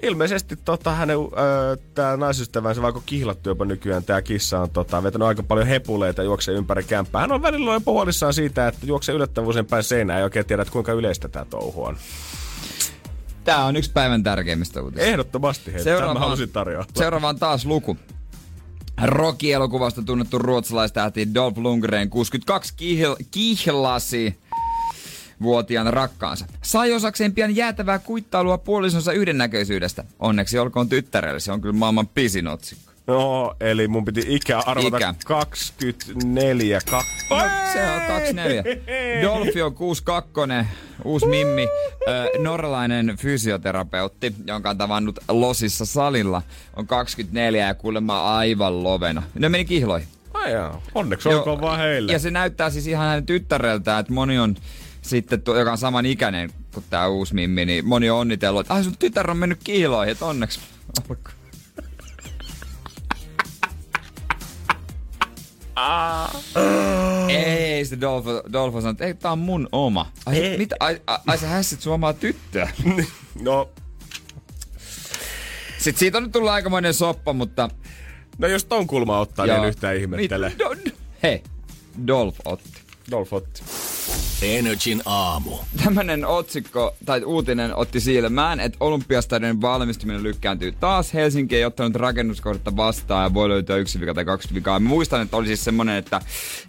Ilmeisesti 0.02 0.56
tota, 0.66 0.92
hänen, 0.92 1.18
öö, 1.18 1.76
tää 1.94 2.18
naisystävänsä, 2.18 2.82
vaikka 2.82 3.02
kihlattu 3.06 3.50
jopa 3.50 3.66
nykyään, 3.66 4.04
tää 4.04 4.22
kissa 4.22 4.60
on 4.60 4.70
tota, 4.70 5.04
vetänyt 5.04 5.28
aika 5.28 5.44
paljon 5.44 5.68
hepuleita 5.68 6.22
ja 6.22 6.26
juoksee 6.26 6.56
ympäri 6.56 6.84
kämppää. 6.84 7.22
Hän 7.22 7.32
on 7.32 7.42
välillä 7.42 7.70
ollut 7.72 7.86
huolissaan 7.86 8.34
siitä, 8.34 8.68
että 8.68 8.86
juoksee 8.86 9.16
yllättävän 9.16 9.50
usein 9.50 9.66
päin 9.66 9.84
seinään 9.84 10.20
ja 10.20 10.24
oikein 10.24 10.46
tiedä, 10.46 10.62
että 10.62 10.72
kuinka 10.72 10.92
yleistä 10.92 11.28
tää 11.28 11.46
touhu 11.46 11.84
on. 11.84 11.98
Tää 13.44 13.66
on 13.66 13.76
yksi 13.76 13.92
päivän 13.92 14.24
tärkeimmistä 14.24 14.82
uutisista. 14.82 15.10
Ehdottomasti, 15.10 15.74
hei, 15.74 15.84
Seuraava... 15.84 16.14
mä 16.14 16.20
halusin 16.20 16.50
tarjota. 16.50 16.94
seuraavaan 16.96 17.40
taas 17.40 17.66
luku. 17.66 17.98
Rocky-elokuvasta 19.02 20.02
tunnettu 20.02 20.38
ruotsalaistähti 20.40 21.34
Dolph 21.34 21.58
Lundgren 21.58 22.10
62 22.10 22.74
kihl- 22.74 23.26
kihlasi 23.32 24.40
vuotiaan 25.42 25.94
rakkaansa. 25.94 26.46
Sai 26.62 26.94
osakseen 26.94 27.34
pian 27.34 27.56
jäätävää 27.56 28.00
kuittailua 28.00 28.58
puolisonsa 28.58 29.12
yhdennäköisyydestä. 29.12 30.04
Onneksi 30.20 30.60
olkoon 30.60 30.90
tyttärelle, 30.90 31.40
se 31.40 31.52
on 31.52 31.62
kyllä 31.62 31.76
maailman 31.76 32.08
pisin 32.08 32.48
otsikko. 32.48 32.93
No, 33.08 33.56
eli 33.60 33.88
mun 33.88 34.06
piti 34.06 34.24
ikä 34.28 34.60
arvata 34.60 34.98
Ikä. 34.98 35.14
24. 35.26 36.80
Ka- 36.92 37.04
No, 37.30 37.38
se 37.74 37.84
on 37.92 38.02
24. 38.08 38.64
Dolphy 39.22 39.62
on 39.62 39.74
62, 39.76 40.32
uusi 41.04 41.26
mimmi, 41.26 41.68
norjalainen 42.40 43.18
fysioterapeutti, 43.18 44.34
jonka 44.48 44.70
on 44.70 44.78
tavannut 44.78 45.20
Losissa 45.30 45.86
salilla, 45.86 46.42
on 46.76 46.88
24 46.88 47.68
ja 47.68 47.74
kuulemma 47.74 48.38
aivan 48.38 48.84
lovena. 48.84 49.24
Ne 49.40 49.50
meni 49.50 49.66
kihloihin. 49.66 50.08
Ai 50.34 50.52
jaa, 50.52 50.82
onneksi 50.96 51.30
olkoon 51.30 51.62
vaan 51.62 51.80
heille. 51.80 52.12
Ja 52.12 52.20
se 52.20 52.32
näyttää 52.32 52.70
siis 52.70 52.88
ihan 52.88 53.08
hänen 53.08 53.26
tyttäreltään, 53.26 54.00
että 54.00 54.14
moni 54.14 54.40
on 54.40 54.56
sitten, 55.02 55.42
tuo- 55.42 55.58
joka 55.58 55.72
on 55.72 55.78
saman 55.78 56.06
ikäinen 56.06 56.50
kuin 56.74 56.86
tämä 56.90 57.08
uusi 57.08 57.34
mimmi, 57.34 57.66
niin 57.66 57.88
moni 57.88 58.10
on 58.10 58.20
onnitellut, 58.20 58.62
että 58.62 58.74
ai 58.74 58.84
sun 58.84 58.98
tytär 59.00 59.32
on 59.32 59.38
mennyt 59.38 59.60
kiiloihin, 59.64 60.12
että 60.12 60.26
onneksi. 60.26 60.60
olkoon. 61.10 61.43
Ei, 67.30 67.86
se 67.86 68.02
Dolfo, 68.02 68.44
Dolfo 68.54 68.82
sanoi, 68.82 68.92
että 68.92 69.06
ei, 69.06 69.14
tää 69.14 69.32
on 69.32 69.40
mun 69.40 69.70
oma. 69.72 70.12
Ai, 70.26 70.38
Ei. 70.38 70.58
mitä, 70.58 70.76
ai, 70.80 71.02
ai, 71.08 71.18
ai 71.28 71.38
sä 71.38 71.48
hässit 71.48 71.82
sun 71.82 71.94
omaa 71.94 72.14
tyttöä. 72.14 72.70
No, 73.42 73.70
Sitten 75.78 76.00
siitä 76.00 76.18
on 76.18 76.24
nyt 76.24 76.32
tullut 76.32 76.50
aikamoinen 76.50 76.94
soppa, 76.94 77.34
mutta... 77.34 77.70
no 78.38 78.48
jos 78.48 78.66
ton 78.66 78.88
kulma 78.88 79.20
ottaa, 79.20 79.46
niin 79.46 79.56
en 79.58 79.66
yhtään 79.66 79.96
ihmettele. 79.98 80.50
Mit- 80.50 80.88
do- 80.90 80.92
Hei, 81.24 81.44
Dolph 82.08 82.40
otti. 82.46 82.70
Dolph 83.12 83.34
otti. 83.34 83.62
Energin 84.44 85.02
aamu. 85.06 85.52
Tämmönen 85.84 86.26
otsikko 86.26 86.96
tai 87.06 87.24
uutinen 87.24 87.76
otti 87.76 88.00
silmään, 88.00 88.60
että 88.60 88.78
Olympiastadionin 88.80 89.62
valmistuminen 89.62 90.24
lykkääntyy 90.24 90.72
taas. 90.72 91.14
Helsinki 91.14 91.56
ei 91.56 91.66
ottanut 91.66 91.96
rakennuskohdetta 91.96 92.76
vastaan 92.76 93.24
ja 93.24 93.34
voi 93.34 93.50
löytyä 93.50 93.78
yksi 93.78 94.00
vika 94.00 94.14
tai 94.14 94.26
kaksi 94.26 94.54
vikaa. 94.54 94.80
Mä 94.80 94.90
muistan, 94.90 95.22
että 95.22 95.38
oli 95.38 95.48
siis 95.48 95.64
semmonen, 95.64 95.96
että 95.96 96.22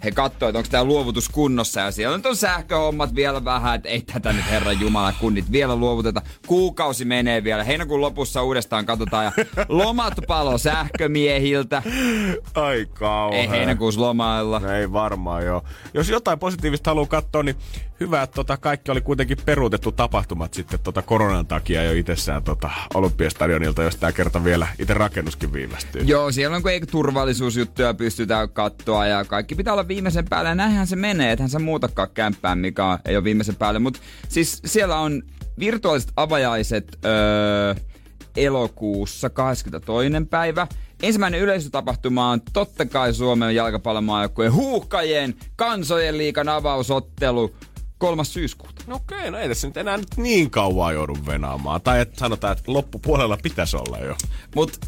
he 0.03 0.11
katsoivat, 0.11 0.49
että 0.49 0.59
onko 0.59 0.69
tämä 0.71 0.83
luovutus 0.83 1.29
kunnossa 1.29 1.79
ja 1.79 1.91
siellä 1.91 2.17
nyt 2.17 2.25
on 2.25 2.35
sähköhommat 2.35 3.15
vielä 3.15 3.45
vähän, 3.45 3.75
että 3.75 3.89
ei 3.89 4.01
tätä 4.01 4.33
nyt 4.33 4.49
herran 4.49 4.81
jumala 4.81 5.13
kunnit 5.19 5.51
vielä 5.51 5.75
luovuteta. 5.75 6.21
Kuukausi 6.47 7.05
menee 7.05 7.43
vielä. 7.43 7.63
Heinäkuun 7.63 8.01
lopussa 8.01 8.43
uudestaan 8.43 8.85
katsotaan 8.85 9.25
ja 9.25 9.31
lomat 9.69 10.13
palo 10.27 10.57
sähkömiehiltä. 10.57 11.83
Ai 12.53 12.87
kauhean. 12.93 13.41
Ei 13.41 13.49
heinäkuussa 13.49 14.01
lomailla. 14.01 14.59
No 14.59 14.71
ei 14.71 14.91
varmaan 14.91 15.45
joo. 15.45 15.63
Jos 15.93 16.09
jotain 16.09 16.39
positiivista 16.39 16.89
haluaa 16.89 17.07
katsoa, 17.07 17.43
niin 17.43 17.55
hyvä, 17.99 18.23
että 18.23 18.35
tota, 18.35 18.57
kaikki 18.57 18.91
oli 18.91 19.01
kuitenkin 19.01 19.37
peruutettu 19.45 19.91
tapahtumat 19.91 20.53
sitten 20.53 20.79
tota 20.79 21.01
koronan 21.01 21.47
takia 21.47 21.83
jo 21.83 21.91
itsessään 21.91 22.43
tota 22.43 22.69
Olympiastadionilta, 22.93 23.83
jos 23.83 23.95
tämä 23.95 24.11
kerta 24.11 24.43
vielä 24.43 24.67
itse 24.79 24.93
rakennuskin 24.93 25.53
viivästyy. 25.53 26.01
Joo, 26.01 26.31
siellä 26.31 26.55
on 26.55 26.61
kun 26.61 26.71
ei 26.71 26.81
turvallisuusjuttuja 26.81 27.93
pystytään 27.93 28.49
katsoa 28.49 29.07
ja 29.07 29.25
kaikki 29.25 29.55
pitää 29.55 29.73
olla 29.73 29.87
viimeisen 29.87 30.25
päälle. 30.29 30.49
Ja 30.49 30.55
näinhän 30.55 30.87
se 30.87 30.95
menee, 30.95 31.31
ethän 31.31 31.49
sä 31.49 31.59
muutakaan 31.59 32.09
kämppään, 32.13 32.57
mikä 32.57 32.99
ei 33.05 33.15
ole 33.15 33.23
viimeisen 33.23 33.55
päälle. 33.55 33.79
Mutta 33.79 33.99
siis 34.29 34.61
siellä 34.65 34.99
on 34.99 35.23
virtuaaliset 35.59 36.11
avajaiset 36.15 36.97
öö, 37.05 37.75
elokuussa 38.37 39.29
22. 39.29 40.09
päivä. 40.29 40.67
Ensimmäinen 41.03 41.41
yleisötapahtuma 41.41 42.29
on 42.29 42.41
totta 42.53 42.85
kai 42.85 43.13
Suomen 43.13 43.55
jalkapallomaajoukkueen 43.55 44.53
huuhkajien 44.53 45.35
kansojen 45.55 46.17
liikan 46.17 46.49
avausottelu 46.49 47.55
3. 47.97 48.23
syyskuuta. 48.23 48.83
No 48.87 48.95
okei, 48.95 49.31
no 49.31 49.37
ei 49.37 49.49
tässä 49.49 49.67
nyt 49.67 49.77
enää 49.77 49.97
nyt 49.97 50.17
niin 50.17 50.51
kauan 50.51 50.93
joudu 50.93 51.17
venaamaan. 51.25 51.81
Tai 51.81 52.01
että 52.01 52.19
sanotaan, 52.19 52.57
että 52.57 52.73
loppupuolella 52.73 53.37
pitäisi 53.43 53.77
olla 53.77 53.97
jo. 53.97 54.15
Mut 54.55 54.79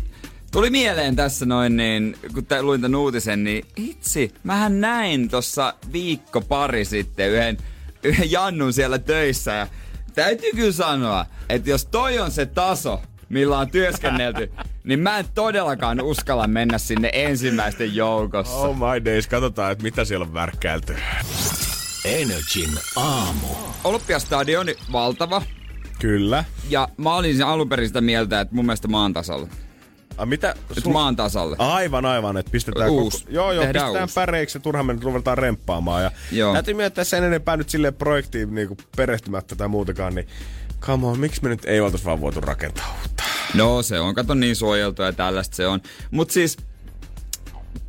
tuli 0.52 0.70
mieleen 0.70 1.16
tässä 1.16 1.46
noin, 1.46 1.78
niin 1.78 2.18
kun 2.34 2.46
tä, 2.46 2.64
luin 2.64 2.82
tämän 2.82 2.96
uutisen, 2.96 3.44
niin 3.44 3.66
itse, 3.76 4.32
mähän 4.44 4.82
näin 4.82 5.30
tossa 5.30 5.74
viikko 5.94 6.42
pari 6.42 6.86
sitten 6.86 7.30
yhden, 7.30 7.58
yhden 8.04 8.32
Jannun 8.32 8.74
siellä 8.74 9.00
töissä 9.00 9.52
ja 9.52 9.68
täytyy 10.16 10.52
kyllä 10.52 10.72
sanoa, 10.72 11.26
että 11.50 11.70
jos 11.70 11.86
toi 11.86 12.20
on 12.20 12.32
se 12.32 12.46
taso, 12.46 13.02
millä 13.30 13.58
on 13.60 13.70
työskennelty, 13.72 14.52
niin 14.84 15.00
mä 15.00 15.18
en 15.18 15.26
todellakaan 15.36 16.02
uskalla 16.02 16.48
mennä 16.48 16.78
sinne 16.78 17.10
ensimmäisten 17.14 17.96
joukossa. 17.96 18.56
Oh 18.56 18.76
my 18.76 19.06
days, 19.06 19.28
katsotaan, 19.28 19.72
että 19.72 19.84
mitä 19.84 20.06
siellä 20.06 20.24
on 20.26 20.34
värkkäilty. 20.34 20.96
Energin 22.06 22.70
aamu. 22.96 23.48
Olympiastadioni 23.84 24.76
valtava. 24.92 25.42
Kyllä. 26.00 26.44
Ja 26.70 26.88
mä 26.98 27.16
olin 27.16 27.44
alun 27.44 27.70
perin 27.70 27.88
sitä 27.88 28.02
mieltä, 28.02 28.42
että 28.42 28.56
mun 28.56 28.66
mielestä 28.66 28.88
maan 28.88 29.14
tasalla. 29.14 29.48
A, 30.18 30.26
mitä? 30.26 30.56
Että 30.78 30.90
maan 30.90 31.16
tasalle. 31.16 31.56
Aivan, 31.60 32.06
aivan, 32.06 32.38
että 32.38 32.52
pistetään 32.52 32.90
Uusi. 32.90 33.20
Koko... 33.20 33.32
Joo, 33.34 33.52
joo, 33.52 33.64
Tehdään 33.64 33.86
pistetään 33.86 34.04
uusi. 34.04 34.16
päreiksi 34.16 34.58
ja 34.58 34.62
turhaan 34.62 34.86
me 34.86 34.94
nyt 34.94 35.04
ruvetaan 35.04 35.38
remppaamaan. 35.38 36.04
Ja 36.04 36.12
Joo. 36.32 36.54
täytyy 36.54 36.74
myöntää 36.74 37.04
sen 37.04 37.24
enempää 37.24 37.58
nyt 37.58 37.70
silleen 37.70 37.94
projektiin 37.94 38.56
niin 38.56 38.78
perehtymättä 38.96 39.56
tai 39.56 39.68
muutakaan, 39.68 40.16
niin 40.16 40.28
come 40.80 41.08
on, 41.08 41.20
miksi 41.20 41.44
me 41.44 41.50
nyt 41.50 41.66
ei 41.66 41.80
oltais 41.80 42.06
vaan 42.06 42.22
voitu 42.22 42.42
rakentaa 42.42 42.98
uutta? 43.02 43.24
No 43.54 43.82
se 43.82 44.00
on, 44.00 44.16
kato 44.16 44.34
niin 44.34 44.56
suojeltu 44.56 45.02
ja 45.02 45.14
tällaista 45.14 45.56
se 45.56 45.68
on. 45.68 45.82
Mut 46.12 46.32
siis 46.32 46.58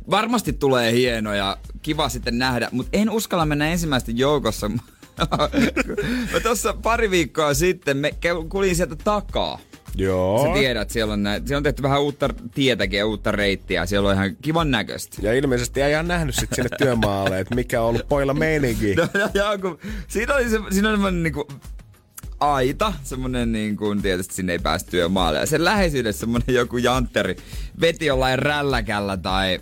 varmasti 0.09 0.53
tulee 0.53 0.91
hieno 0.91 1.33
ja 1.33 1.57
kiva 1.81 2.09
sitten 2.09 2.39
nähdä, 2.39 2.69
mutta 2.71 2.89
en 2.93 3.09
uskalla 3.09 3.45
mennä 3.45 3.67
ensimmäisten 3.67 4.17
joukossa. 4.17 4.69
mä 6.33 6.39
tuossa 6.43 6.73
pari 6.73 7.11
viikkoa 7.11 7.53
sitten 7.53 7.97
me 7.97 8.11
kulin 8.49 8.75
sieltä 8.75 8.95
takaa. 8.95 9.59
Joo. 9.95 10.47
Sä 10.47 10.53
tiedät, 10.53 10.89
siellä 10.89 11.13
on, 11.13 11.23
näin, 11.23 11.47
siellä 11.47 11.57
on 11.57 11.63
tehty 11.63 11.81
vähän 11.81 12.01
uutta 12.01 12.29
tietäkin 12.55 12.99
ja 12.99 13.05
uutta 13.05 13.31
reittiä. 13.31 13.85
Siellä 13.85 14.09
on 14.09 14.15
ihan 14.15 14.35
kivan 14.41 14.71
näköistä. 14.71 15.17
Ja 15.21 15.33
ilmeisesti 15.33 15.81
ei 15.81 15.91
ihan 15.91 16.07
nähnyt 16.07 16.35
sit 16.35 16.49
sinne 16.53 16.69
työmaalle, 16.77 17.39
että 17.39 17.55
mikä 17.55 17.81
on 17.81 17.87
ollut 17.87 18.07
poilla 18.07 18.33
meininki. 18.33 18.95
No, 18.99 19.07
ja, 19.13 19.29
ja, 19.33 19.57
kun, 19.57 19.79
siinä 20.07 20.35
oli, 20.35 20.49
se, 20.49 20.59
siinä 20.71 20.89
oli 20.89 20.97
semmoinen 20.97 21.23
niinku 21.23 21.47
aita, 22.39 22.93
semmonen 23.03 23.51
niin 23.51 23.77
kuin 23.77 24.01
tietysti 24.01 24.33
sinne 24.33 24.53
ei 24.53 24.59
päästy 24.59 24.91
työmaalle. 24.91 25.39
Ja 25.39 25.45
sen 25.45 25.65
läheisyydessä 25.65 26.19
semmonen 26.19 26.55
joku 26.55 26.77
jantteri 26.77 27.35
veti 27.81 28.05
jollain 28.05 28.39
rälläkällä 28.39 29.17
tai 29.17 29.59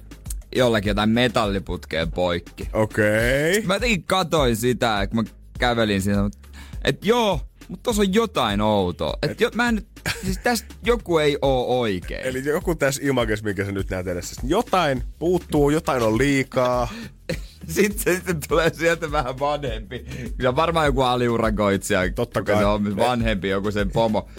jollakin 0.56 0.90
jotain 0.90 1.10
metalliputkeen 1.10 2.12
poikki. 2.12 2.70
Okei. 2.74 3.58
Okay. 3.58 3.68
Mä 3.68 3.76
jotenkin 3.76 4.04
katoin 4.04 4.56
sitä, 4.56 5.08
kun 5.08 5.24
mä 5.24 5.30
kävelin 5.60 6.02
siinä, 6.02 6.30
että 6.84 7.08
joo, 7.08 7.47
mutta 7.68 7.84
tuossa 7.84 8.02
on 8.02 8.14
jotain 8.14 8.62
outoa. 8.62 9.18
Et, 9.24 9.32
et 9.32 9.42
jo, 9.42 9.50
mä 9.56 9.70
en 9.70 9.76
nyt, 9.76 9.88
siis 10.24 10.38
tästä 10.38 10.76
joku 10.84 11.18
ei 11.18 11.38
oo 11.42 11.80
oikein. 11.80 12.22
Eli 12.22 12.46
joku 12.46 12.76
tässä 12.76 13.02
images, 13.04 13.44
minkä 13.44 13.66
sä 13.66 13.72
nyt 13.72 13.90
näet 13.90 14.08
edessä. 14.08 14.42
Jotain 14.44 15.04
puuttuu, 15.20 15.70
jotain 15.70 16.04
on 16.04 16.18
liikaa. 16.18 16.90
sitten, 17.68 18.00
se, 18.00 18.16
sitten 18.16 18.40
tulee 18.48 18.74
sieltä 18.74 19.12
vähän 19.12 19.40
vanhempi. 19.40 20.06
Se 20.42 20.48
on 20.48 20.56
varmaan 20.56 20.86
joku 20.86 21.02
aliurakoitsija. 21.02 22.12
Totta 22.16 22.42
kai. 22.44 22.58
Se 22.58 22.66
on 22.66 22.98
vanhempi, 22.98 23.50
joku 23.50 23.72
sen 23.72 23.92
pomo. 23.92 24.30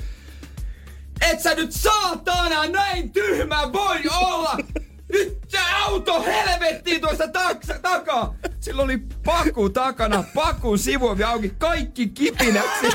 Et 1.31 1.41
sä 1.41 1.55
nyt 1.55 1.73
saatana 1.73 2.67
näin 2.67 3.13
tyhmä 3.13 3.73
voi 3.73 4.01
olla! 4.21 4.57
Nyt 5.13 5.39
auto 5.75 6.23
helvettiin 6.23 7.01
tuosta 7.01 7.29
taksa, 7.29 7.75
takaa! 7.83 8.35
Sillä 8.61 8.83
oli 8.83 8.99
paku 9.25 9.71
takana, 9.71 10.25
pakun 10.35 10.79
sivuovi 10.79 11.25
auki, 11.25 11.53
kaikki 11.59 12.09
kipinäksi 12.09 12.87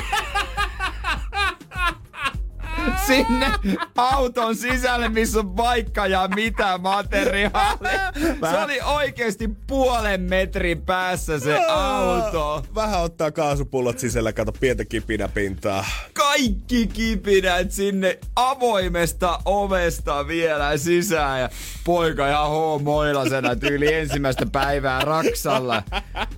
sinne 3.06 3.52
auton 3.96 4.56
sisälle, 4.56 5.08
missä 5.08 5.38
on 5.38 5.56
vaikka 5.56 6.06
ja 6.06 6.28
mitä 6.34 6.78
materiaalia. 6.78 8.12
Se 8.50 8.58
oli 8.64 8.80
oikeasti 8.80 9.48
puolen 9.66 10.20
metrin 10.20 10.82
päässä 10.82 11.38
se 11.38 11.66
auto. 11.66 12.64
Vähän 12.74 13.00
ottaa 13.00 13.30
kaasupullot 13.30 13.98
sisällä, 13.98 14.32
kato 14.32 14.52
pientä 14.52 14.84
kipinäpintaa. 14.84 15.84
Kaikki 16.12 16.86
kipinät 16.86 17.72
sinne 17.72 18.18
avoimesta 18.36 19.38
ovesta 19.44 20.26
vielä 20.26 20.76
sisään 20.76 21.40
ja 21.40 21.48
poika 21.84 22.28
ihan 22.28 22.48
hoomoilasena 22.48 23.56
tyyli 23.56 23.94
ensimmäistä 23.94 24.46
päivää 24.46 25.00
Raksalla. 25.00 25.82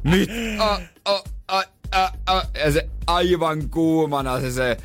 Nyt, 0.02 0.30
a, 0.58 0.80
a, 1.04 1.22
a, 1.48 1.62
a, 1.92 2.10
a, 2.26 2.42
ja 2.64 2.72
se 2.72 2.88
aivan 3.06 3.70
kuumana 3.70 4.40
se, 4.40 4.50
se 4.50 4.76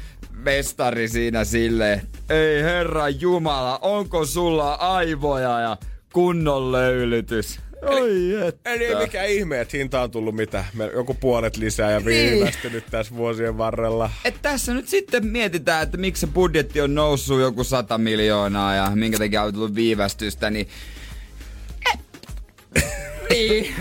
mestari 0.41 1.07
siinä 1.07 1.45
sille. 1.45 2.01
Ei 2.29 2.63
herra 2.63 3.09
Jumala, 3.09 3.79
onko 3.81 4.25
sulla 4.25 4.73
aivoja 4.73 5.59
ja 5.59 5.77
kunnon 6.13 6.71
löylytys? 6.71 7.59
Oi 7.81 8.47
että. 8.47 8.69
Eli 8.73 8.85
ei 8.85 8.95
mikään 8.95 9.29
ihme, 9.29 9.61
että 9.61 9.77
hinta 9.77 10.01
on 10.01 10.11
tullut 10.11 10.35
mitä, 10.35 10.65
joku 10.93 11.13
puolet 11.13 11.57
lisää 11.57 11.91
ja 11.91 11.99
Niin. 11.99 12.33
viivästynyt 12.33 12.83
tässä 12.91 13.15
vuosien 13.15 13.57
varrella. 13.57 14.09
Et 14.25 14.35
tässä 14.41 14.73
nyt 14.73 14.87
sitten 14.87 15.27
mietitään, 15.27 15.83
että 15.83 15.97
miksi 15.97 16.19
se 16.21 16.27
budjetti 16.27 16.81
on 16.81 16.95
noussut 16.95 17.41
joku 17.41 17.63
100 17.63 17.97
miljoonaa 17.97 18.75
ja 18.75 18.91
minkä 18.95 19.17
takia 19.17 19.43
on 19.43 19.53
tullut 19.53 19.75
viivästystä, 19.75 20.49
niin... 20.49 20.67
niin. 23.31 23.75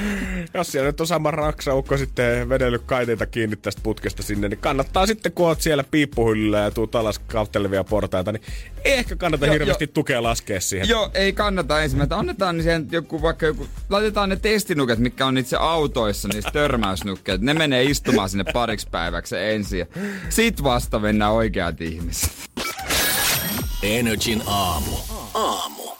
Jos 0.55 0.73
siellä 0.73 0.87
nyt 0.87 1.01
on 1.01 1.07
sama 1.07 1.31
raksaukko 1.31 1.97
sitten 1.97 2.49
vedellyt 2.49 2.83
kaiteita 2.87 3.27
kiinni 3.27 3.57
tästä 3.57 3.81
putkesta 3.83 4.23
sinne, 4.23 4.49
niin 4.49 4.59
kannattaa 4.59 5.07
sitten, 5.07 5.33
kun 5.33 5.47
oot 5.47 5.61
siellä 5.61 5.85
piippuhyllyllä 5.91 6.59
ja 6.59 6.71
tuut 6.71 6.95
alas 6.95 7.19
kauttelevia 7.19 7.85
portaita, 7.85 8.33
niin 8.33 8.43
ei 8.85 8.93
ehkä 8.93 9.17
kannata 9.17 9.47
Joo, 9.47 9.53
hirveästi 9.53 9.85
jo. 9.85 9.89
tukea 9.95 10.23
laskea 10.23 10.61
siihen. 10.61 10.89
Joo, 10.89 11.11
ei 11.15 11.33
kannata 11.33 11.83
ensimmäistä. 11.83 12.19
Annetaan 12.19 12.57
niin 12.57 12.63
siihen 12.63 12.89
joku, 12.91 13.23
vaikka 13.23 13.47
joku, 13.47 13.67
laitetaan 13.91 14.29
ne 14.29 14.37
testinuket, 14.37 14.99
mitkä 14.99 15.27
on 15.27 15.39
itse 15.39 15.57
autoissa, 15.57 16.29
niistä 16.29 16.51
törmäysnukkeet. 16.51 17.41
Ne 17.41 17.55
menee 17.55 17.83
istumaan 17.83 18.29
sinne 18.29 18.45
pariksi 18.53 18.89
päiväksi 18.91 19.37
ensin. 19.37 19.79
ja 19.79 19.87
Sit 20.29 20.63
vasta 20.63 20.99
mennään 20.99 21.33
oikeat 21.33 21.81
ihmiset. 21.81 22.31
Energin 23.83 24.43
aamu. 24.47 24.97
Aamu. 25.35 26.00